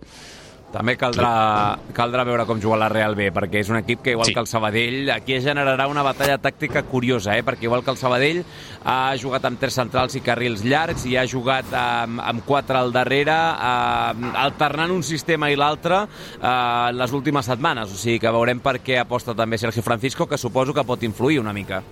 També 0.72 0.94
caldrà, 0.96 1.78
caldrà 1.92 2.24
veure 2.24 2.46
com 2.48 2.60
juga 2.64 2.78
la 2.80 2.88
Real 2.88 3.12
B, 3.18 3.26
perquè 3.36 3.60
és 3.60 3.70
un 3.70 3.76
equip 3.82 4.02
que, 4.06 4.12
igual 4.16 4.28
Sí. 4.30 4.34
que 4.34 4.40
el 4.40 4.48
Sabadell, 4.48 5.10
aquí 5.12 5.34
es 5.36 5.44
generarà 5.44 5.88
una 5.92 6.02
batalla 6.02 6.38
tàctica 6.40 6.84
curiosa, 6.84 7.36
eh? 7.38 7.44
perquè 7.44 7.64
igual 7.68 7.84
que 7.84 7.92
el 7.92 7.98
Sabadell 7.98 8.46
ha 8.86 9.14
jugat 9.20 9.44
amb 9.46 9.60
tres 9.60 9.74
centrals 9.76 10.16
i 10.16 10.22
carrils 10.22 10.64
llargs 10.64 11.06
i 11.06 11.18
ha 11.18 11.26
jugat 11.28 11.66
amb, 11.76 12.22
amb 12.24 12.46
quatre 12.46 12.78
al 12.80 12.94
darrere, 12.96 13.36
eh, 13.36 14.32
alternant 14.46 14.92
un 14.96 15.04
sistema 15.04 15.52
i 15.52 15.58
l'altre 15.60 16.06
eh, 16.42 16.92
les 16.94 17.12
últimes 17.12 17.46
setmanes. 17.46 17.92
O 17.92 17.98
sigui 18.00 18.20
que 18.20 18.32
veurem 18.32 18.60
per 18.64 18.80
què 18.80 19.02
aposta 19.02 19.36
també 19.36 19.58
Sergio 19.58 19.84
Francisco, 19.84 20.26
que 20.26 20.38
suposo 20.38 20.74
que 20.74 20.84
pot 20.88 21.04
influir 21.04 21.40
una 21.42 21.52
mica. 21.52 21.84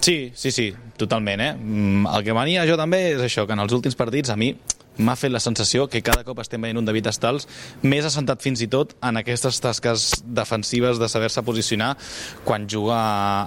Sí, 0.00 0.30
sí, 0.34 0.52
sí, 0.52 0.72
totalment, 0.96 1.40
eh? 1.40 1.52
Mm, 1.58 2.06
El 2.14 2.22
que 2.22 2.34
mania 2.36 2.62
jo 2.68 2.76
també 2.78 3.16
és 3.16 3.20
això, 3.26 3.46
que 3.48 3.54
en 3.56 3.58
els 3.64 3.72
últims 3.72 3.96
partits 3.98 4.30
a 4.30 4.36
mi 4.36 4.52
m'ha 4.98 5.16
fet 5.16 5.32
la 5.32 5.42
sensació 5.42 5.86
que 5.92 6.02
cada 6.04 6.24
cop 6.24 6.40
estem 6.42 6.62
veient 6.62 6.80
un 6.80 6.86
David 6.88 7.10
Estals 7.12 7.48
més 7.82 8.06
assentat 8.08 8.44
fins 8.44 8.62
i 8.64 8.68
tot 8.72 8.96
en 9.04 9.20
aquestes 9.20 9.60
tasques 9.62 10.10
defensives 10.24 11.00
de 11.02 11.08
saber-se 11.08 11.44
posicionar 11.46 11.94
quan 12.44 12.68
juga 12.68 13.00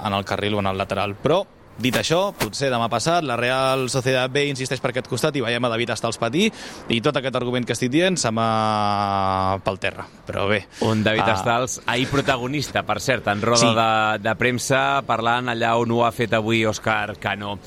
en 0.05 0.13
el 0.13 0.25
carril 0.25 0.55
o 0.57 0.59
en 0.63 0.69
el 0.69 0.77
lateral. 0.77 1.15
Però, 1.19 1.41
dit 1.79 1.95
això, 1.95 2.33
potser 2.35 2.69
demà 2.71 2.89
passat 2.91 3.23
la 3.25 3.37
Real 3.39 3.87
Societat 3.89 4.31
B 4.33 4.45
insisteix 4.49 4.81
per 4.83 4.91
aquest 4.91 5.07
costat 5.09 5.37
i 5.39 5.43
veiem 5.43 5.65
a 5.65 5.71
David 5.71 5.93
Estals 5.95 6.19
patir 6.21 6.49
i 6.91 6.99
tot 7.01 7.17
aquest 7.17 7.39
argument 7.39 7.65
que 7.65 7.73
estic 7.77 7.91
dient 7.93 8.19
se'n 8.19 8.35
va 8.35 9.59
pel 9.65 9.79
terra. 9.81 10.05
Però 10.27 10.47
bé... 10.51 10.63
Un 10.85 11.03
David 11.05 11.25
uh, 11.25 11.37
Estals, 11.37 11.79
ahir 11.87 12.09
protagonista, 12.11 12.83
per 12.87 12.99
cert, 13.01 13.31
en 13.31 13.41
roda 13.41 13.63
sí. 13.63 13.71
de, 13.79 13.91
de 14.27 14.35
premsa, 14.39 14.83
parlant 15.07 15.55
allà 15.55 15.75
on 15.79 15.95
ho 15.95 16.03
ha 16.05 16.13
fet 16.15 16.35
avui 16.37 16.65
Òscar 16.69 17.17
Cano. 17.21 17.57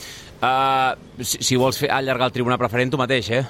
Uh, 0.43 1.23
si, 1.23 1.39
si 1.39 1.57
vols 1.57 1.79
fer, 1.79 1.93
allargar 1.95 2.29
el 2.29 2.35
tribunal 2.35 2.59
preferent, 2.59 2.91
tu 2.91 3.01
mateix, 3.01 3.31
eh? 3.31 3.45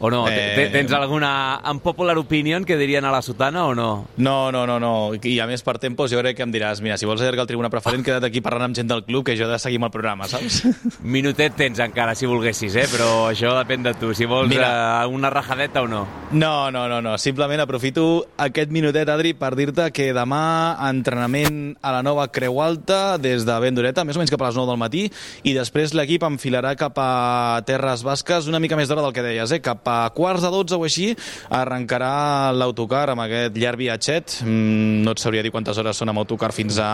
O 0.00 0.10
no? 0.10 0.28
Eh, 0.28 0.54
Eh... 0.58 0.68
Tens 0.70 0.92
alguna 0.92 1.60
unpopular 1.70 2.16
opinion 2.18 2.64
que 2.64 2.76
dirien 2.76 3.04
a 3.04 3.10
la 3.10 3.20
sotana 3.22 3.64
o 3.66 3.74
no? 3.74 4.06
No, 4.16 4.52
no, 4.52 4.66
no, 4.66 4.78
no. 4.78 5.12
I 5.14 5.38
a 5.40 5.46
més, 5.46 5.62
per 5.66 5.78
tempos, 5.82 6.10
jo 6.12 6.20
crec 6.22 6.36
que 6.38 6.44
em 6.46 6.52
diràs, 6.54 6.80
mira, 6.84 6.96
si 6.98 7.06
vols 7.06 7.20
allargar 7.22 7.42
el 7.46 7.50
tribuna 7.50 7.70
preferent, 7.70 8.04
queda't 8.06 8.24
aquí 8.26 8.40
parlant 8.44 8.68
amb 8.70 8.76
gent 8.78 8.88
del 8.90 9.02
club, 9.04 9.24
que 9.26 9.36
jo 9.38 9.46
he 9.46 9.50
de 9.50 9.58
seguir 9.58 9.80
amb 9.80 9.88
el 9.88 9.94
programa, 9.94 10.28
saps? 10.30 10.60
Minutet 11.02 11.56
tens 11.58 11.80
encara, 11.82 12.14
si 12.18 12.26
volguessis, 12.30 12.76
eh? 12.78 12.86
Però 12.92 13.28
això 13.30 13.54
depèn 13.58 13.82
de 13.86 13.94
tu. 13.98 14.12
Si 14.14 14.26
vols 14.28 14.48
Mira. 14.52 14.68
uh, 15.04 15.10
una 15.14 15.30
rajadeta 15.34 15.82
o 15.82 15.88
no. 15.90 16.04
No, 16.30 16.70
no, 16.70 16.86
no, 16.88 17.00
no. 17.02 17.16
Simplement 17.18 17.62
aprofito 17.64 18.06
aquest 18.38 18.70
minutet, 18.74 19.08
Adri, 19.08 19.34
per 19.34 19.54
dir-te 19.58 19.88
que 19.94 20.10
demà 20.14 20.76
entrenament 20.88 21.76
a 21.82 21.92
la 21.96 22.02
nova 22.06 22.28
Creu 22.34 22.60
Alta 22.62 23.16
des 23.18 23.46
de 23.48 23.58
ben 23.62 23.74
d'horeta, 23.74 24.04
més 24.04 24.18
o 24.18 24.22
menys 24.22 24.30
cap 24.34 24.42
a 24.44 24.50
les 24.50 24.58
9 24.58 24.68
del 24.72 24.80
matí, 24.80 25.06
i 25.48 25.54
després 25.56 25.94
l'equip 25.96 26.22
enfilarà 26.28 26.74
cap 26.78 26.98
a 27.00 27.62
Terres 27.66 28.04
Basques 28.06 28.46
una 28.50 28.60
mica 28.60 28.76
més 28.78 28.88
d'hora 28.90 29.02
del 29.06 29.14
que 29.16 29.24
deies, 29.24 29.52
eh? 29.56 29.60
Cap 29.64 29.87
a 29.88 30.10
quarts 30.14 30.44
de 30.44 30.52
12 30.52 30.76
o 30.78 30.84
així 30.86 31.08
arrencarà 31.54 32.52
l'autocar 32.54 33.06
amb 33.12 33.24
aquest 33.24 33.56
llarg 33.58 33.80
viatget. 33.80 34.38
Mm, 34.44 35.02
no 35.06 35.14
et 35.14 35.22
sabria 35.22 35.44
dir 35.44 35.52
quantes 35.54 35.78
hores 35.78 35.98
són 35.98 36.12
amb 36.12 36.22
autocar 36.22 36.52
fins 36.54 36.78
a, 36.82 36.90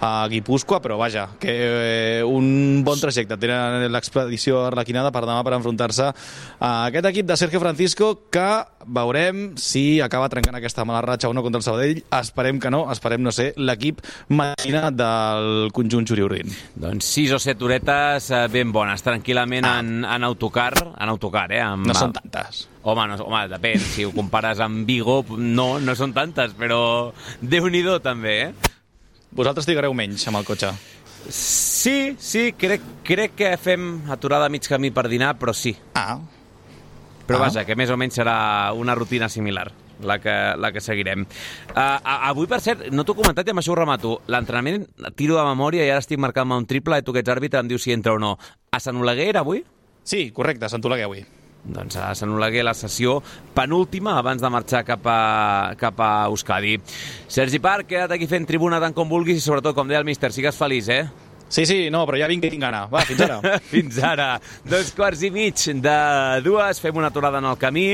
a 0.00 0.12
Guipúscoa, 0.30 0.80
però 0.84 0.98
vaja, 1.00 1.28
que 1.40 1.56
eh, 1.60 2.22
un 2.24 2.82
bon 2.86 3.00
trajecte. 3.00 3.38
Tenen 3.40 3.88
l'expedició 3.92 4.66
arlequinada 4.68 5.12
per 5.14 5.24
demà 5.26 5.42
per 5.46 5.56
enfrontar-se 5.58 6.10
a 6.10 6.72
aquest 6.86 7.10
equip 7.12 7.28
de 7.28 7.38
Sergio 7.40 7.62
Francisco 7.62 8.12
que 8.30 8.48
veurem 8.86 9.54
si 9.60 10.00
acaba 10.00 10.28
trencant 10.32 10.56
aquesta 10.56 10.84
mala 10.88 11.02
ratxa 11.04 11.28
o 11.28 11.34
no 11.34 11.42
contra 11.42 11.60
el 11.60 11.64
Sabadell. 11.66 12.02
Esperem 12.20 12.60
que 12.60 12.70
no, 12.72 12.84
esperem 12.92 13.22
no 13.22 13.32
ser 13.32 13.52
l'equip 13.56 14.00
matina 14.28 14.90
del 14.90 15.70
conjunt 15.76 16.08
Juriurdin. 16.08 16.52
Doncs 16.80 17.10
sis 17.16 17.32
o 17.34 17.40
set 17.42 17.60
horetes 17.62 18.30
eh, 18.32 18.46
ben 18.52 18.72
bones, 18.72 19.04
tranquil·lament 19.04 19.68
en, 19.68 19.92
en 20.04 20.24
autocar, 20.26 20.72
en 20.90 21.12
autocar, 21.12 21.48
eh? 21.52 21.62
Amb, 21.64 21.79
No 21.86 21.94
són 21.96 22.12
tantes. 22.12 22.66
Home, 22.82 23.06
no, 23.08 23.16
home, 23.24 23.42
depèn. 23.52 23.78
Si 23.80 24.04
ho 24.04 24.12
compares 24.12 24.60
amb 24.60 24.86
Vigo, 24.88 25.20
no, 25.38 25.78
no 25.80 25.94
són 25.96 26.12
tantes, 26.16 26.52
però 26.58 27.12
Déu-n'hi-do 27.40 27.98
també, 28.04 28.34
eh? 28.48 28.52
Vosaltres 29.30 29.66
trigareu 29.68 29.94
menys 29.94 30.26
amb 30.28 30.40
el 30.40 30.44
cotxe. 30.48 30.72
Sí, 31.30 32.16
sí, 32.18 32.52
crec, 32.58 32.80
crec 33.04 33.34
que 33.36 33.50
fem 33.60 34.00
aturada 34.10 34.46
a 34.48 34.52
mig 34.52 34.64
camí 34.66 34.90
per 34.90 35.06
dinar, 35.08 35.34
però 35.38 35.52
sí. 35.54 35.74
Ah, 35.94 36.18
Però 37.30 37.36
Ah. 37.38 37.44
vaja, 37.46 37.62
que 37.64 37.76
més 37.78 37.90
o 37.90 37.96
menys 37.96 38.16
serà 38.18 38.72
una 38.74 38.94
rutina 38.98 39.28
similar 39.28 39.68
la 40.02 40.16
que, 40.18 40.32
la 40.58 40.72
que 40.72 40.80
seguirem. 40.80 41.22
Uh, 41.22 42.00
avui, 42.26 42.48
per 42.50 42.58
cert, 42.60 42.88
no 42.90 43.04
t'ho 43.04 43.12
he 43.12 43.20
comentat 43.20 43.46
i 43.46 43.50
amb 43.52 43.60
això 43.60 43.70
ho 43.70 43.76
remato. 43.78 44.16
L'entrenament 44.26 44.88
tiro 45.14 45.36
de 45.36 45.44
memòria 45.44 45.84
i 45.86 45.90
ara 45.92 46.00
estic 46.02 46.18
marcant-me 46.18 46.56
un 46.56 46.66
triple 46.66 46.98
i 46.98 47.02
tu 47.06 47.12
que 47.12 47.20
ets 47.22 47.30
àrbitre 47.30 47.60
em 47.60 47.68
dius 47.68 47.82
si 47.86 47.92
entra 47.92 48.14
o 48.16 48.18
no. 48.18 48.32
A 48.72 48.80
Sant 48.80 48.96
Oleguer 48.96 49.28
era 49.28 49.40
avui? 49.44 49.62
sí, 50.02 50.30
correcte, 50.32 50.68
Sant 50.68 50.82
Oleguer 50.84 51.04
avui. 51.04 51.22
Doncs 51.64 52.22
Oleguer 52.24 52.64
la 52.64 52.74
sessió 52.74 53.18
penúltima 53.54 54.16
abans 54.18 54.42
de 54.42 54.50
marxar 54.50 54.84
cap 54.84 55.06
a, 55.06 55.74
cap 55.78 55.98
a 56.00 56.12
Euskadi. 56.28 56.78
Sergi 57.28 57.60
Parc, 57.60 57.88
queda't 57.90 58.16
aquí 58.16 58.28
fent 58.30 58.46
tribuna 58.48 58.80
tant 58.80 58.96
com 58.96 59.08
vulguis 59.08 59.40
i 59.40 59.44
sobretot, 59.44 59.74
com 59.76 59.88
deia 59.88 60.00
el 60.00 60.08
míster, 60.08 60.32
sigues 60.32 60.56
feliç, 60.56 60.88
eh? 60.88 61.04
Sí, 61.50 61.64
sí, 61.66 61.78
no, 61.90 62.04
però 62.06 62.20
ja 62.20 62.28
vinc 62.30 62.44
que 62.44 62.50
tinc 62.52 62.62
gana. 62.62 62.84
Va, 62.86 63.02
fins 63.02 63.24
ara. 63.26 63.40
Fins 63.72 63.96
ara. 64.06 64.28
Dos 64.70 64.92
quarts 64.94 65.24
i 65.26 65.32
mig 65.34 65.58
de 65.82 65.96
dues. 66.46 66.78
Fem 66.78 66.96
una 66.96 67.10
aturada 67.10 67.40
en 67.42 67.48
el 67.50 67.58
camí. 67.58 67.88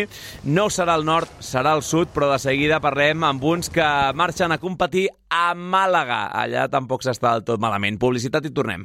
No 0.45 0.68
serà 0.68 0.99
al 1.01 1.07
nord, 1.09 1.40
serà 1.40 1.72
al 1.72 1.80
sud, 1.80 2.12
però 2.12 2.28
de 2.34 2.38
seguida 2.43 2.82
parlem 2.84 3.24
amb 3.24 3.49
uns 3.49 3.72
que 3.72 3.88
marxen 4.12 4.53
a 4.53 4.61
competir 4.61 5.09
a 5.32 5.55
Màlaga. 5.57 6.26
Allà 6.36 6.68
tampoc 6.68 7.09
s'està 7.09 7.32
del 7.32 7.49
tot 7.49 7.64
malament. 7.64 7.97
Publicitat 7.97 8.45
i 8.45 8.53
tornem. 8.53 8.84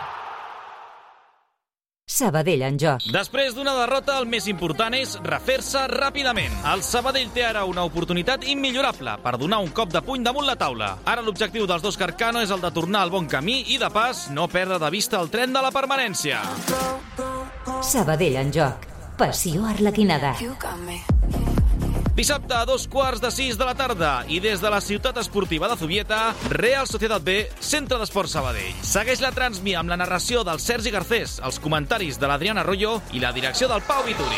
Sabadell 2.11 2.65
en 2.67 2.75
joc. 2.75 3.05
Després 3.13 3.53
d'una 3.55 3.71
derrota, 3.77 4.17
el 4.19 4.27
més 4.27 4.47
important 4.51 4.93
és 4.97 5.13
refer-se 5.23 5.85
ràpidament. 5.93 6.57
El 6.73 6.83
Sabadell 6.83 7.31
té 7.31 7.45
ara 7.47 7.63
una 7.69 7.85
oportunitat 7.87 8.43
immillorable 8.51 9.15
per 9.23 9.37
donar 9.39 9.61
un 9.63 9.71
cop 9.71 9.93
de 9.93 10.01
puny 10.03 10.25
damunt 10.27 10.49
la 10.49 10.57
taula. 10.59 10.91
Ara 11.07 11.23
l'objectiu 11.23 11.69
dels 11.69 11.85
dos 11.85 11.97
Carcano 11.97 12.43
és 12.43 12.51
el 12.51 12.59
de 12.63 12.73
tornar 12.75 13.05
al 13.05 13.13
bon 13.15 13.31
camí 13.31 13.61
i, 13.71 13.79
de 13.79 13.89
pas, 13.95 14.27
no 14.35 14.49
perdre 14.51 14.81
de 14.81 14.91
vista 14.91 15.21
el 15.21 15.31
tren 15.31 15.55
de 15.55 15.63
la 15.63 15.71
permanència. 15.71 16.43
Sabadell 17.79 18.41
en 18.43 18.51
joc. 18.59 18.87
Passió 19.17 19.63
arlequinada. 19.71 20.35
Dissabte 22.21 22.53
a 22.53 22.67
dos 22.69 22.83
quarts 22.85 23.17
de 23.17 23.31
sis 23.33 23.55
de 23.57 23.65
la 23.65 23.73
tarda 23.73 24.11
i 24.29 24.35
des 24.37 24.61
de 24.61 24.69
la 24.69 24.77
ciutat 24.77 25.17
esportiva 25.17 25.65
de 25.71 25.73
Zubieta, 25.73 26.19
Real 26.53 26.85
Societat 26.85 27.23
B, 27.25 27.47
Centre 27.57 27.97
d'Esport 27.97 28.29
Sabadell. 28.29 28.75
Segueix 28.85 29.23
la 29.25 29.31
transmi 29.33 29.73
amb 29.73 29.89
la 29.89 29.97
narració 29.97 30.43
del 30.45 30.61
Sergi 30.61 30.93
Garcés, 30.93 31.39
els 31.41 31.57
comentaris 31.57 32.21
de 32.21 32.29
l'Adriana 32.29 32.61
Arroyo 32.61 32.99
i 33.17 33.23
la 33.25 33.33
direcció 33.33 33.65
del 33.71 33.81
Pau 33.89 34.05
Vituri. 34.05 34.37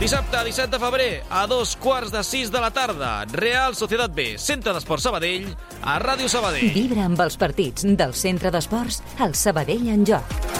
Dissabte, 0.00 0.40
17 0.48 0.72
de 0.72 0.80
febrer, 0.80 1.12
a 1.28 1.44
dos 1.46 1.76
quarts 1.76 2.16
de 2.16 2.24
sis 2.24 2.48
de 2.48 2.64
la 2.64 2.72
tarda, 2.72 3.12
Real 3.36 3.76
Societat 3.76 4.16
B, 4.16 4.30
Centre 4.40 4.72
d'Esport 4.72 5.04
Sabadell, 5.04 5.52
a 5.84 6.00
Ràdio 6.00 6.32
Sabadell. 6.32 6.72
Vibra 6.72 7.04
amb 7.04 7.20
els 7.20 7.36
partits 7.36 7.84
del 7.84 8.16
Centre 8.16 8.48
d'Esports 8.48 9.02
al 9.20 9.36
Sabadell 9.36 9.92
en 9.92 10.08
joc. 10.08 10.53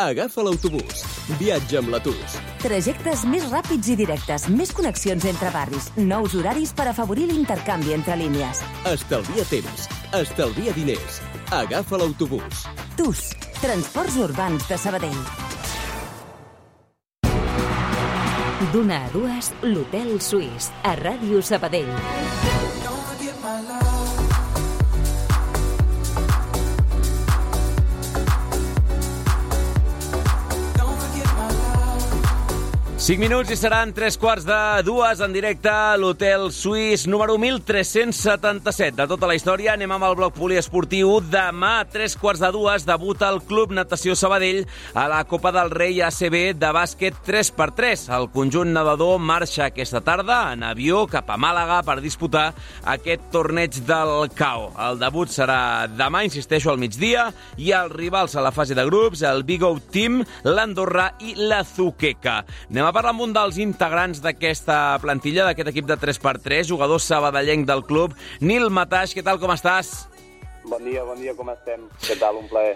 Agafa 0.00 0.40
l'autobús. 0.40 1.02
Viatja 1.36 1.82
amb 1.82 1.90
la 1.92 1.98
TUS. 2.00 2.36
Trajectes 2.62 3.24
més 3.28 3.44
ràpids 3.52 3.90
i 3.92 3.96
directes, 4.00 4.46
més 4.48 4.72
connexions 4.72 5.26
entre 5.28 5.50
barris, 5.52 5.90
nous 5.98 6.36
horaris 6.38 6.72
per 6.72 6.86
afavorir 6.88 7.26
l'intercanvi 7.28 7.92
entre 7.92 8.16
línies. 8.16 8.62
Estalvia 8.88 9.44
temps. 9.50 9.84
Estalvia 10.16 10.72
diners. 10.72 11.20
Agafa 11.52 12.00
l'autobús. 12.00 12.64
TUS, 12.96 13.26
Transports 13.60 14.16
Urbans 14.24 14.64
de 14.70 14.80
Sabadell. 14.80 15.20
D'una 18.72 19.04
a 19.04 19.12
dues, 19.12 19.52
l'Hotel 19.68 20.16
Suís, 20.24 20.72
a 20.80 20.96
Ràdio 20.96 21.44
Sabadell. 21.44 21.92
Cinc 33.00 33.16
minuts 33.16 33.48
i 33.48 33.56
seran 33.56 33.94
tres 33.96 34.18
quarts 34.20 34.44
de 34.44 34.56
dues 34.84 35.22
en 35.24 35.32
directe 35.32 35.70
a 35.72 35.94
l'Hotel 35.96 36.50
Suís 36.52 37.06
número 37.08 37.38
1377 37.40 38.92
de 38.98 39.06
tota 39.08 39.24
la 39.30 39.36
història. 39.38 39.72
Anem 39.72 39.94
amb 39.94 40.04
el 40.04 40.16
bloc 40.18 40.34
poliesportiu. 40.36 41.14
Demà, 41.32 41.70
a 41.80 41.86
tres 41.88 42.12
quarts 42.20 42.42
de 42.44 42.50
dues, 42.52 42.84
debuta 42.84 43.30
el 43.32 43.40
Club 43.48 43.72
Natació 43.72 44.12
Sabadell 44.12 44.66
a 44.92 45.06
la 45.08 45.22
Copa 45.24 45.48
del 45.56 45.72
Rei 45.72 46.02
ACB 46.04 46.36
de 46.60 46.72
bàsquet 46.76 47.16
3x3. 47.24 48.02
El 48.18 48.28
conjunt 48.34 48.74
nedador 48.76 49.16
marxa 49.16 49.70
aquesta 49.70 50.04
tarda 50.04 50.52
en 50.52 50.68
avió 50.68 51.06
cap 51.08 51.32
a 51.32 51.40
Màlaga 51.40 51.80
per 51.88 52.02
disputar 52.04 52.50
aquest 52.84 53.30
torneig 53.32 53.80
del 53.88 54.28
CAO. 54.36 54.74
El 54.90 55.00
debut 55.00 55.32
serà 55.32 55.88
demà, 55.88 56.20
insisteixo, 56.28 56.68
al 56.68 56.82
migdia, 56.84 57.30
i 57.56 57.72
els 57.72 57.96
rivals 57.96 58.36
a 58.36 58.44
la 58.44 58.52
fase 58.52 58.76
de 58.76 58.84
grups, 58.92 59.24
el 59.24 59.42
Big 59.48 59.64
O 59.64 59.72
Team, 59.88 60.20
l'Andorra 60.44 61.14
i 61.24 61.32
la 61.40 61.64
Zuqueca. 61.64 62.42
Anem 62.68 62.89
a 62.90 62.92
parlar 62.92 63.12
amb 63.14 63.22
un 63.22 63.30
dels 63.30 63.58
integrants 63.62 64.18
d'aquesta 64.24 64.98
plantilla, 65.02 65.44
d'aquest 65.46 65.68
equip 65.70 65.86
de 65.86 65.96
3x3, 66.00 66.66
jugador 66.66 66.98
sabadellenc 66.98 67.68
del 67.68 67.84
club, 67.86 68.16
Nil 68.42 68.66
Mataix. 68.66 69.12
Què 69.14 69.22
tal, 69.22 69.38
com 69.38 69.52
estàs? 69.54 70.08
Bon 70.66 70.82
dia, 70.82 71.04
bon 71.06 71.20
dia, 71.22 71.36
com 71.38 71.52
estem? 71.52 71.84
Què 72.02 72.16
tal? 72.18 72.40
Un 72.40 72.48
plaer. 72.50 72.74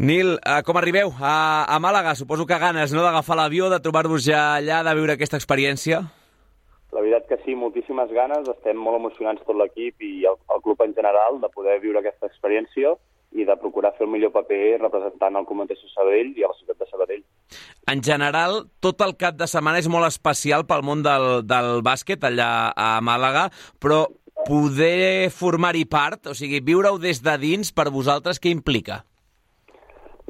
Nil, 0.00 0.38
eh, 0.38 0.62
com 0.64 0.80
arribeu 0.80 1.12
a, 1.20 1.34
a 1.68 1.76
Màlaga? 1.76 2.14
Suposo 2.16 2.46
que 2.48 2.56
ganes 2.62 2.94
no, 2.96 3.04
d'agafar 3.04 3.36
l'avió, 3.36 3.68
de 3.68 3.82
trobar-vos 3.84 4.24
ja 4.24 4.54
allà, 4.56 4.80
de 4.86 4.96
viure 4.96 5.18
aquesta 5.18 5.36
experiència. 5.36 6.00
La 6.96 7.04
veritat 7.04 7.28
que 7.28 7.40
sí, 7.44 7.52
moltíssimes 7.52 8.08
ganes. 8.16 8.48
Estem 8.48 8.80
molt 8.80 8.96
emocionats 8.96 9.44
tot 9.44 9.60
l'equip 9.60 10.00
i 10.00 10.24
el, 10.30 10.40
el 10.56 10.64
club 10.64 10.80
en 10.86 10.96
general 10.96 11.36
de 11.44 11.52
poder 11.52 11.76
viure 11.84 12.00
aquesta 12.00 12.32
experiència 12.32 12.96
i 13.32 13.44
de 13.46 13.56
procurar 13.62 13.92
fer 13.96 14.06
el 14.06 14.12
millor 14.12 14.32
paper 14.34 14.80
representant 14.80 15.36
el 15.38 15.46
Natació 15.46 15.88
Sabadell 15.92 16.32
i 16.36 16.44
a 16.44 16.50
la 16.50 16.56
ciutat 16.58 16.78
de 16.78 16.88
Sabadell. 16.90 17.22
En 17.90 18.02
general, 18.02 18.64
tot 18.80 19.00
el 19.06 19.16
cap 19.18 19.36
de 19.38 19.46
setmana 19.50 19.78
és 19.78 19.88
molt 19.88 20.08
especial 20.08 20.66
pel 20.66 20.82
món 20.86 21.04
del, 21.06 21.46
del 21.46 21.82
bàsquet 21.86 22.24
allà 22.26 22.72
a 22.74 22.96
Màlaga, 23.02 23.48
però 23.78 24.06
poder 24.46 25.30
formar-hi 25.30 25.84
part, 25.86 26.30
o 26.32 26.34
sigui, 26.34 26.60
viure-ho 26.64 26.98
des 26.98 27.22
de 27.22 27.36
dins, 27.38 27.72
per 27.72 27.90
vosaltres, 27.92 28.40
què 28.40 28.50
implica? 28.50 29.04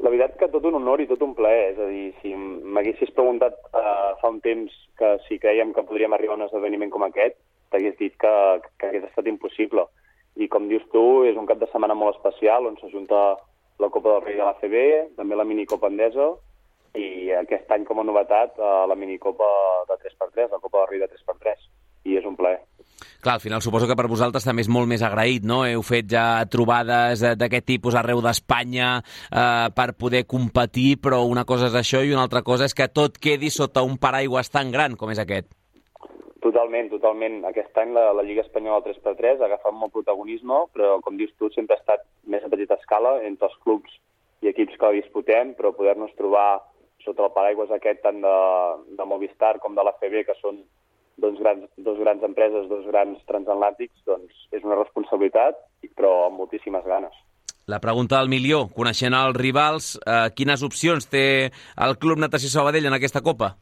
La 0.01 0.09
veritat 0.09 0.37
que 0.39 0.49
tot 0.49 0.65
un 0.65 0.79
honor 0.79 1.01
i 1.01 1.07
tot 1.09 1.21
un 1.21 1.35
plaer. 1.37 1.71
És 1.73 1.79
a 1.79 1.87
dir, 1.89 2.07
si 2.21 2.33
m'haguessis 2.35 3.13
preguntat 3.15 3.57
uh, 3.71 4.17
fa 4.21 4.31
un 4.33 4.41
temps 4.41 4.73
que 4.97 5.15
si 5.27 5.37
creiem 5.41 5.73
que 5.73 5.85
podríem 5.85 6.13
arribar 6.13 6.37
a 6.37 6.41
un 6.41 6.47
esdeveniment 6.47 6.91
com 6.93 7.05
aquest, 7.05 7.37
t'hagués 7.71 7.97
dit 7.99 8.15
que, 8.19 8.33
que 8.81 8.89
hagués 8.89 9.05
estat 9.07 9.29
impossible. 9.29 9.85
I 10.39 10.47
com 10.51 10.69
dius 10.69 10.85
tu, 10.93 11.23
és 11.27 11.37
un 11.37 11.47
cap 11.49 11.59
de 11.59 11.67
setmana 11.71 11.97
molt 11.97 12.15
especial 12.15 12.69
on 12.69 12.77
s'ajunta 12.79 13.21
la 13.81 13.89
Copa 13.89 14.13
del 14.13 14.23
Rei 14.27 14.37
de 14.37 14.45
l'ACB, 14.45 14.77
també 15.17 15.35
la 15.35 15.47
minicopa 15.47 15.89
endesa, 15.91 16.31
i 16.95 17.31
aquest 17.39 17.71
any 17.71 17.85
com 17.87 18.01
a 18.01 18.07
novetat 18.07 18.59
eh, 18.59 18.73
la 18.87 18.97
minicopa 18.99 19.47
de 19.89 19.97
3x3, 20.03 20.51
la 20.51 20.59
Copa 20.59 20.83
del 20.83 20.89
Rei 20.91 21.03
de 21.03 21.09
3x3, 21.11 21.69
i 22.11 22.17
és 22.19 22.27
un 22.27 22.35
plaer. 22.39 22.59
Clar, 23.21 23.35
al 23.37 23.43
final 23.43 23.61
suposo 23.61 23.87
que 23.89 23.95
per 23.97 24.09
vosaltres 24.09 24.45
també 24.45 24.63
és 24.65 24.69
molt 24.71 24.89
més 24.89 25.03
agraït, 25.05 25.45
no? 25.45 25.61
Heu 25.69 25.83
fet 25.85 26.09
ja 26.09 26.41
trobades 26.49 27.21
d'aquest 27.37 27.67
tipus 27.69 27.97
arreu 27.97 28.21
d'Espanya 28.25 28.91
eh, 28.97 29.69
per 29.77 29.91
poder 29.93 30.25
competir, 30.29 30.97
però 31.01 31.21
una 31.29 31.45
cosa 31.45 31.69
és 31.69 31.77
això 31.77 32.01
i 32.01 32.13
una 32.15 32.25
altra 32.25 32.41
cosa 32.45 32.65
és 32.69 32.77
que 32.77 32.89
tot 32.89 33.21
quedi 33.21 33.53
sota 33.53 33.85
un 33.85 33.97
paraigües 34.01 34.49
tan 34.49 34.73
gran 34.73 34.97
com 34.97 35.13
és 35.13 35.21
aquest. 35.21 35.51
Totalment, 36.41 36.89
totalment. 36.89 37.43
Aquest 37.45 37.77
any 37.77 37.91
la, 37.93 38.07
la 38.17 38.23
Lliga 38.25 38.41
Espanyola 38.41 38.81
3x3 38.87 39.43
ha 39.43 39.47
agafat 39.47 39.75
molt 39.77 39.93
protagonisme, 39.93 40.63
però 40.73 40.95
com 41.05 41.19
dius 41.19 41.33
tu, 41.37 41.51
sempre 41.53 41.77
ha 41.77 41.81
estat 41.83 42.07
més 42.25 42.43
a 42.43 42.49
petita 42.49 42.79
escala 42.81 43.19
entre 43.27 43.49
els 43.49 43.57
clubs 43.61 43.99
i 44.41 44.49
equips 44.49 44.77
que 44.77 44.89
la 44.89 44.97
disputem, 44.97 45.53
però 45.57 45.69
poder-nos 45.77 46.15
trobar 46.17 46.63
sota 47.05 47.27
el 47.27 47.33
paraigües 47.35 47.71
aquest 47.73 48.01
tant 48.01 48.21
de, 48.25 48.37
de 48.97 49.05
Movistar 49.05 49.57
com 49.61 49.77
de 49.77 49.85
la 49.85 49.93
CB, 50.01 50.25
que 50.25 50.37
són 50.41 50.63
dos 51.21 51.37
grans, 51.37 51.69
dos 51.77 51.99
grans 52.01 52.23
empreses, 52.25 52.67
dos 52.69 52.85
grans 52.89 53.21
transatlàntics, 53.29 54.01
doncs 54.09 54.47
és 54.57 54.65
una 54.65 54.79
responsabilitat, 54.81 55.61
però 55.97 56.13
amb 56.27 56.41
moltíssimes 56.41 56.85
ganes. 56.89 57.13
La 57.69 57.79
pregunta 57.79 58.17
del 58.17 58.31
milió, 58.33 58.65
coneixent 58.73 59.13
els 59.13 59.37
rivals, 59.37 59.93
eh, 60.01 60.29
quines 60.35 60.63
opcions 60.65 61.05
té 61.07 61.51
el 61.77 61.99
Club 62.01 62.17
Natació 62.19 62.49
Sabadell 62.49 62.89
en 62.89 62.97
aquesta 62.97 63.21
Copa? 63.21 63.53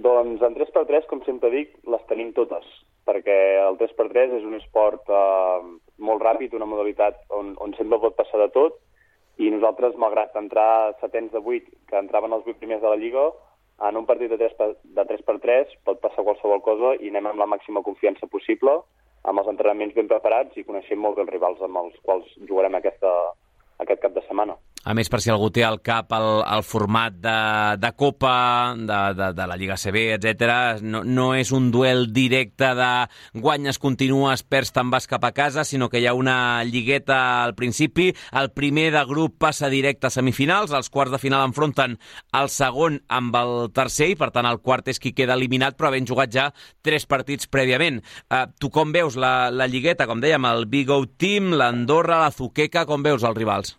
Doncs 0.00 0.42
en 0.46 0.54
3x3, 0.56 1.06
com 1.10 1.20
sempre 1.26 1.50
dic, 1.52 1.72
les 1.92 2.04
tenim 2.08 2.30
totes, 2.36 2.64
perquè 3.08 3.36
el 3.60 3.76
3x3 3.80 4.36
és 4.38 4.46
un 4.48 4.56
esport 4.56 5.10
eh, 5.12 5.60
molt 6.08 6.24
ràpid, 6.24 6.54
una 6.56 6.68
modalitat 6.70 7.20
on, 7.36 7.52
on 7.60 7.74
sempre 7.76 8.00
pot 8.00 8.16
passar 8.16 8.40
de 8.44 8.48
tot, 8.54 8.78
i 9.40 9.50
nosaltres, 9.52 9.96
malgrat 10.00 10.36
entrar 10.36 10.96
setents 11.00 11.32
de 11.32 11.40
8, 11.40 11.76
que 11.90 12.00
entraven 12.00 12.32
els 12.36 12.48
8 12.48 12.60
primers 12.62 12.82
de 12.84 12.92
la 12.92 13.00
Lliga, 13.00 13.28
en 13.88 13.96
un 13.96 14.06
partit 14.08 14.28
de 14.32 14.38
3 14.40 14.56
per, 14.58 14.70
de 14.96 15.04
3x3 15.08 15.76
pot 15.88 16.00
passar 16.02 16.24
qualsevol 16.24 16.60
cosa 16.64 16.94
i 17.00 17.08
anem 17.08 17.30
amb 17.30 17.40
la 17.40 17.48
màxima 17.48 17.84
confiança 17.84 18.28
possible, 18.28 18.74
amb 19.24 19.40
els 19.40 19.48
entrenaments 19.52 19.96
ben 19.96 20.08
preparats 20.08 20.56
i 20.56 20.64
coneixent 20.68 21.00
molt 21.00 21.16
bé 21.16 21.24
els 21.24 21.32
rivals 21.32 21.62
amb 21.64 21.80
els 21.80 21.96
quals 22.04 22.28
jugarem 22.48 22.76
aquesta, 22.76 23.12
aquest 23.84 24.04
cap 24.04 24.16
de 24.16 24.24
setmana. 24.28 24.56
A 24.80 24.94
més, 24.96 25.10
per 25.12 25.18
si 25.20 25.28
algú 25.28 25.50
té 25.52 25.60
al 25.60 25.82
cap 25.84 26.08
el, 26.16 26.26
el 26.40 26.62
format 26.64 27.12
de, 27.20 27.32
de 27.76 27.88
Copa, 28.00 28.72
de, 28.80 29.00
de, 29.12 29.26
de 29.36 29.46
la 29.50 29.56
Lliga 29.60 29.74
CB, 29.76 30.04
etc. 30.14 30.80
No, 30.80 31.02
no 31.04 31.26
és 31.36 31.50
un 31.52 31.66
duel 31.68 32.06
directe 32.16 32.70
de 32.78 32.88
guanyes, 33.44 33.76
continues, 33.82 34.40
perds, 34.40 34.72
te'n 34.72 34.88
vas 34.88 35.04
cap 35.10 35.26
a 35.28 35.32
casa, 35.36 35.66
sinó 35.68 35.90
que 35.92 36.00
hi 36.00 36.06
ha 36.08 36.14
una 36.16 36.64
lligueta 36.64 37.18
al 37.42 37.52
principi. 37.58 38.08
El 38.40 38.48
primer 38.56 38.86
de 38.94 39.02
grup 39.10 39.34
passa 39.44 39.68
directe 39.68 40.08
a 40.08 40.12
semifinals, 40.14 40.72
els 40.72 40.88
quarts 40.88 41.12
de 41.12 41.20
final 41.20 41.44
enfronten 41.50 41.98
el 42.40 42.48
segon 42.48 43.02
amb 43.12 43.36
el 43.36 43.54
tercer, 43.76 44.14
i 44.14 44.16
per 44.16 44.30
tant 44.32 44.48
el 44.48 44.62
quart 44.64 44.88
és 44.88 45.02
qui 45.02 45.12
queda 45.12 45.36
eliminat, 45.36 45.76
però 45.76 45.90
havent 45.90 46.08
jugat 46.08 46.32
ja 46.32 46.46
tres 46.80 47.04
partits 47.04 47.52
prèviament. 47.52 48.00
Uh, 48.32 48.46
tu 48.56 48.72
com 48.72 48.96
veus 48.96 49.20
la, 49.20 49.50
la 49.52 49.68
lligueta? 49.68 50.08
Com 50.08 50.24
dèiem, 50.24 50.48
el 50.54 50.64
Big 50.72 50.88
O 50.88 51.02
Team, 51.04 51.52
l'Andorra, 51.60 52.22
la 52.24 52.32
Zuqueca, 52.32 52.88
com 52.88 53.04
veus 53.04 53.28
els 53.28 53.36
rivals? 53.36 53.76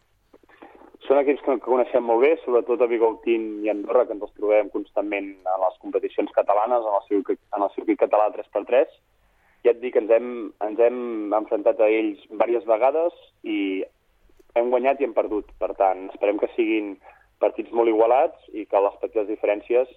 Són 1.11 1.19
equips 1.19 1.41
que, 1.43 1.53
que 1.59 1.67
coneixem 1.67 2.05
molt 2.07 2.21
bé, 2.23 2.29
sobretot 2.39 2.79
a 2.79 2.87
Bigoutín 2.87 3.41
i 3.65 3.69
Andorra, 3.71 4.05
que 4.07 4.13
ens 4.15 4.21
els 4.23 4.31
trobem 4.37 4.69
constantment 4.71 5.25
en 5.35 5.57
les 5.59 5.73
competicions 5.81 6.29
catalanes, 6.31 6.85
en 6.87 6.93
el 6.95 7.03
circuit, 7.09 7.39
en 7.57 7.65
el 7.65 7.71
circuit 7.73 7.99
català 7.99 8.29
3x3. 8.31 8.93
Ja 9.67 9.73
et 9.73 9.81
dic, 9.81 9.97
ens 9.99 10.13
hem, 10.15 10.29
ens 10.63 10.79
hem 10.79 11.01
enfrontat 11.35 11.83
a 11.83 11.89
ells 11.91 12.21
diverses 12.29 12.63
vegades 12.69 13.17
i 13.43 13.57
hem 14.55 14.71
guanyat 14.71 15.03
i 15.03 15.09
hem 15.09 15.17
perdut. 15.17 15.51
Per 15.59 15.73
tant, 15.81 16.05
esperem 16.13 16.39
que 16.39 16.47
siguin 16.53 16.93
partits 17.43 17.75
molt 17.75 17.91
igualats 17.91 18.47
i 18.55 18.63
que 18.71 18.85
les 18.87 18.95
petites 19.03 19.27
diferències 19.33 19.91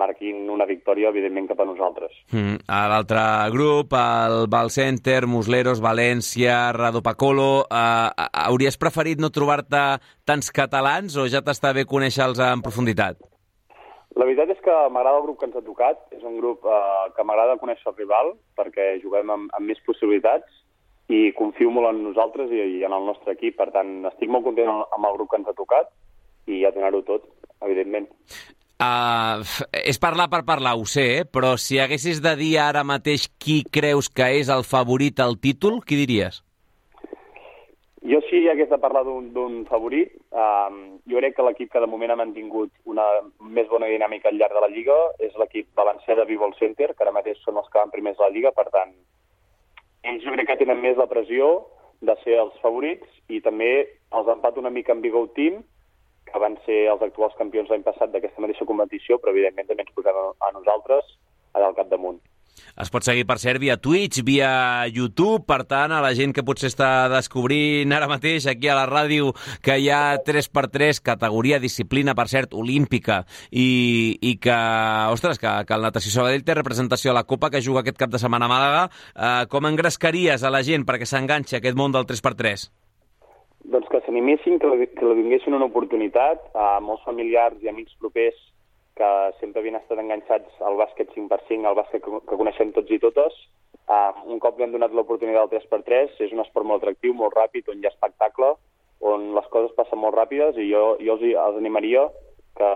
marquin 0.00 0.48
una 0.50 0.66
victòria, 0.68 1.10
evidentment, 1.12 1.48
cap 1.50 1.60
a 1.62 1.66
nosaltres. 1.68 2.14
Mm. 2.32 2.64
A 2.68 2.80
l'altre 2.90 3.22
grup, 3.54 3.94
el 3.98 4.48
Val 4.50 4.72
Center, 4.74 5.24
Musleros, 5.26 5.82
València, 5.84 6.72
Radopacolo... 6.76 7.66
Eh, 7.68 8.30
hauries 8.44 8.76
preferit 8.80 9.20
no 9.22 9.30
trobar-te 9.34 9.84
tants 10.28 10.50
catalans 10.54 11.16
o 11.16 11.28
ja 11.30 11.42
t'està 11.44 11.72
bé 11.76 11.86
conèixer-los 11.88 12.42
en 12.44 12.62
profunditat? 12.64 13.22
La 14.14 14.26
veritat 14.28 14.52
és 14.54 14.60
que 14.62 14.74
m'agrada 14.94 15.18
el 15.18 15.24
grup 15.26 15.40
que 15.40 15.48
ens 15.48 15.56
ha 15.58 15.64
tocat. 15.66 16.02
És 16.14 16.22
un 16.22 16.38
grup 16.38 16.66
eh, 16.66 17.06
que 17.16 17.26
m'agrada 17.26 17.58
conèixer 17.62 17.90
el 17.90 17.98
rival 17.98 18.34
perquè 18.58 18.94
juguem 19.02 19.32
amb, 19.34 19.50
amb 19.56 19.70
més 19.70 19.80
possibilitats 19.86 20.62
i 21.12 21.34
confio 21.36 21.68
molt 21.74 21.90
en 21.90 22.02
nosaltres 22.06 22.52
i, 22.54 22.60
i 22.78 22.84
en 22.86 22.94
el 22.96 23.08
nostre 23.08 23.34
equip. 23.34 23.58
Per 23.58 23.70
tant, 23.74 23.96
estic 24.12 24.30
molt 24.30 24.46
content 24.46 24.70
amb 24.70 25.08
el 25.10 25.18
grup 25.18 25.32
que 25.32 25.40
ens 25.42 25.50
ha 25.50 25.56
tocat 25.58 25.90
i 26.46 26.62
a 26.64 26.72
donar-ho 26.74 27.02
tot, 27.06 27.26
evidentment. 27.64 28.08
Uh, 28.74 29.38
és 29.86 30.00
parlar 30.02 30.26
per 30.32 30.42
parlar, 30.42 30.74
ho 30.74 30.82
sé, 30.88 31.04
eh? 31.20 31.24
però 31.24 31.54
si 31.60 31.78
haguessis 31.78 32.18
de 32.24 32.32
dir 32.34 32.56
ara 32.58 32.82
mateix 32.82 33.28
qui 33.38 33.62
creus 33.70 34.08
que 34.10 34.26
és 34.40 34.50
el 34.50 34.64
favorit 34.66 35.22
al 35.22 35.38
títol, 35.38 35.78
qui 35.86 36.00
diries? 36.00 36.40
Jo 38.04 38.18
si 38.26 38.42
hagués 38.50 38.68
de 38.68 38.76
parlar 38.82 39.04
d'un 39.06 39.62
favorit, 39.70 40.10
um, 40.34 40.98
jo 41.08 41.22
crec 41.22 41.36
que 41.36 41.46
l'equip 41.46 41.70
que 41.72 41.80
de 41.80 41.88
moment 41.88 42.12
ha 42.12 42.18
mantingut 42.20 42.72
una 42.84 43.06
més 43.38 43.70
bona 43.70 43.88
dinàmica 43.88 44.28
al 44.28 44.36
llarg 44.42 44.58
de 44.58 44.64
la 44.66 44.72
Lliga 44.74 44.96
és 45.22 45.38
l'equip 45.40 45.70
valencià 45.78 46.18
de 46.18 46.26
Vivo 46.28 46.50
Center, 46.58 46.90
que 46.92 47.06
ara 47.06 47.14
mateix 47.14 47.38
són 47.46 47.62
els 47.62 47.70
que 47.70 47.78
van 47.78 47.94
primers 47.94 48.18
a 48.18 48.26
la 48.26 48.34
Lliga, 48.34 48.52
per 48.52 48.66
tant, 48.74 48.92
ells 50.04 50.26
jo 50.26 50.34
crec 50.34 50.50
que 50.50 50.58
tenen 50.60 50.82
més 50.82 50.98
la 51.00 51.08
pressió 51.08 51.54
de 52.04 52.18
ser 52.24 52.36
els 52.42 52.58
favorits 52.60 53.08
i 53.32 53.40
també 53.40 53.70
els 54.12 54.28
empat 54.34 54.58
una 54.60 54.74
mica 54.74 54.92
amb 54.92 55.06
Vigo 55.06 55.24
Team, 55.38 55.62
que 56.34 56.42
van 56.42 56.58
ser 56.66 56.84
els 56.90 57.02
actuals 57.06 57.38
campions 57.38 57.70
l'any 57.70 57.86
passat 57.86 58.10
d'aquesta 58.10 58.42
mateixa 58.42 58.66
competició, 58.66 59.20
però 59.22 59.30
evidentment 59.30 59.70
també 59.70 59.86
ens 59.86 59.94
posem 59.94 60.18
a 60.18 60.54
nosaltres 60.58 61.16
allà 61.54 61.70
al 61.70 61.76
capdamunt. 61.78 62.18
Es 62.74 62.90
pot 62.90 63.04
seguir, 63.06 63.22
per 63.26 63.36
cert, 63.38 63.60
via 63.62 63.76
Twitch, 63.78 64.24
via 64.26 64.48
YouTube, 64.90 65.44
per 65.46 65.60
tant, 65.70 65.92
a 65.94 66.00
la 66.02 66.10
gent 66.18 66.32
que 66.34 66.42
potser 66.46 66.72
està 66.72 67.06
descobrint 67.12 67.94
ara 67.94 68.08
mateix 68.10 68.48
aquí 68.50 68.70
a 68.70 68.74
la 68.74 68.86
ràdio 68.90 69.30
que 69.62 69.76
hi 69.78 69.86
ha 69.94 70.18
3x3, 70.26 70.98
categoria, 71.06 71.60
disciplina, 71.62 72.16
per 72.18 72.26
cert, 72.32 72.54
olímpica, 72.58 73.22
i, 73.50 74.18
i 74.18 74.34
que, 74.42 74.58
ostres, 75.14 75.38
que, 75.38 75.54
que 75.68 75.78
el 75.78 75.86
Natació 75.86 76.16
Sabadell 76.16 76.46
té 76.46 76.58
representació 76.58 77.14
a 77.14 77.18
la 77.20 77.26
Copa 77.30 77.52
que 77.54 77.62
juga 77.62 77.84
aquest 77.84 78.00
cap 78.00 78.10
de 78.10 78.22
setmana 78.22 78.50
a 78.50 78.54
Màlaga. 78.56 78.86
Eh, 79.14 79.44
com 79.54 79.70
engrescaries 79.70 80.42
a 80.42 80.50
la 80.50 80.64
gent 80.66 80.86
perquè 80.88 81.06
s'enganxi 81.06 81.54
a 81.54 81.62
aquest 81.62 81.78
món 81.78 81.94
del 81.94 82.10
3x3? 82.10 82.70
Doncs 83.74 83.90
que 83.90 83.98
s'animessin, 84.04 84.60
que, 84.62 84.68
que 84.94 85.06
li 85.10 85.24
donessin 85.24 85.56
una 85.56 85.66
oportunitat 85.66 86.44
a 86.54 86.78
molts 86.78 87.02
familiars 87.02 87.58
i 87.64 87.70
amics 87.72 87.96
propers 87.98 88.36
que 88.94 89.08
sempre 89.40 89.58
havien 89.58 89.80
estat 89.80 89.98
enganxats 89.98 90.60
al 90.62 90.78
bàsquet 90.78 91.10
5x5, 91.16 91.64
al 91.66 91.74
bàsquet 91.80 92.04
que, 92.04 92.20
que 92.28 92.38
coneixem 92.38 92.70
tots 92.76 92.94
i 92.94 93.00
totes. 93.02 93.40
Uh, 93.90 94.12
un 94.30 94.38
cop 94.40 94.56
li 94.56 94.64
han 94.64 94.76
donat 94.76 94.94
l'oportunitat 94.94 95.50
del 95.50 95.64
3x3, 95.64 96.14
és 96.22 96.36
un 96.36 96.44
esport 96.44 96.68
molt 96.70 96.84
atractiu, 96.84 97.16
molt 97.18 97.34
ràpid, 97.34 97.66
on 97.72 97.82
hi 97.82 97.88
ha 97.88 97.92
espectacle, 97.92 98.52
on 99.04 99.32
les 99.34 99.50
coses 99.50 99.74
passen 99.76 99.98
molt 100.00 100.14
ràpides 100.16 100.60
i 100.62 100.68
jo, 100.70 100.84
jo 101.02 101.16
els, 101.18 101.26
els 101.34 101.58
animaria 101.58 102.06
que, 102.56 102.70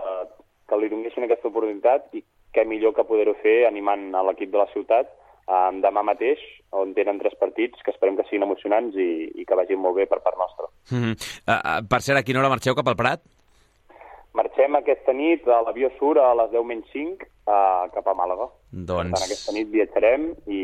que 0.67 0.77
li 0.81 0.91
donessin 0.91 1.25
aquesta 1.25 1.47
oportunitat 1.49 2.11
i 2.19 2.25
què 2.53 2.65
millor 2.67 2.93
que 2.97 3.07
poder-ho 3.07 3.37
fer 3.39 3.61
animant 3.69 4.09
a 4.17 4.25
l'equip 4.27 4.51
de 4.51 4.59
la 4.61 4.67
ciutat 4.73 5.09
um, 5.49 5.81
demà 5.81 6.03
mateix, 6.05 6.41
on 6.71 6.93
tenen 6.93 7.19
tres 7.19 7.35
partits 7.41 7.81
que 7.83 7.91
esperem 7.93 8.17
que 8.17 8.27
siguin 8.29 8.45
emocionants 8.45 8.95
i, 8.95 9.09
i 9.41 9.45
que 9.47 9.57
vagin 9.57 9.81
molt 9.81 9.97
bé 9.97 10.05
per 10.09 10.21
part 10.21 10.37
nostra. 10.37 10.69
Mm 10.91 11.01
-hmm. 11.01 11.15
uh, 11.49 11.59
uh, 11.59 11.81
per 11.89 12.01
cert, 12.05 12.19
a 12.19 12.23
quina 12.23 12.39
hora 12.39 12.53
marxeu 12.53 12.75
cap 12.75 12.87
al 12.87 12.99
Prat? 12.99 13.21
Marxem 14.33 14.75
aquesta 14.75 15.13
nit 15.13 15.47
a 15.47 15.61
l'avió 15.65 15.89
Sur 15.97 16.19
a 16.19 16.33
les 16.35 16.51
10 16.51 16.65
menys 16.65 16.85
5 16.93 17.25
uh, 17.49 17.89
cap 17.93 18.07
a 18.07 18.15
Màlaga. 18.17 18.47
Doncs 18.69 19.09
tant, 19.09 19.25
aquesta 19.25 19.53
nit 19.55 19.69
viatjarem 19.73 20.27
i 20.53 20.59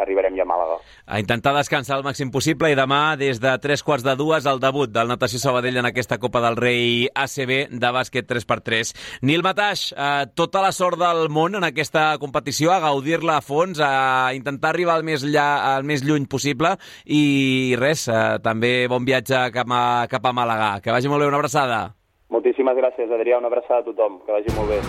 arribarem 0.00 0.36
ja 0.38 0.46
a 0.46 0.48
Màlaga. 0.48 0.78
a 1.06 1.20
intentar 1.20 1.52
descansar 1.54 1.98
el 1.98 2.04
màxim 2.06 2.30
possible 2.32 2.70
i 2.72 2.78
demà, 2.78 3.16
des 3.20 3.40
de 3.42 3.52
tres 3.60 3.82
quarts 3.84 4.04
de 4.04 4.14
dues, 4.16 4.46
el 4.46 4.60
debut 4.60 4.90
del 4.90 5.08
Natació 5.08 5.38
Sabadell 5.42 5.76
en 5.76 5.88
aquesta 5.90 6.18
Copa 6.18 6.40
del 6.40 6.56
Rei 6.56 7.08
ACB 7.12 7.52
de 7.70 7.92
bàsquet 7.92 8.28
3x3. 8.28 8.94
Nil 9.22 9.44
Mataix, 9.44 9.92
eh, 9.92 10.26
tota 10.34 10.62
la 10.64 10.72
sort 10.72 10.98
del 10.98 11.28
món 11.28 11.54
en 11.54 11.64
aquesta 11.68 12.16
competició, 12.18 12.72
a 12.72 12.80
gaudir-la 12.80 13.38
a 13.38 13.44
fons, 13.44 13.80
a 13.80 14.32
intentar 14.34 14.72
arribar 14.72 14.96
al 14.96 15.04
més, 15.04 15.24
lla, 15.24 15.76
al 15.76 15.84
més 15.84 16.04
lluny 16.06 16.26
possible 16.26 16.76
i 17.04 17.76
res, 17.78 18.08
eh, 18.08 18.38
també 18.42 18.88
bon 18.88 19.04
viatge 19.04 19.50
cap 19.52 19.68
a, 19.70 20.06
cap 20.08 20.24
a 20.24 20.32
Màlaga. 20.32 20.80
Que 20.80 20.94
vagi 20.94 21.08
molt 21.08 21.20
bé, 21.20 21.28
una 21.28 21.36
abraçada. 21.42 21.82
Moltíssimes 22.32 22.76
gràcies, 22.78 23.10
Adrià. 23.12 23.38
Una 23.38 23.52
abraçada 23.52 23.82
a 23.82 23.84
tothom. 23.84 24.22
Que 24.24 24.32
vagi 24.32 24.56
molt 24.56 24.70
bé. 24.72 24.80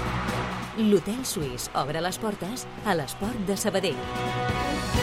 L'Hotel 0.78 1.20
Suís 1.22 1.68
obre 1.78 2.02
les 2.02 2.18
portes 2.18 2.66
a 2.90 2.98
l'esport 2.98 3.46
de 3.46 3.58
Sabadell. 3.62 5.03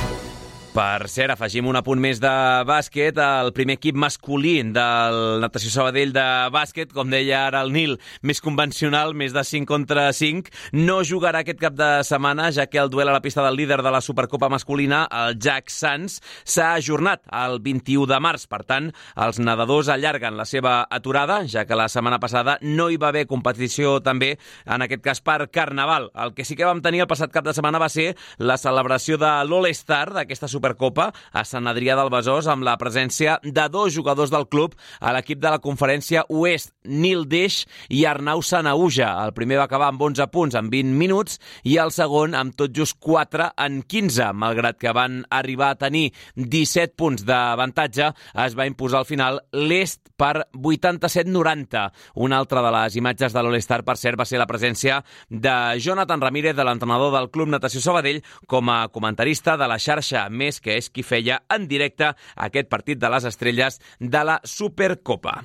Per 0.71 1.09
cert, 1.11 1.33
afegim 1.35 1.67
un 1.67 1.75
apunt 1.75 1.99
més 1.99 2.21
de 2.23 2.31
bàsquet. 2.63 3.17
El 3.19 3.49
primer 3.51 3.75
equip 3.75 3.97
masculí 3.99 4.53
del 4.71 5.17
Natació 5.43 5.73
Sabadell 5.75 6.13
de 6.15 6.27
bàsquet, 6.55 6.93
com 6.95 7.09
deia 7.11 7.41
ara 7.49 7.65
el 7.65 7.73
Nil, 7.75 7.97
més 8.23 8.39
convencional, 8.39 9.11
més 9.19 9.35
de 9.35 9.43
5 9.43 9.67
contra 9.67 10.05
5, 10.15 10.53
no 10.79 11.01
jugarà 11.03 11.41
aquest 11.43 11.59
cap 11.59 11.75
de 11.75 11.89
setmana, 12.07 12.53
ja 12.55 12.69
que 12.71 12.79
el 12.79 12.91
duel 12.93 13.11
a 13.11 13.17
la 13.17 13.23
pista 13.25 13.43
del 13.43 13.59
líder 13.59 13.81
de 13.83 13.91
la 13.91 14.01
Supercopa 14.01 14.47
masculina, 14.53 15.01
el 15.11 15.41
Jack 15.43 15.75
Sanz, 15.75 16.21
s'ha 16.47 16.69
ajornat 16.77 17.25
al 17.35 17.59
21 17.59 18.07
de 18.07 18.21
març. 18.23 18.47
Per 18.47 18.63
tant, 18.63 18.93
els 19.19 19.43
nedadors 19.43 19.91
allarguen 19.91 20.39
la 20.39 20.47
seva 20.47 20.85
aturada, 20.87 21.41
ja 21.51 21.67
que 21.67 21.75
la 21.75 21.89
setmana 21.91 22.21
passada 22.23 22.61
no 22.63 22.93
hi 22.95 23.01
va 23.01 23.11
haver 23.11 23.27
competició 23.27 23.97
també, 23.99 24.37
en 24.71 24.87
aquest 24.87 25.03
cas 25.03 25.19
per 25.19 25.51
Carnaval. 25.51 26.13
El 26.15 26.31
que 26.39 26.47
sí 26.47 26.55
que 26.55 26.71
vam 26.71 26.79
tenir 26.79 27.03
el 27.03 27.11
passat 27.11 27.35
cap 27.35 27.51
de 27.51 27.59
setmana 27.59 27.83
va 27.83 27.91
ser 27.91 28.13
la 28.39 28.55
celebració 28.55 29.19
de 29.19 29.35
l'All-Star, 29.51 30.15
d'aquesta 30.15 30.47
Supercopa, 30.47 30.60
a 30.61 31.45
Sant 31.45 31.67
Adrià 31.71 31.97
del 31.99 32.11
Besòs, 32.13 32.49
amb 32.51 32.65
la 32.67 32.77
presència 32.81 33.39
de 33.43 33.67
dos 33.73 33.93
jugadors 33.95 34.31
del 34.31 34.47
club 34.49 34.75
a 35.01 35.13
l'equip 35.17 35.41
de 35.41 35.51
la 35.51 35.61
conferència 35.63 36.25
Oest, 36.29 36.73
Nil 36.85 37.27
Deix 37.29 37.65
i 37.89 38.05
Arnau 38.07 38.43
Sanauja. 38.43 39.13
El 39.25 39.35
primer 39.37 39.61
va 39.61 39.67
acabar 39.69 39.91
amb 39.91 40.03
11 40.03 40.29
punts 40.33 40.59
en 40.59 40.71
20 40.73 40.97
minuts 40.99 41.39
i 41.65 41.77
el 41.83 41.93
segon 41.95 42.35
amb 42.35 42.57
tot 42.57 42.75
just 42.77 42.99
4 43.01 43.53
en 43.57 43.83
15. 43.83 44.33
Malgrat 44.35 44.79
que 44.81 44.95
van 44.97 45.23
arribar 45.31 45.73
a 45.73 45.81
tenir 45.81 46.11
17 46.37 46.97
punts 46.97 47.25
d'avantatge, 47.27 48.13
es 48.45 48.57
va 48.59 48.69
imposar 48.69 49.03
al 49.03 49.09
final 49.09 49.41
l'Est 49.53 50.11
per 50.21 50.47
87-90. 50.53 51.87
Una 52.21 52.39
altra 52.39 52.63
de 52.65 52.73
les 52.75 52.97
imatges 53.01 53.33
de 53.33 53.43
l'All-Star, 53.43 53.83
per 53.87 53.97
cert, 53.97 54.19
va 54.21 54.27
ser 54.29 54.41
la 54.41 54.49
presència 54.51 55.01
de 55.31 55.55
Jonathan 55.81 56.21
Ramírez, 56.21 56.57
de 56.57 56.67
l'entrenador 56.67 57.15
del 57.15 57.31
Club 57.31 57.49
Natació 57.55 57.81
Sabadell, 57.81 58.21
com 58.51 58.69
a 58.69 58.89
comentarista 58.93 59.57
de 59.57 59.69
la 59.71 59.79
xarxa 59.79 60.27
Més, 60.31 60.50
que 60.59 60.75
és 60.81 60.91
qui 60.91 61.07
feia 61.07 61.39
en 61.55 61.69
directe 61.71 62.11
aquest 62.35 62.69
partit 62.73 62.99
de 62.99 63.13
les 63.15 63.29
estrelles 63.31 63.79
de 64.01 64.25
la 64.27 64.41
Supercopa. 64.43 65.39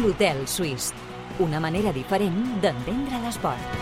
L'Hotel 0.00 0.48
Suís. 0.48 0.90
Una 1.38 1.60
manera 1.62 1.92
diferent 1.94 2.42
d'entendre 2.60 3.22
l'esport. 3.22 3.78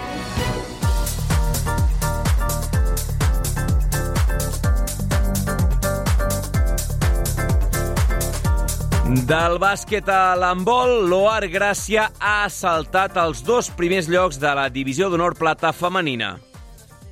Del 9.09 9.57
bàsquet 9.57 10.05
a 10.13 10.35
l'handbol, 10.37 11.07
l'Oar 11.09 11.47
Gràcia 11.49 12.11
ha 12.21 12.49
saltat 12.53 13.17
els 13.17 13.41
dos 13.41 13.71
primers 13.73 14.05
llocs 14.13 14.37
de 14.37 14.53
la 14.53 14.67
divisió 14.69 15.09
d'honor 15.09 15.33
plata 15.39 15.73
femenina. 15.73 16.37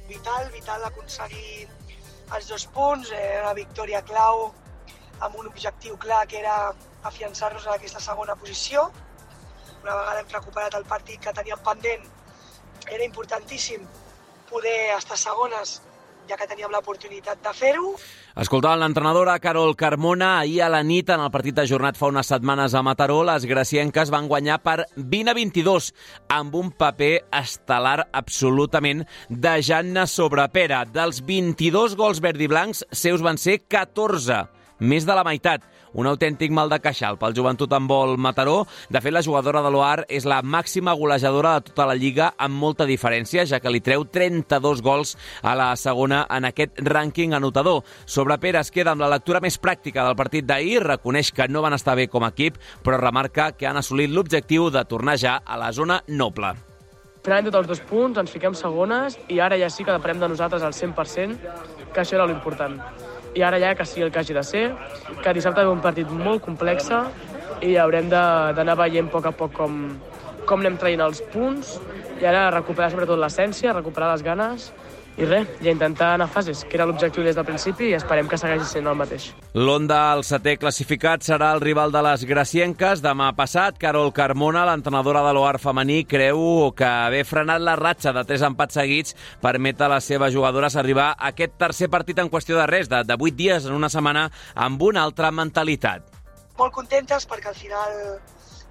vital, 0.09 0.45
vital 0.53 0.85
aconseguir 0.85 1.67
els 2.35 2.49
dos 2.51 2.67
punts, 2.75 3.11
eh, 3.15 3.41
una 3.43 3.55
victòria 3.55 4.03
clau 4.03 4.53
amb 5.21 5.37
un 5.39 5.47
objectiu 5.47 5.97
clar 5.97 6.27
que 6.27 6.39
era 6.41 6.73
afiançar-nos 7.11 7.67
en 7.67 7.75
aquesta 7.75 8.01
segona 8.01 8.35
posició. 8.37 8.91
Una 9.83 9.95
vegada 9.95 10.21
hem 10.21 10.33
recuperat 10.33 10.75
el 10.75 10.85
partit 10.85 11.21
que 11.23 11.33
teníem 11.33 11.63
pendent, 11.69 12.09
era 12.91 13.05
importantíssim 13.05 13.87
poder 14.51 14.97
estar 14.97 15.17
segones 15.19 15.81
ja 16.29 16.37
que 16.39 16.49
teníem 16.49 16.73
l'oportunitat 16.73 17.41
de 17.45 17.53
fer-ho. 17.57 17.93
Escoltàvem 18.37 18.83
l'entrenadora 18.83 19.39
Carol 19.43 19.75
Carmona. 19.79 20.41
Ahir 20.41 20.63
a 20.67 20.71
la 20.73 20.83
nit, 20.85 21.11
en 21.11 21.23
el 21.25 21.31
partit 21.35 21.59
ajornat 21.63 21.99
fa 21.99 22.11
unes 22.11 22.29
setmanes 22.33 22.75
a 22.75 22.83
Mataró, 22.85 23.23
les 23.27 23.47
gracienques 23.49 24.13
van 24.13 24.29
guanyar 24.29 24.59
per 24.65 24.85
20 24.97 25.33
a 25.33 25.37
22, 25.39 25.93
amb 26.37 26.59
un 26.59 26.73
paper 26.75 27.13
estel·lar 27.41 28.09
absolutament 28.13 29.07
de 29.31 29.57
Janna 29.63 30.07
Sobrepera. 30.11 30.85
Dels 30.91 31.23
22 31.27 31.97
gols 31.97 32.21
verd 32.25 32.43
i 32.43 32.51
blancs, 32.51 32.85
seus 32.93 33.25
van 33.25 33.41
ser 33.41 33.61
14, 33.65 34.45
més 34.81 35.07
de 35.09 35.17
la 35.17 35.25
meitat. 35.27 35.65
Un 35.95 36.09
autèntic 36.11 36.51
mal 36.51 36.71
de 36.73 36.79
queixal 36.83 37.19
pel 37.21 37.35
joventut 37.37 37.73
en 37.73 37.87
vol 37.87 38.17
Mataró. 38.19 38.67
De 38.91 39.01
fet, 39.01 39.15
la 39.15 39.23
jugadora 39.23 39.63
de 39.63 39.71
l'OAR 39.71 40.05
és 40.09 40.27
la 40.27 40.43
màxima 40.43 40.95
golejadora 40.99 41.57
de 41.57 41.71
tota 41.71 41.87
la 41.87 41.95
Lliga 41.95 42.33
amb 42.37 42.59
molta 42.59 42.87
diferència, 42.89 43.47
ja 43.47 43.61
que 43.61 43.73
li 43.73 43.81
treu 43.81 44.05
32 44.05 44.83
gols 44.83 45.17
a 45.43 45.55
la 45.59 45.71
segona 45.77 46.25
en 46.31 46.49
aquest 46.51 46.81
rànquing 46.83 47.37
anotador. 47.37 47.83
Sobre 48.05 48.39
Pere 48.43 48.61
es 48.61 48.71
queda 48.71 48.93
amb 48.93 49.05
la 49.05 49.11
lectura 49.13 49.41
més 49.41 49.61
pràctica 49.61 50.05
del 50.07 50.19
partit 50.19 50.47
d'ahir, 50.47 50.81
reconeix 50.85 51.33
que 51.33 51.49
no 51.49 51.63
van 51.65 51.77
estar 51.77 51.97
bé 51.97 52.09
com 52.09 52.25
a 52.25 52.33
equip, 52.35 52.59
però 52.83 53.01
remarca 53.01 53.53
que 53.53 53.67
han 53.67 53.79
assolit 53.81 54.11
l'objectiu 54.11 54.71
de 54.71 54.85
tornar 54.85 55.17
ja 55.21 55.41
a 55.45 55.59
la 55.61 55.73
zona 55.73 56.03
noble. 56.09 56.55
Finalment 57.27 57.51
tots 57.51 57.59
els 57.59 57.71
dos 57.73 57.81
punts, 57.89 58.19
ens 58.23 58.31
fiquem 58.31 58.55
segones 58.55 59.17
i 59.35 59.41
ara 59.43 59.59
ja 59.59 59.67
sí 59.73 59.83
que 59.83 59.91
depenem 59.91 60.21
de 60.23 60.29
nosaltres 60.31 60.63
al 60.63 60.77
100%, 60.77 61.41
que 61.93 62.03
això 62.05 62.21
era 62.21 62.27
l'important. 62.31 62.79
I 63.37 63.43
ara 63.45 63.61
ja 63.61 63.75
que 63.77 63.85
sigui 63.85 64.07
el 64.07 64.13
que 64.13 64.23
hagi 64.23 64.35
de 64.35 64.43
ser, 64.45 64.65
que 65.23 65.35
dissabte 65.37 65.61
ve 65.61 65.69
un 65.69 65.83
partit 65.85 66.09
molt 66.09 66.43
complex 66.45 66.89
i 67.61 67.77
haurem 67.77 68.09
d'anar 68.09 68.77
veient 68.81 69.11
a 69.11 69.13
poc 69.13 69.29
a 69.29 69.33
poc 69.37 69.53
com, 69.59 69.77
com 70.49 70.65
anem 70.65 70.79
traient 70.81 71.05
els 71.05 71.21
punts 71.35 71.77
i 72.21 72.25
ara 72.25 72.49
recuperar 72.55 72.91
sobretot 72.91 73.21
l'essència, 73.21 73.75
recuperar 73.77 74.15
les 74.15 74.25
ganes 74.25 74.71
i 75.17 75.25
res, 75.25 75.49
i 75.65 75.71
intentar 75.73 76.11
anar 76.15 76.27
a 76.29 76.33
fases, 76.33 76.63
que 76.69 76.77
era 76.77 76.85
l'objectiu 76.89 77.25
des 77.25 77.37
del 77.37 77.47
principi 77.49 77.89
i 77.89 77.95
esperem 77.97 78.29
que 78.29 78.37
segueixi 78.37 78.67
sent 78.69 78.87
el 78.87 78.99
mateix. 78.99 79.31
L'Onda, 79.57 80.01
el 80.13 80.25
setè 80.29 80.57
classificat, 80.61 81.25
serà 81.25 81.55
el 81.57 81.63
rival 81.65 81.95
de 81.95 82.03
les 82.05 82.27
gracienques. 82.29 83.01
Demà 83.05 83.31
passat, 83.39 83.79
Carol 83.81 84.13
Carmona, 84.17 84.67
l'entrenadora 84.69 85.25
de 85.25 85.33
l'OAR 85.37 85.57
femení, 85.63 86.03
creu 86.05 86.71
que 86.77 86.85
haver 86.85 87.25
frenat 87.25 87.65
la 87.65 87.79
ratxa 87.81 88.13
de 88.13 88.27
tres 88.29 88.45
empats 88.45 88.77
seguits 88.77 89.17
permet 89.41 89.81
a 89.81 89.89
les 89.95 90.05
seves 90.05 90.35
jugadores 90.35 90.77
arribar 90.77 91.15
a 91.15 91.33
aquest 91.33 91.57
tercer 91.59 91.89
partit 91.89 92.21
en 92.21 92.31
qüestió 92.33 92.61
de 92.61 92.69
res, 92.69 92.93
de, 92.93 93.03
de 93.09 93.17
8 93.17 93.37
dies 93.37 93.67
en 93.67 93.75
una 93.79 93.89
setmana, 93.93 94.29
amb 94.55 94.83
una 94.83 95.03
altra 95.03 95.33
mentalitat. 95.33 96.13
molt 96.57 96.73
contentes 96.73 97.27
perquè 97.29 97.51
al 97.51 97.55
final 97.55 97.91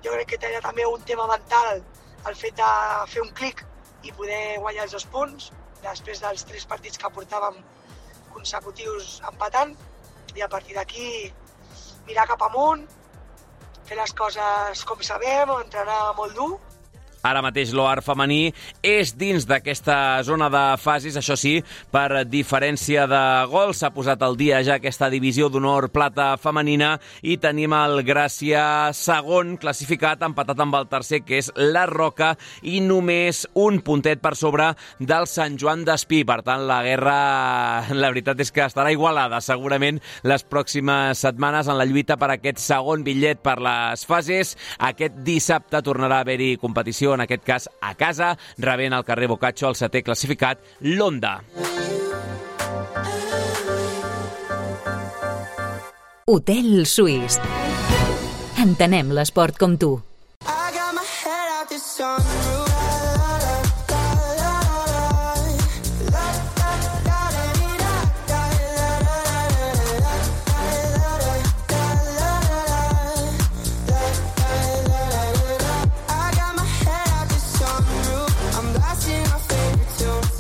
jo 0.01 0.13
crec 0.13 0.31
que 0.31 0.37
tenia 0.41 0.61
també 0.61 0.85
un 0.89 1.01
tema 1.05 1.27
mental 1.29 1.83
el 2.29 2.35
fet 2.35 2.55
de 2.57 2.69
fer 3.11 3.21
un 3.21 3.29
clic 3.37 3.61
i 4.03 4.11
poder 4.11 4.57
guanyar 4.63 4.87
els 4.87 4.95
dos 4.97 5.05
punts 5.13 5.51
després 5.86 6.21
dels 6.23 6.45
tres 6.49 6.67
partits 6.69 7.01
que 7.01 7.11
portàvem 7.17 7.57
consecutius 8.33 9.19
empatant 9.31 9.75
i 10.36 10.43
a 10.43 10.49
partir 10.51 10.75
d'aquí 10.75 11.09
mirar 12.07 12.27
cap 12.29 12.41
amunt, 12.49 12.86
fer 13.86 13.97
les 13.99 14.13
coses 14.17 14.83
com 14.89 15.01
sabem, 15.05 15.51
entrenar 15.61 16.15
molt 16.17 16.36
dur 16.38 16.53
Ara 17.26 17.41
mateix 17.41 17.71
l'OAR 17.73 18.03
femení 18.05 18.51
és 18.86 19.15
dins 19.17 19.47
d'aquesta 19.49 20.21
zona 20.28 20.45
de 20.53 20.63
fases, 20.78 21.15
això 21.17 21.34
sí, 21.39 21.55
per 21.89 22.21
diferència 22.30 23.07
de 23.09 23.21
gols. 23.49 23.80
S'ha 23.82 23.89
posat 23.95 24.21
al 24.21 24.38
dia 24.38 24.61
ja 24.65 24.78
aquesta 24.78 25.09
divisió 25.09 25.47
d'honor 25.49 25.89
plata 25.93 26.36
femenina 26.38 26.91
i 27.26 27.39
tenim 27.41 27.73
el 27.73 28.03
Gràcia 28.05 28.93
segon 28.93 29.55
classificat, 29.61 30.21
empatat 30.28 30.61
amb 30.61 30.78
el 30.78 30.86
tercer, 30.91 31.23
que 31.26 31.39
és 31.41 31.49
la 31.57 31.88
Roca, 31.89 32.36
i 32.61 32.78
només 32.86 33.45
un 33.57 33.82
puntet 33.86 34.21
per 34.21 34.36
sobre 34.38 34.69
del 34.99 35.26
Sant 35.32 35.57
Joan 35.57 35.82
d'Espí. 35.88 36.21
Per 36.30 36.39
tant, 36.45 36.67
la 36.69 36.82
guerra, 36.86 37.17
la 37.89 38.13
veritat 38.13 38.45
és 38.45 38.53
que 38.53 38.67
estarà 38.67 38.93
igualada 38.93 39.41
segurament 39.41 39.97
les 40.30 40.45
pròximes 40.45 41.26
setmanes 41.26 41.71
en 41.71 41.80
la 41.80 41.89
lluita 41.89 42.19
per 42.21 42.30
aquest 42.36 42.61
segon 42.61 43.01
bitllet 43.07 43.41
per 43.41 43.57
les 43.65 44.05
fases. 44.05 44.53
Aquest 44.78 45.17
dissabte 45.26 45.82
tornarà 45.82 46.21
a 46.21 46.28
haver-hi 46.28 46.53
competició 46.61 47.14
en 47.16 47.26
aquest 47.26 47.45
cas 47.47 47.70
a 47.82 47.93
casa, 47.97 48.36
rebent 48.57 48.93
al 48.93 49.05
carrer 49.07 49.32
Bocaccio 49.32 49.72
el 49.72 49.80
setè 49.80 50.03
classificat, 50.05 50.61
l'Onda. 50.86 51.39
Hotel 56.26 56.88
Suís. 56.89 57.38
Entenem 58.63 59.11
l'esport 59.13 59.59
com 59.61 59.76
tu. 59.78 59.93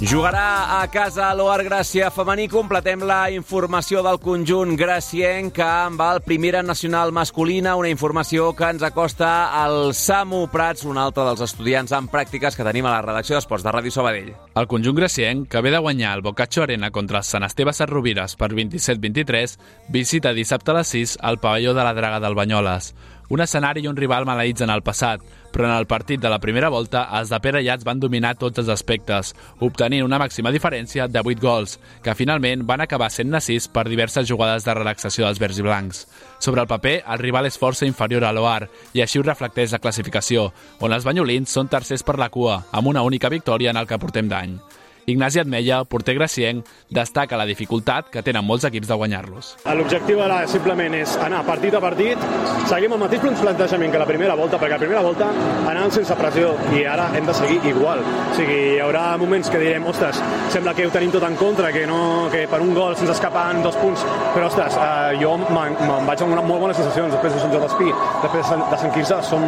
Jugarà 0.05 0.83
a 0.83 0.85
casa 0.93 1.31
l'Oar 1.33 1.63
Gràcia 1.65 2.11
femení. 2.13 2.43
Completem 2.51 3.01
la 3.09 3.31
informació 3.33 4.03
del 4.05 4.19
conjunt 4.21 4.75
gracienc 4.77 5.57
amb 5.65 6.03
el 6.05 6.19
Primera 6.21 6.61
Nacional 6.61 7.09
Masculina, 7.15 7.73
una 7.79 7.89
informació 7.89 8.51
que 8.53 8.69
ens 8.69 8.85
acosta 8.85 9.31
al 9.63 9.95
Samu 9.97 10.43
Prats, 10.53 10.85
un 10.85 10.99
altre 11.01 11.25
dels 11.25 11.41
estudiants 11.47 11.95
en 11.97 12.05
pràctiques 12.11 12.53
que 12.53 12.67
tenim 12.67 12.85
a 12.85 12.93
la 12.93 13.01
redacció 13.01 13.39
d'Esports 13.39 13.65
de 13.65 13.73
Ràdio 13.73 13.95
Sabadell. 13.95 14.29
El 14.53 14.69
conjunt 14.69 14.99
gracienc, 14.99 15.49
que 15.49 15.65
ve 15.65 15.73
de 15.73 15.81
guanyar 15.81 16.13
el 16.19 16.21
Bocaccio 16.21 16.67
Arena 16.67 16.91
contra 16.93 17.23
el 17.23 17.25
Sant 17.25 17.47
Esteve 17.49 17.73
Sarrovires 17.73 18.37
per 18.37 18.51
27-23, 18.53 19.57
visita 19.89 20.37
dissabte 20.37 20.69
a 20.69 20.77
les 20.83 20.93
6 20.93 21.17
al 21.23 21.41
pavelló 21.41 21.73
de 21.73 21.81
la 21.81 21.97
Draga 21.97 22.21
del 22.21 22.37
Banyoles. 22.37 22.93
Un 23.33 23.41
escenari 23.41 23.81
i 23.81 23.89
un 23.89 23.97
rival 23.97 24.29
maleïts 24.29 24.61
en 24.61 24.69
el 24.69 24.85
passat, 24.85 25.23
però 25.55 25.69
en 25.69 25.77
el 25.77 25.87
partit 25.87 26.19
de 26.19 26.27
la 26.27 26.41
primera 26.43 26.67
volta 26.67 27.05
els 27.15 27.31
de 27.31 27.39
Pere 27.39 27.61
Llats 27.63 27.87
van 27.87 28.01
dominar 28.03 28.33
tots 28.35 28.59
els 28.59 28.71
aspectes, 28.73 29.31
obtenint 29.63 30.03
una 30.03 30.19
màxima 30.19 30.51
diferència 30.51 31.07
de 31.07 31.23
8 31.23 31.39
gols, 31.39 31.77
que 32.03 32.17
finalment 32.19 32.65
van 32.67 32.83
acabar 32.83 33.07
sent 33.07 33.31
6 33.39 33.69
per 33.71 33.87
diverses 33.87 34.27
jugades 34.27 34.67
de 34.67 34.75
relaxació 34.75 35.23
dels 35.23 35.39
verds 35.39 35.63
i 35.63 35.63
blancs. 35.63 36.05
Sobre 36.43 36.65
el 36.65 36.67
paper, 36.67 36.97
el 37.07 37.23
rival 37.23 37.47
és 37.47 37.59
força 37.61 37.87
inferior 37.87 38.27
a 38.27 38.33
l'OAR, 38.35 38.67
i 38.91 39.01
així 39.01 39.21
ho 39.21 39.23
reflecteix 39.23 39.71
la 39.71 39.79
classificació, 39.79 40.49
on 40.83 40.91
els 40.91 41.07
banyolins 41.07 41.55
són 41.55 41.71
tercers 41.71 42.03
per 42.03 42.19
la 42.19 42.29
cua, 42.29 42.65
amb 42.75 42.91
una 42.91 43.07
única 43.07 43.31
victòria 43.31 43.71
en 43.71 43.79
el 43.79 43.87
que 43.87 44.01
portem 44.01 44.27
d'any. 44.27 44.59
Ignasi 45.05 45.39
Atmella, 45.39 45.83
porter 45.85 46.15
gracienc, 46.17 46.65
destaca 46.89 47.37
la 47.37 47.45
dificultat 47.45 48.09
que 48.09 48.23
tenen 48.25 48.45
molts 48.45 48.65
equips 48.65 48.89
de 48.89 48.97
guanyar-los. 48.97 49.51
L'objectiu 49.77 50.21
ara 50.25 50.39
simplement 50.49 50.95
és 50.97 51.13
anar 51.21 51.43
partit 51.45 51.75
a 51.77 51.81
partit, 51.83 52.21
seguim 52.69 52.95
el 52.95 53.01
mateix 53.03 53.21
plantejament 53.41 53.93
que 53.93 54.01
la 54.01 54.07
primera 54.09 54.35
volta, 54.39 54.57
perquè 54.61 54.79
la 54.79 54.81
primera 54.81 55.03
volta 55.05 55.29
anàvem 55.69 55.93
sense 55.93 56.17
pressió 56.17 56.55
i 56.73 56.83
ara 56.89 57.11
hem 57.17 57.29
de 57.29 57.37
seguir 57.37 57.59
igual. 57.69 58.01
O 58.01 58.33
sigui, 58.37 58.57
hi 58.75 58.81
haurà 58.81 59.05
moments 59.21 59.51
que 59.53 59.61
direm, 59.61 59.85
ostres, 59.91 60.21
sembla 60.53 60.73
que 60.73 60.87
ho 60.87 60.93
tenim 60.93 61.13
tot 61.13 61.25
en 61.27 61.37
contra, 61.37 61.71
que, 61.75 61.85
no, 61.85 62.27
que 62.33 62.45
per 62.49 62.61
un 62.65 62.73
gol 62.73 62.97
se'ns 62.97 63.13
escapen 63.13 63.61
dos 63.65 63.77
punts, 63.77 64.05
però 64.33 64.49
ostres, 64.49 64.73
eh, 64.73 65.17
jo 65.21 65.35
me'n 65.45 65.77
me 65.85 66.01
vaig 66.09 66.25
amb 66.25 66.33
una 66.33 66.45
molt 66.45 66.65
bones 66.65 66.81
sensacions 66.81 67.13
després 67.13 67.37
de 67.37 67.43
Sant 67.45 67.53
Joan 67.53 67.67
d'Espí, 67.67 67.93
després 68.25 68.53
de 68.73 68.81
Sant 68.81 68.95
Quirze, 68.95 69.21
som 69.29 69.45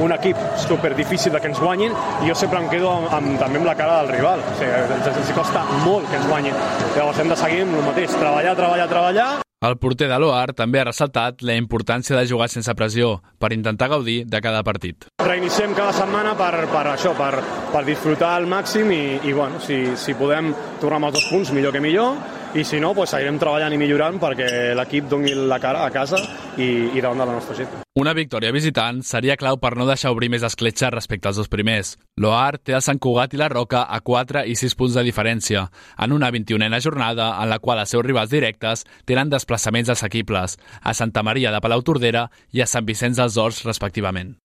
un 0.00 0.12
equip 0.14 0.38
super 0.56 0.94
difícil 0.96 1.32
de 1.32 1.40
que 1.40 1.50
ens 1.50 1.60
guanyin 1.60 1.92
i 2.22 2.28
jo 2.28 2.34
sempre 2.38 2.60
em 2.62 2.68
quedo 2.72 2.88
amb, 2.92 3.10
amb, 3.18 3.34
també 3.42 3.60
amb 3.60 3.68
la 3.68 3.76
cara 3.76 4.00
del 4.00 4.14
rival. 4.14 4.40
O 4.40 4.56
sigui, 4.58 4.99
ens, 5.00 5.20
ens 5.24 5.36
costa 5.36 5.64
molt 5.84 6.08
que 6.10 6.18
ens 6.20 6.26
guanyin. 6.30 6.56
Llavors 6.96 7.20
hem 7.22 7.30
de 7.32 7.38
seguir 7.38 7.62
amb 7.66 7.78
el 7.80 7.86
mateix, 7.90 8.18
treballar, 8.18 8.56
treballar, 8.58 8.90
treballar, 8.90 9.30
El 9.60 9.74
porter 9.76 10.06
de 10.08 10.16
l'OAR 10.16 10.54
també 10.56 10.80
ha 10.80 10.86
ressaltat 10.86 11.42
la 11.44 11.52
importància 11.60 12.16
de 12.16 12.24
jugar 12.24 12.46
sense 12.48 12.72
pressió 12.72 13.10
per 13.38 13.50
intentar 13.52 13.90
gaudir 13.92 14.22
de 14.24 14.40
cada 14.40 14.62
partit. 14.64 15.04
reiniciem 15.20 15.74
cada 15.76 15.92
setmana 15.92 16.32
per, 16.34 16.64
per 16.72 16.86
això, 16.94 17.12
per, 17.12 17.42
per 17.68 17.84
disfrutar 17.84 18.30
al 18.38 18.48
màxim 18.48 18.88
i, 18.90 19.20
i 19.28 19.34
bueno, 19.36 19.60
si, 19.60 19.82
si 20.00 20.14
podem 20.16 20.54
tornar 20.80 20.96
amb 21.02 21.10
els 21.10 21.18
dos 21.18 21.28
punts, 21.28 21.52
millor 21.52 21.76
que 21.76 21.84
millor, 21.84 22.16
i 22.54 22.64
si 22.64 22.80
no, 22.80 22.94
pues, 22.94 23.12
seguirem 23.12 23.38
treballant 23.38 23.74
i 23.74 23.78
millorant 23.78 24.18
perquè 24.18 24.72
l'equip 24.74 25.06
doni 25.10 25.34
la 25.34 25.60
cara 25.62 25.84
a 25.86 25.92
casa 25.94 26.18
i, 26.58 26.90
i 26.96 27.00
davant 27.00 27.22
de 27.22 27.26
la 27.28 27.36
nostra 27.36 27.54
gent. 27.54 27.76
Una 28.00 28.14
victòria 28.16 28.50
visitant 28.54 29.02
seria 29.06 29.36
clau 29.38 29.58
per 29.62 29.74
no 29.78 29.86
deixar 29.86 30.10
obrir 30.14 30.30
més 30.32 30.44
escletxa 30.46 30.90
respecte 30.90 31.30
als 31.30 31.38
dos 31.38 31.50
primers. 31.52 31.96
L'OAR 32.18 32.58
té 32.58 32.74
el 32.74 32.82
Sant 32.82 32.98
Cugat 32.98 33.34
i 33.34 33.40
la 33.40 33.50
Roca 33.52 33.84
a 33.86 34.00
4 34.02 34.44
i 34.50 34.56
6 34.58 34.76
punts 34.78 34.98
de 34.98 35.06
diferència, 35.06 35.66
en 35.98 36.14
una 36.16 36.30
21a 36.34 36.82
jornada 36.82 37.32
en 37.42 37.50
la 37.50 37.60
qual 37.62 37.82
els 37.82 37.94
seus 37.94 38.06
rivals 38.06 38.30
directes 38.34 38.86
tenen 39.06 39.30
desplaçaments 39.30 39.90
assequibles, 39.90 40.58
a 40.82 40.94
Santa 40.94 41.22
Maria 41.22 41.54
de 41.54 41.60
Palautordera 41.62 42.28
i 42.52 42.62
a 42.62 42.70
Sant 42.70 42.86
Vicenç 42.86 43.18
dels 43.20 43.38
Horts, 43.38 43.64
respectivament. 43.66 44.36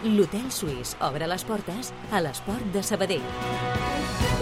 L'Hotel 0.00 0.46
Suís 0.48 0.94
obre 1.04 1.26
les 1.28 1.44
portes 1.44 1.92
a 2.10 2.22
l'esport 2.24 2.72
de 2.72 2.82
Sabadell. 2.82 4.39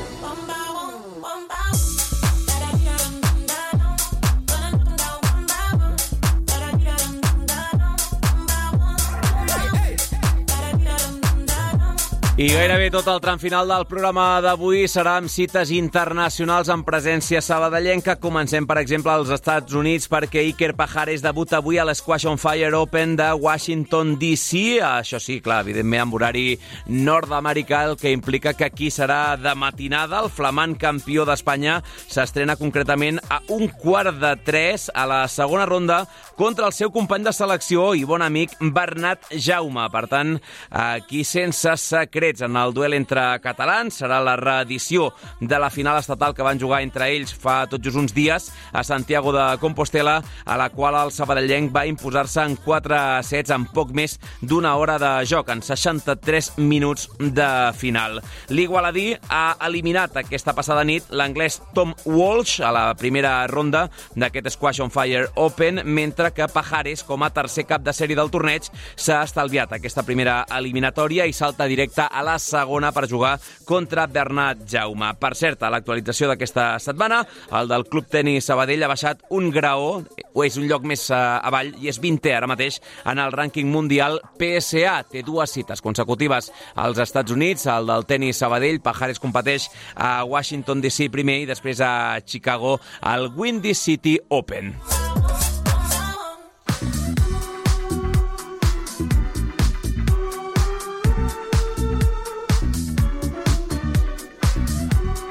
I 12.39 12.47
gairebé 12.55 12.85
tot 12.95 13.09
el 13.11 13.19
tram 13.19 13.41
final 13.43 13.67
del 13.67 13.83
programa 13.91 14.37
d'avui 14.39 14.85
serà 14.87 15.17
amb 15.19 15.27
cites 15.27 15.73
internacionals 15.75 16.69
en 16.71 16.85
presència 16.87 17.41
sabadellenca. 17.43 18.15
Comencem, 18.23 18.63
per 18.63 18.77
exemple, 18.79 19.11
als 19.11 19.33
Estats 19.35 19.75
Units 19.75 20.07
perquè 20.07 20.45
Iker 20.53 20.77
Pajares 20.79 21.25
debuta 21.25 21.57
avui 21.59 21.81
a 21.83 21.87
l'Squash 21.89 22.29
on 22.31 22.39
Fire 22.39 22.71
Open 22.79 23.17
de 23.19 23.27
Washington 23.35 24.13
DC. 24.21 24.79
Això 24.87 25.19
sí, 25.19 25.41
clar, 25.43 25.65
evidentment 25.67 26.05
amb 26.05 26.15
horari 26.15 26.45
nord-americà, 26.87 27.81
el 27.89 27.99
que 27.99 28.15
implica 28.15 28.55
que 28.55 28.69
aquí 28.69 28.93
serà 28.95 29.35
de 29.35 29.57
matinada. 29.59 30.23
El 30.23 30.31
flamant 30.31 30.79
campió 30.79 31.27
d'Espanya 31.27 31.81
s'estrena 32.07 32.55
concretament 32.55 33.19
a 33.35 33.41
un 33.51 33.67
quart 33.83 34.23
de 34.23 34.37
tres 34.47 34.87
a 34.95 35.09
la 35.11 35.25
segona 35.27 35.67
ronda 35.67 36.05
contra 36.39 36.71
el 36.71 36.79
seu 36.79 36.95
company 36.95 37.27
de 37.27 37.35
selecció 37.35 37.91
i 37.99 38.07
bon 38.07 38.23
amic 38.23 38.55
Bernat 38.63 39.27
Jaume. 39.35 39.91
Per 39.91 40.07
tant, 40.07 40.37
aquí 40.71 41.27
sense 41.27 41.75
secret 41.83 42.28
secrets 42.29 42.43
en 42.43 42.57
el 42.57 42.75
duel 42.75 42.95
entre 42.95 43.23
catalans. 43.41 43.99
Serà 44.03 44.21
la 44.23 44.37
reedició 44.37 45.13
de 45.41 45.59
la 45.59 45.71
final 45.71 45.99
estatal 45.99 46.35
que 46.35 46.43
van 46.43 46.61
jugar 46.61 46.83
entre 46.83 47.09
ells 47.09 47.33
fa 47.33 47.67
tot 47.67 47.83
just 47.83 47.97
uns 47.97 48.13
dies 48.15 48.51
a 48.73 48.85
Santiago 48.85 49.33
de 49.33 49.59
Compostela, 49.59 50.23
a 50.45 50.57
la 50.57 50.69
qual 50.71 50.95
el 50.95 51.13
sabadellenc 51.13 51.73
va 51.75 51.87
imposar-se 51.87 52.43
en 52.43 52.57
4 52.57 53.23
sets 53.23 53.51
en 53.51 53.65
poc 53.73 53.93
més 53.95 54.19
d'una 54.43 54.77
hora 54.77 54.99
de 54.99 55.13
joc, 55.27 55.49
en 55.49 55.63
63 55.63 56.59
minuts 56.59 57.09
de 57.19 57.49
final. 57.75 58.21
L'Igualadí 58.49 59.15
ha 59.29 59.57
eliminat 59.67 60.17
aquesta 60.17 60.55
passada 60.55 60.85
nit 60.85 61.09
l'anglès 61.11 61.61
Tom 61.75 61.95
Walsh 62.05 62.61
a 62.61 62.73
la 62.73 62.85
primera 62.95 63.47
ronda 63.47 63.89
d'aquest 64.17 64.53
Squash 64.55 64.83
on 64.85 64.93
Fire 64.93 65.29
Open, 65.37 65.83
mentre 65.85 66.33
que 66.33 66.49
Pajares, 66.49 67.05
com 67.05 67.23
a 67.23 67.33
tercer 67.33 67.65
cap 67.67 67.83
de 67.83 67.95
sèrie 67.95 68.19
del 68.19 68.31
torneig, 68.31 68.69
s'ha 68.97 69.23
estalviat 69.25 69.73
aquesta 69.73 70.05
primera 70.05 70.43
eliminatòria 70.59 71.27
i 71.27 71.33
salta 71.33 71.69
directe 71.69 72.09
a 72.19 72.23
la 72.27 72.39
segona 72.43 72.91
per 72.93 73.07
jugar 73.09 73.37
contra 73.65 74.07
Bernat 74.11 74.65
Jaume. 74.69 75.13
Per 75.21 75.33
cert, 75.39 75.63
a 75.63 75.71
l'actualització 75.71 76.31
d'aquesta 76.33 76.67
setmana, 76.83 77.23
el 77.61 77.71
del 77.71 77.87
Club 77.87 78.09
Tenis 78.11 78.49
Sabadell 78.51 78.83
ha 78.83 78.91
baixat 78.91 79.23
un 79.35 79.51
graó, 79.55 80.03
o 80.35 80.45
és 80.47 80.59
un 80.59 80.67
lloc 80.71 80.87
més 80.89 81.09
eh, 81.11 81.17
avall, 81.19 81.73
i 81.79 81.91
és 81.93 82.01
20è 82.03 82.35
ara 82.37 82.51
mateix 82.51 82.81
en 83.09 83.23
el 83.23 83.35
rànquing 83.35 83.71
mundial 83.71 84.19
PSA. 84.41 84.99
Té 85.13 85.23
dues 85.27 85.55
cites 85.55 85.85
consecutives 85.85 86.51
als 86.75 86.99
Estats 87.03 87.35
Units, 87.35 87.69
el 87.71 87.91
del 87.91 88.07
tenis 88.09 88.43
Sabadell, 88.43 88.83
Pajares 88.83 89.23
competeix 89.23 89.69
a 89.95 90.25
Washington 90.25 90.83
DC 90.83 91.11
primer 91.15 91.43
i 91.45 91.51
després 91.51 91.83
a 91.85 91.93
Chicago 92.25 92.79
al 93.01 93.31
Windy 93.37 93.75
City 93.75 94.19
Open. 94.29 94.75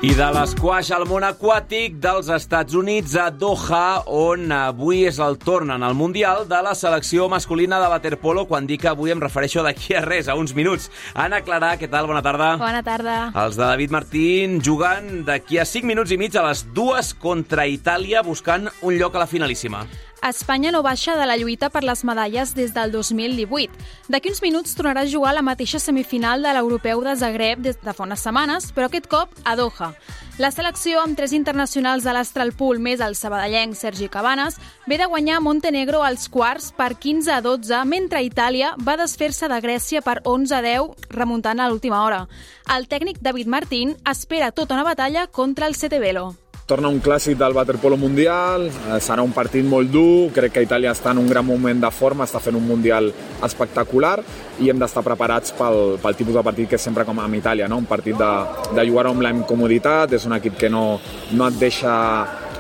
I 0.08 0.14
de 0.16 0.28
l'esquaix 0.32 0.88
al 0.96 1.04
món 1.10 1.26
aquàtic 1.28 1.98
dels 2.00 2.30
Estats 2.32 2.78
Units 2.80 3.18
a 3.20 3.26
Doha, 3.34 4.06
on 4.08 4.54
avui 4.56 5.02
és 5.10 5.18
el 5.20 5.36
torn 5.42 5.74
en 5.76 5.84
el 5.84 5.98
Mundial 6.00 6.46
de 6.48 6.62
la 6.64 6.72
selecció 6.80 7.26
masculina 7.28 7.82
de 7.82 7.90
waterpolo, 7.92 8.46
quan 8.48 8.70
dic 8.70 8.86
que 8.86 8.92
avui 8.94 9.12
em 9.12 9.20
refereixo 9.20 9.66
d'aquí 9.66 9.98
a 10.00 10.06
res, 10.06 10.30
a 10.32 10.38
uns 10.40 10.56
minuts. 10.56 10.88
Anna 11.12 11.42
Clarà, 11.44 11.74
què 11.76 11.92
tal? 11.92 12.08
Bona 12.08 12.24
tarda. 12.24 12.54
Bona 12.62 12.86
tarda. 12.88 13.20
Els 13.36 13.60
de 13.60 13.66
David 13.66 14.00
Martín 14.00 14.62
jugant 14.64 15.26
d'aquí 15.28 15.60
a 15.60 15.68
5 15.68 15.92
minuts 15.92 16.16
i 16.16 16.22
mig 16.22 16.40
a 16.40 16.48
les 16.48 16.64
dues 16.72 17.12
contra 17.20 17.68
Itàlia, 17.68 18.24
buscant 18.24 18.72
un 18.80 18.96
lloc 18.96 19.18
a 19.18 19.26
la 19.26 19.28
finalíssima. 19.28 19.84
Espanya 20.24 20.72
no 20.72 20.82
baixa 20.84 21.16
de 21.16 21.26
la 21.26 21.38
lluita 21.38 21.70
per 21.70 21.84
les 21.84 22.04
medalles 22.04 22.54
des 22.56 22.74
del 22.74 22.92
2018. 22.92 23.72
D'aquí 24.10 24.30
uns 24.30 24.42
minuts 24.42 24.76
tornarà 24.76 25.06
a 25.06 25.10
jugar 25.10 25.34
la 25.36 25.46
mateixa 25.46 25.80
semifinal 25.80 26.42
de 26.42 26.54
l'europeu 26.54 27.04
de 27.04 27.16
Zagreb 27.16 27.62
des 27.62 27.78
de 27.82 27.94
fa 27.94 28.04
unes 28.04 28.24
setmanes, 28.24 28.72
però 28.74 28.88
aquest 28.90 29.08
cop 29.08 29.36
a 29.46 29.56
Doha. 29.56 29.94
La 30.38 30.52
selecció, 30.54 31.00
amb 31.02 31.18
tres 31.18 31.32
internacionals 31.34 32.04
de 32.06 32.14
l'Astral 32.14 32.52
Pool 32.54 32.78
més 32.78 33.02
el 33.02 33.16
sabadellenc 33.18 33.74
Sergi 33.74 34.06
Cabanes, 34.06 34.60
ve 34.86 35.00
de 35.02 35.08
guanyar 35.10 35.40
Montenegro 35.42 36.04
als 36.06 36.28
quarts 36.30 36.70
per 36.78 36.92
15 36.94 37.32
a 37.34 37.42
12, 37.42 37.84
mentre 37.90 38.22
Itàlia 38.22 38.76
va 38.78 39.00
desfer-se 39.02 39.50
de 39.50 39.62
Grècia 39.66 40.04
per 40.06 40.20
11 40.24 40.54
a 40.54 40.62
10, 40.62 41.08
remuntant 41.10 41.60
a 41.60 41.70
l'última 41.70 42.04
hora. 42.06 42.28
El 42.70 42.86
tècnic 42.86 43.18
David 43.22 43.48
Martín 43.48 43.98
espera 44.06 44.52
tota 44.52 44.78
una 44.78 44.86
batalla 44.86 45.26
contra 45.26 45.66
el 45.66 45.74
Setevelo. 45.74 46.36
Torna 46.68 46.90
un 46.92 46.98
clàssic 47.00 47.38
del 47.40 47.54
waterpolo 47.56 47.96
mundial, 47.96 48.66
eh, 48.68 48.98
serà 49.00 49.24
un 49.24 49.32
partit 49.32 49.64
molt 49.64 49.88
dur, 49.88 50.34
crec 50.36 50.52
que 50.52 50.64
Itàlia 50.66 50.92
està 50.92 51.14
en 51.14 51.22
un 51.22 51.30
gran 51.32 51.46
moment 51.48 51.80
de 51.80 51.92
forma, 51.96 52.26
està 52.26 52.42
fent 52.44 52.58
un 52.60 52.66
mundial 52.68 53.08
espectacular 53.48 54.18
i 54.60 54.68
hem 54.68 54.82
d'estar 54.82 55.06
preparats 55.06 55.54
pel, 55.56 55.96
pel 56.04 56.18
tipus 56.20 56.36
de 56.36 56.44
partit 56.44 56.68
que 56.68 56.76
és 56.76 56.84
sempre 56.84 57.06
com 57.08 57.22
amb 57.24 57.40
Itàlia, 57.40 57.70
no? 57.72 57.78
un 57.80 57.88
partit 57.88 58.20
de, 58.20 58.32
de 58.76 58.86
jugar 58.90 59.06
amb 59.08 59.24
la 59.24 59.32
incomoditat, 59.32 60.12
és 60.20 60.28
un 60.28 60.36
equip 60.36 60.60
que 60.60 60.68
no, 60.68 61.00
no 61.32 61.48
et 61.48 61.56
deixa 61.64 61.96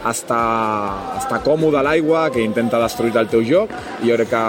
estar, 0.07 1.17
estar 1.17 1.41
còmode 1.43 1.75
a 1.75 1.83
l'aigua, 1.83 2.29
que 2.31 2.47
intenta 2.47 2.79
destruir 2.79 3.11
el 3.19 3.27
teu 3.27 3.43
joc 3.43 3.75
i 4.05 4.07
jo 4.07 4.15
crec 4.21 4.31
que 4.31 4.43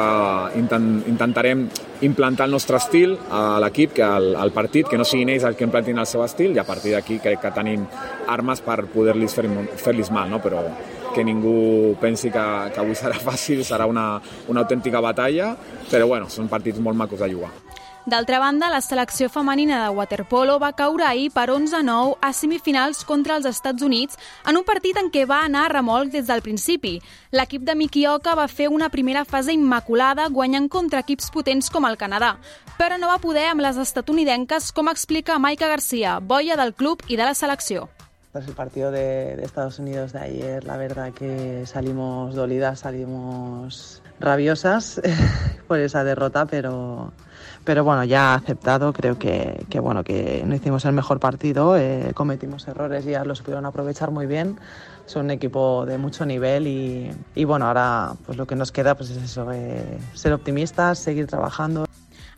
intent, 0.63 0.91
intentarem 1.11 1.67
implantar 2.03 2.47
el 2.47 2.53
nostre 2.55 2.77
estil 2.79 3.17
a 3.31 3.59
l'equip, 3.63 3.95
que 3.97 4.05
al, 4.05 4.35
al 4.37 4.53
partit, 4.55 4.89
que 4.89 4.99
no 4.99 5.07
siguin 5.09 5.33
ells 5.35 5.47
els 5.49 5.59
que 5.59 5.67
implantin 5.67 5.99
el 5.99 6.07
seu 6.07 6.23
estil 6.25 6.55
i 6.55 6.63
a 6.63 6.67
partir 6.69 6.95
d'aquí 6.95 7.19
crec 7.23 7.43
que 7.43 7.55
tenim 7.55 7.87
armes 8.29 8.63
per 8.63 8.85
poder-los 8.93 9.35
fer-los 9.35 9.83
fer 9.83 9.97
mal, 10.15 10.31
no? 10.31 10.43
però 10.43 10.63
que 11.15 11.25
ningú 11.25 11.97
pensi 12.01 12.31
que, 12.31 12.45
que 12.75 12.83
avui 12.83 12.99
serà 13.03 13.19
fàcil, 13.19 13.65
serà 13.67 13.89
una, 13.91 14.11
una 14.49 14.67
autèntica 14.67 15.03
batalla, 15.03 15.55
però 15.91 16.07
bueno, 16.07 16.31
són 16.31 16.49
partits 16.49 16.79
molt 16.79 16.99
macos 16.99 17.25
de 17.25 17.33
jugar. 17.33 17.51
D'altra 18.09 18.39
banda, 18.41 18.71
la 18.73 18.81
selecció 18.81 19.29
femenina 19.29 19.83
de 19.83 19.89
waterpolo 19.93 20.55
va 20.59 20.71
caure 20.73 21.05
ahir 21.05 21.27
per 21.29 21.51
11-9 21.53 22.15
a 22.25 22.31
semifinals 22.33 23.03
contra 23.05 23.35
els 23.37 23.45
Estats 23.45 23.85
Units 23.85 24.17
en 24.49 24.57
un 24.57 24.65
partit 24.65 24.97
en 24.97 25.11
què 25.13 25.27
va 25.29 25.43
anar 25.45 25.67
a 25.67 25.73
remolc 25.75 26.15
des 26.15 26.25
del 26.31 26.41
principi. 26.41 26.95
L'equip 27.37 27.67
de 27.69 27.75
Mikioka 27.77 28.33
va 28.39 28.49
fer 28.49 28.71
una 28.73 28.89
primera 28.89 29.27
fase 29.29 29.53
immaculada 29.53 30.31
guanyant 30.33 30.71
contra 30.73 31.03
equips 31.05 31.29
potents 31.35 31.69
com 31.69 31.85
el 31.85 32.01
Canadà, 32.01 32.39
però 32.81 32.97
no 32.97 33.13
va 33.13 33.21
poder 33.21 33.45
amb 33.51 33.61
les 33.61 33.77
estatunidenques, 33.77 34.73
com 34.73 34.89
explica 34.89 35.37
Maika 35.37 35.69
García, 35.69 36.17
boia 36.19 36.57
del 36.57 36.73
club 36.73 37.05
i 37.09 37.21
de 37.21 37.29
la 37.29 37.37
selecció. 37.37 37.91
Tras 38.33 38.49
el 38.49 38.55
partido 38.55 38.91
de, 38.91 39.37
de, 39.37 39.45
Estados 39.45 39.79
Unidos 39.79 40.15
de 40.15 40.21
ayer, 40.21 40.65
la 40.65 40.79
verdad 40.79 41.13
que 41.13 41.67
salimos 41.67 42.35
dolidas, 42.35 42.81
salimos 42.81 44.01
rabiosas 44.19 44.99
por 45.69 45.79
esa 45.79 46.05
derrota, 46.05 46.47
pero, 46.47 47.13
pero 47.69 47.85
bueno, 47.85 48.03
ya 48.03 48.33
aceptado, 48.33 48.95
creo 48.95 49.19
que, 49.19 49.67
que, 49.69 49.79
bueno, 49.79 50.03
que 50.03 50.43
no 50.47 50.55
hicimos 50.55 50.87
el 50.87 50.95
mejor 50.95 51.21
partido, 51.21 51.77
eh, 51.77 52.13
cometimos 52.15 52.67
errores 52.67 53.05
y 53.05 53.11
ya 53.11 53.27
los 53.27 53.43
pudieron 53.43 53.67
aprovechar 53.67 54.11
muy 54.11 54.25
bien. 54.25 54.59
Son 55.05 55.27
un 55.27 55.33
equipo 55.33 55.85
de 55.85 55.99
mucho 55.99 56.25
nivel 56.25 56.67
y, 56.67 57.11
y 57.35 57.45
bueno, 57.45 57.67
ahora 57.67 58.15
pues 58.25 58.39
lo 58.39 58.47
que 58.47 58.57
nos 58.57 58.73
queda 58.73 58.95
pues 58.95 59.11
es 59.11 59.23
eso, 59.23 59.53
eh, 59.53 59.99
ser 60.15 60.33
optimistas, 60.33 60.99
seguir 60.99 61.27
trabajando. 61.27 61.85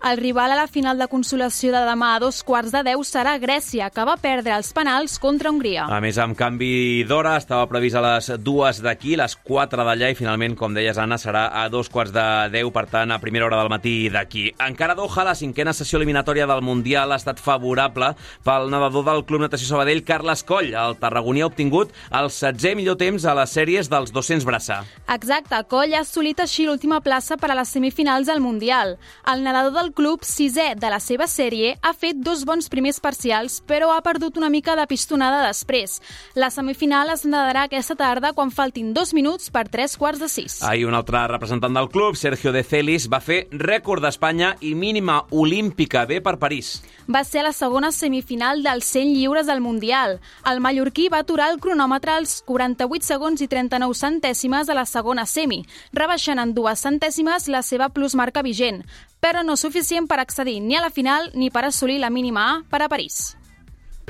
El 0.02 0.16
rival 0.16 0.50
a 0.50 0.56
la 0.56 0.66
final 0.66 0.96
de 0.96 1.04
consolació 1.12 1.74
de 1.74 1.80
demà 1.84 2.14
a 2.14 2.20
dos 2.22 2.38
quarts 2.48 2.72
de 2.72 2.80
deu 2.86 3.02
serà 3.04 3.34
Grècia, 3.36 3.90
que 3.92 4.04
va 4.08 4.14
perdre 4.16 4.54
els 4.56 4.70
penals 4.72 5.18
contra 5.20 5.50
Hongria. 5.52 5.82
A 5.92 5.98
més, 6.00 6.16
amb 6.16 6.32
canvi 6.38 7.04
d'hora, 7.04 7.34
estava 7.36 7.66
previst 7.68 7.98
a 7.98 8.02
les 8.06 8.30
dues 8.40 8.80
d'aquí, 8.80 9.12
les 9.20 9.34
quatre 9.36 9.84
d'allà, 9.84 10.08
i 10.08 10.16
finalment, 10.16 10.54
com 10.56 10.72
deies, 10.72 10.96
Anna, 10.96 11.18
serà 11.20 11.50
a 11.52 11.66
dos 11.68 11.90
quarts 11.92 12.14
de 12.14 12.24
deu, 12.54 12.70
per 12.72 12.86
tant, 12.88 13.12
a 13.12 13.18
primera 13.20 13.44
hora 13.44 13.58
del 13.60 13.68
matí 13.68 14.08
d'aquí. 14.08 14.46
Encara 14.70 14.96
Doha, 14.96 15.26
la 15.28 15.34
cinquena 15.36 15.76
sessió 15.76 16.00
eliminatòria 16.00 16.48
del 16.48 16.64
Mundial 16.64 17.12
ha 17.12 17.20
estat 17.20 17.36
favorable 17.36 18.14
pel 18.48 18.72
nedador 18.72 19.04
del 19.10 19.26
Club 19.28 19.44
Natació 19.44 19.68
Sabadell, 19.68 20.00
Carles 20.08 20.46
Coll. 20.48 20.72
El 20.72 20.96
tarragoní 20.96 21.44
ha 21.44 21.50
obtingut 21.52 21.92
el 22.08 22.30
16è 22.32 22.72
millor 22.80 22.96
temps 22.96 23.28
a 23.28 23.36
les 23.36 23.52
sèries 23.52 23.92
dels 23.92 24.16
200 24.16 24.48
braça. 24.48 24.80
Exacte, 25.12 25.60
Coll 25.68 25.92
ha 25.92 26.00
assolit 26.08 26.40
així 26.40 26.64
l'última 26.64 27.04
plaça 27.04 27.36
per 27.36 27.52
a 27.52 27.60
les 27.60 27.76
semifinals 27.76 28.32
al 28.32 28.40
Mundial. 28.40 28.96
El 29.28 29.44
nedador 29.44 29.76
del 29.76 29.89
club, 29.92 30.24
sisè 30.26 30.74
de 30.78 30.90
la 30.92 30.98
seva 31.00 31.26
sèrie, 31.30 31.74
ha 31.82 31.92
fet 31.96 32.18
dos 32.24 32.44
bons 32.48 32.68
primers 32.72 33.00
parcials, 33.00 33.60
però 33.66 33.90
ha 33.94 34.00
perdut 34.04 34.38
una 34.40 34.50
mica 34.50 34.76
de 34.78 34.86
pistonada 34.90 35.42
després. 35.46 35.98
La 36.34 36.50
semifinal 36.50 37.12
es 37.12 37.26
nedarà 37.26 37.66
aquesta 37.68 37.96
tarda 37.98 38.32
quan 38.36 38.52
faltin 38.54 38.94
dos 38.94 39.14
minuts 39.16 39.50
per 39.50 39.66
tres 39.68 39.96
quarts 40.00 40.22
de 40.22 40.28
sis. 40.28 40.60
Ahir 40.66 40.86
un 40.88 40.96
altre 40.98 41.26
representant 41.28 41.74
del 41.76 41.90
club, 41.90 42.16
Sergio 42.16 42.52
de 42.52 42.62
Celis, 42.62 43.08
va 43.10 43.20
fer 43.20 43.44
rècord 43.50 44.04
d'Espanya 44.04 44.54
i 44.60 44.74
mínima 44.74 45.20
olímpica 45.30 46.06
B 46.06 46.20
per 46.24 46.38
París. 46.38 46.78
Va 47.10 47.24
ser 47.26 47.42
la 47.42 47.52
segona 47.52 47.90
semifinal 47.90 48.62
dels 48.62 48.86
100 48.94 49.14
lliures 49.16 49.48
del 49.50 49.60
Mundial. 49.60 50.20
El 50.46 50.60
mallorquí 50.62 51.08
va 51.10 51.24
aturar 51.24 51.50
el 51.50 51.58
cronòmetre 51.60 52.14
als 52.14 52.40
48 52.46 53.06
segons 53.06 53.42
i 53.42 53.48
39 53.50 53.98
centèsimes 53.98 54.70
a 54.70 54.78
la 54.78 54.86
segona 54.86 55.26
semi, 55.26 55.64
rebaixant 55.92 56.38
en 56.38 56.54
dues 56.54 56.86
centèsimes 56.86 57.48
la 57.50 57.64
seva 57.66 57.90
plusmarca 57.90 58.44
vigent 58.46 58.84
però 59.20 59.42
no 59.44 59.56
suficient 59.56 60.08
per 60.08 60.18
accedir 60.20 60.60
ni 60.60 60.76
a 60.76 60.80
la 60.80 60.90
final 60.90 61.30
ni 61.34 61.50
para 61.50 61.68
assolir 61.68 62.00
la 62.00 62.10
mínima 62.10 62.50
A 62.50 62.62
para 62.68 62.88
París. 62.88 63.36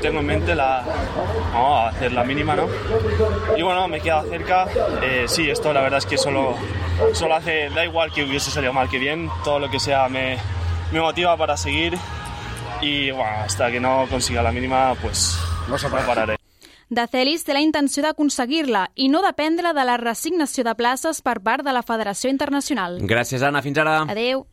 Tengo 0.01 0.21
en 0.21 0.27
mente 0.27 0.55
la, 0.55 0.83
no, 1.53 1.77
hacer 1.87 2.13
la 2.13 2.25
mínima, 2.25 2.57
¿no? 2.57 2.67
Y 3.57 3.63
bueno, 3.63 3.87
me 3.87 3.99
he 3.99 4.01
quedado 4.01 4.31
cerca. 4.31 4.67
Eh, 5.03 5.25
sí, 5.29 5.51
esto 5.51 5.73
la 5.75 5.83
verdad 5.83 5.99
es 5.99 6.07
que 6.07 6.17
solo, 6.17 6.55
solo 7.13 7.35
hace, 7.35 7.69
da 7.71 7.85
igual 7.85 8.11
que 8.13 8.25
hubiese 8.25 8.51
salido 8.51 8.73
mal 8.73 8.89
que 8.89 8.99
bien, 8.99 9.29
todo 9.45 9.59
lo 9.59 9.71
que 9.71 9.79
sea 9.79 10.09
me, 10.09 10.39
me 10.93 11.01
motiva 11.01 11.37
para 11.37 11.57
seguir 11.57 11.99
y 12.81 13.11
bueno, 13.11 13.31
hasta 13.45 13.71
que 13.71 13.79
no 13.79 14.07
consiga 14.09 14.43
la 14.43 14.53
mínima, 14.53 14.95
pues 15.03 15.39
no, 15.69 15.77
no 15.77 16.07
pararé. 16.07 16.37
De 16.91 17.07
Celis 17.07 17.45
té 17.47 17.55
la 17.55 17.61
intenció 17.63 18.03
d'aconseguir-la 18.03 18.89
i 18.99 19.07
no 19.13 19.21
dependre 19.23 19.71
de 19.77 19.85
la 19.87 19.95
resignació 20.01 20.65
de 20.67 20.75
places 20.75 21.23
per 21.23 21.39
part 21.39 21.63
de 21.63 21.77
la 21.77 21.85
Federació 21.87 22.33
Internacional. 22.35 22.99
Gràcies, 23.07 23.47
Anna. 23.47 23.63
Fins 23.63 23.79
ara. 23.79 24.01
Adeu. 24.11 24.49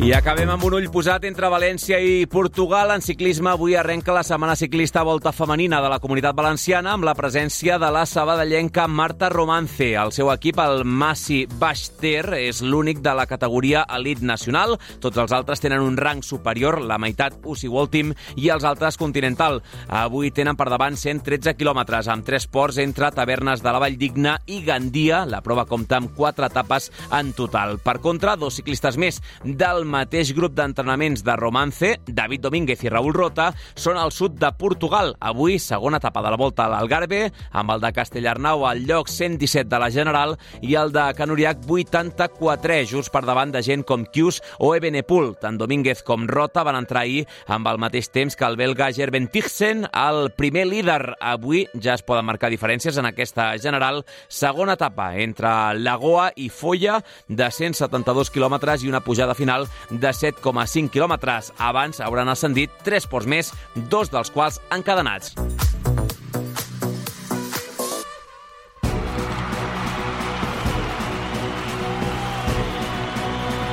I 0.00 0.12
acabem 0.16 0.48
amb 0.50 0.64
un 0.64 0.74
ull 0.78 0.86
posat 0.90 1.26
entre 1.28 1.50
València 1.52 1.98
i 2.00 2.24
Portugal. 2.26 2.90
En 2.94 3.02
ciclisme 3.04 3.50
avui 3.52 3.76
arrenca 3.76 4.14
la 4.16 4.24
setmana 4.26 4.56
ciclista 4.56 5.02
Volta 5.04 5.30
Femenina 5.36 5.82
de 5.84 5.90
la 5.92 5.98
Comunitat 6.00 6.34
Valenciana 6.34 6.94
amb 6.96 7.04
la 7.04 7.12
presència 7.14 7.76
de 7.78 7.90
la 7.92 8.06
sabadellenca 8.08 8.88
Marta 8.88 9.28
Romance. 9.30 9.92
El 9.92 10.10
seu 10.16 10.32
equip, 10.32 10.58
el 10.58 10.82
Massi 10.88 11.44
Bachter, 11.60 12.24
és 12.40 12.62
l'únic 12.64 13.02
de 13.04 13.12
la 13.14 13.26
categoria 13.30 13.84
elit 13.94 14.24
nacional. 14.24 14.78
Tots 15.04 15.20
els 15.22 15.34
altres 15.36 15.62
tenen 15.62 15.84
un 15.84 15.98
rang 16.00 16.24
superior, 16.24 16.80
la 16.80 16.98
meitat 16.98 17.36
UCI 17.44 17.70
World 17.70 17.92
Team 17.94 18.14
i 18.40 18.48
els 18.54 18.64
altres 18.64 18.98
Continental. 18.98 19.60
Avui 19.86 20.32
tenen 20.32 20.58
per 20.58 20.70
davant 20.72 20.96
113 20.96 21.54
quilòmetres 21.60 22.08
amb 22.08 22.26
tres 22.26 22.48
ports 22.48 22.80
entre 22.82 23.12
Tavernes 23.14 23.62
de 23.62 23.70
la 23.70 23.84
Valldigna 23.84 24.38
i 24.46 24.64
Gandia. 24.66 25.22
La 25.28 25.44
prova 25.44 25.68
compta 25.68 26.00
amb 26.00 26.16
quatre 26.16 26.48
etapes 26.50 26.90
en 27.12 27.34
total. 27.38 27.78
Per 27.78 28.00
contra, 28.02 28.34
dos 28.40 28.58
ciclistes 28.58 28.98
més 28.98 29.22
del 29.44 29.81
mateix 29.88 30.32
grup 30.36 30.54
d'entrenaments 30.56 31.22
de 31.24 31.34
Romance, 31.38 31.92
David 32.06 32.42
Domínguez 32.44 32.82
i 32.84 32.90
Raúl 32.92 33.14
Rota, 33.14 33.50
són 33.74 33.98
al 33.98 34.12
sud 34.12 34.38
de 34.40 34.50
Portugal. 34.58 35.14
Avui, 35.20 35.58
segona 35.62 36.00
etapa 36.02 36.22
de 36.22 36.32
la 36.34 36.38
volta 36.40 36.66
a 36.66 36.72
l'Algarve, 36.72 37.24
amb 37.50 37.72
el 37.74 37.82
de 37.82 37.92
Castellarnau 37.96 38.66
al 38.68 38.84
lloc 38.88 39.10
117 39.10 39.68
de 39.70 39.80
la 39.80 39.90
General 39.94 40.36
i 40.60 40.76
el 40.78 40.92
de 40.94 41.04
Canuriac 41.18 41.64
84, 41.68 42.82
just 42.90 43.12
per 43.14 43.24
davant 43.26 43.52
de 43.54 43.62
gent 43.62 43.84
com 43.86 44.04
Kius 44.04 44.40
o 44.58 44.74
Ebenepul. 44.76 45.32
Tant 45.40 45.58
Domínguez 45.60 46.04
com 46.06 46.28
Rota 46.28 46.64
van 46.66 46.78
entrar 46.80 47.02
ahir 47.06 47.26
amb 47.46 47.68
el 47.70 47.80
mateix 47.82 48.10
temps 48.12 48.36
que 48.36 48.46
el 48.46 48.58
belga 48.60 48.92
Gerben 48.92 49.28
Tixen, 49.32 49.86
el 49.90 50.30
primer 50.36 50.66
líder. 50.68 51.16
Avui 51.20 51.66
ja 51.74 51.96
es 51.96 52.04
poden 52.06 52.26
marcar 52.28 52.50
diferències 52.52 52.98
en 52.98 53.08
aquesta 53.08 53.52
General. 53.62 54.02
Segona 54.28 54.76
etapa 54.78 55.12
entre 55.22 55.50
Lagoa 55.78 56.30
i 56.36 56.48
Folla 56.52 57.00
de 57.28 57.50
172 57.50 58.30
quilòmetres 58.32 58.82
i 58.82 58.90
una 58.90 59.02
pujada 59.04 59.34
final 59.38 59.68
de 59.90 60.12
7,5 60.12 60.90
quilòmetres. 60.92 61.52
Abans 61.58 62.00
hauran 62.00 62.32
ascendit 62.32 62.70
tres 62.84 63.06
ports 63.06 63.28
més, 63.28 63.52
dos 63.74 64.12
dels 64.12 64.32
quals 64.32 64.60
encadenats. 64.70 65.34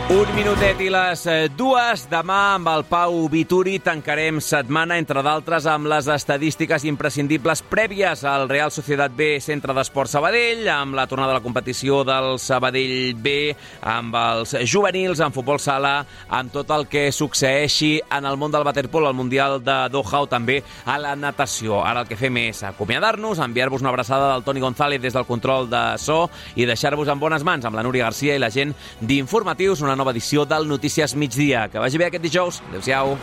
Un 0.10 0.26
minutet 0.34 0.80
i 0.82 0.88
les 0.89 1.22
eh, 1.30 1.51
dues. 1.53 2.07
Demà 2.10 2.55
amb 2.55 2.66
el 2.72 2.82
Pau 2.89 3.28
Vituri 3.30 3.76
tancarem 3.86 4.39
setmana, 4.41 4.95
entre 4.97 5.22
d'altres, 5.22 5.68
amb 5.70 5.86
les 5.91 6.07
estadístiques 6.10 6.82
imprescindibles 6.89 7.62
prèvies 7.70 8.24
al 8.26 8.47
Real 8.49 8.74
Societat 8.74 9.14
B 9.14 9.28
Centre 9.38 9.76
d'Esport 9.78 10.10
Sabadell, 10.10 10.64
amb 10.74 10.97
la 10.97 11.05
tornada 11.05 11.36
a 11.36 11.38
la 11.38 11.43
competició 11.45 11.99
del 12.07 12.39
Sabadell 12.41 13.14
B, 13.22 13.53
amb 13.86 14.18
els 14.18 14.55
juvenils, 14.66 15.22
en 15.22 15.36
futbol 15.36 15.62
sala, 15.62 15.99
amb 16.26 16.49
tot 16.57 16.74
el 16.74 16.88
que 16.89 17.12
succeeixi 17.14 17.99
en 18.10 18.26
el 18.26 18.41
món 18.41 18.49
del 18.49 18.66
waterpolo, 18.66 19.12
al 19.12 19.20
Mundial 19.20 19.60
de 19.62 19.78
Doha 19.93 20.24
o 20.26 20.32
també 20.34 20.57
a 20.89 20.97
la 20.97 21.14
natació. 21.14 21.84
Ara 21.86 22.01
el 22.01 22.10
que 22.10 22.18
fem 22.18 22.41
és 22.47 22.64
acomiadar-nos, 22.66 23.43
enviar-vos 23.45 23.86
una 23.86 23.93
abraçada 23.93 24.34
del 24.34 24.47
Toni 24.49 24.66
González 24.66 25.05
des 25.05 25.14
del 25.14 25.30
control 25.30 25.70
de 25.70 25.86
so 26.01 26.24
i 26.57 26.66
deixar-vos 26.66 27.14
en 27.14 27.22
bones 27.22 27.45
mans 27.45 27.70
amb 27.70 27.78
la 27.78 27.86
Núria 27.86 28.10
Garcia 28.10 28.34
i 28.34 28.41
la 28.41 28.49
gent 28.49 28.74
d'informatius, 29.05 29.86
una 29.86 29.99
nova 30.00 30.16
edició 30.16 30.45
del 30.47 30.68
Notícies 30.68 31.16
Migdia. 31.16 31.68
Que 31.68 31.82
vagi 31.84 32.00
bé 32.00 32.08
aquest 32.08 32.24
dijous. 32.24 32.62
Adéu-siau. 32.72 33.18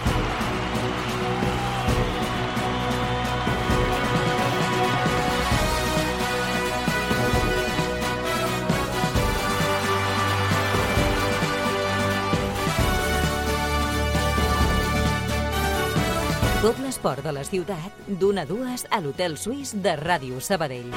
Tot 16.66 16.80
l'esport 16.82 17.22
de 17.22 17.30
la 17.30 17.44
ciutat, 17.46 17.94
d'una 18.20 18.42
a 18.42 18.48
dues 18.48 18.88
a 18.90 18.98
l'Hotel 19.00 19.38
Suís 19.38 19.70
de 19.84 19.94
Ràdio 20.00 20.42
Sabadell. 20.42 20.90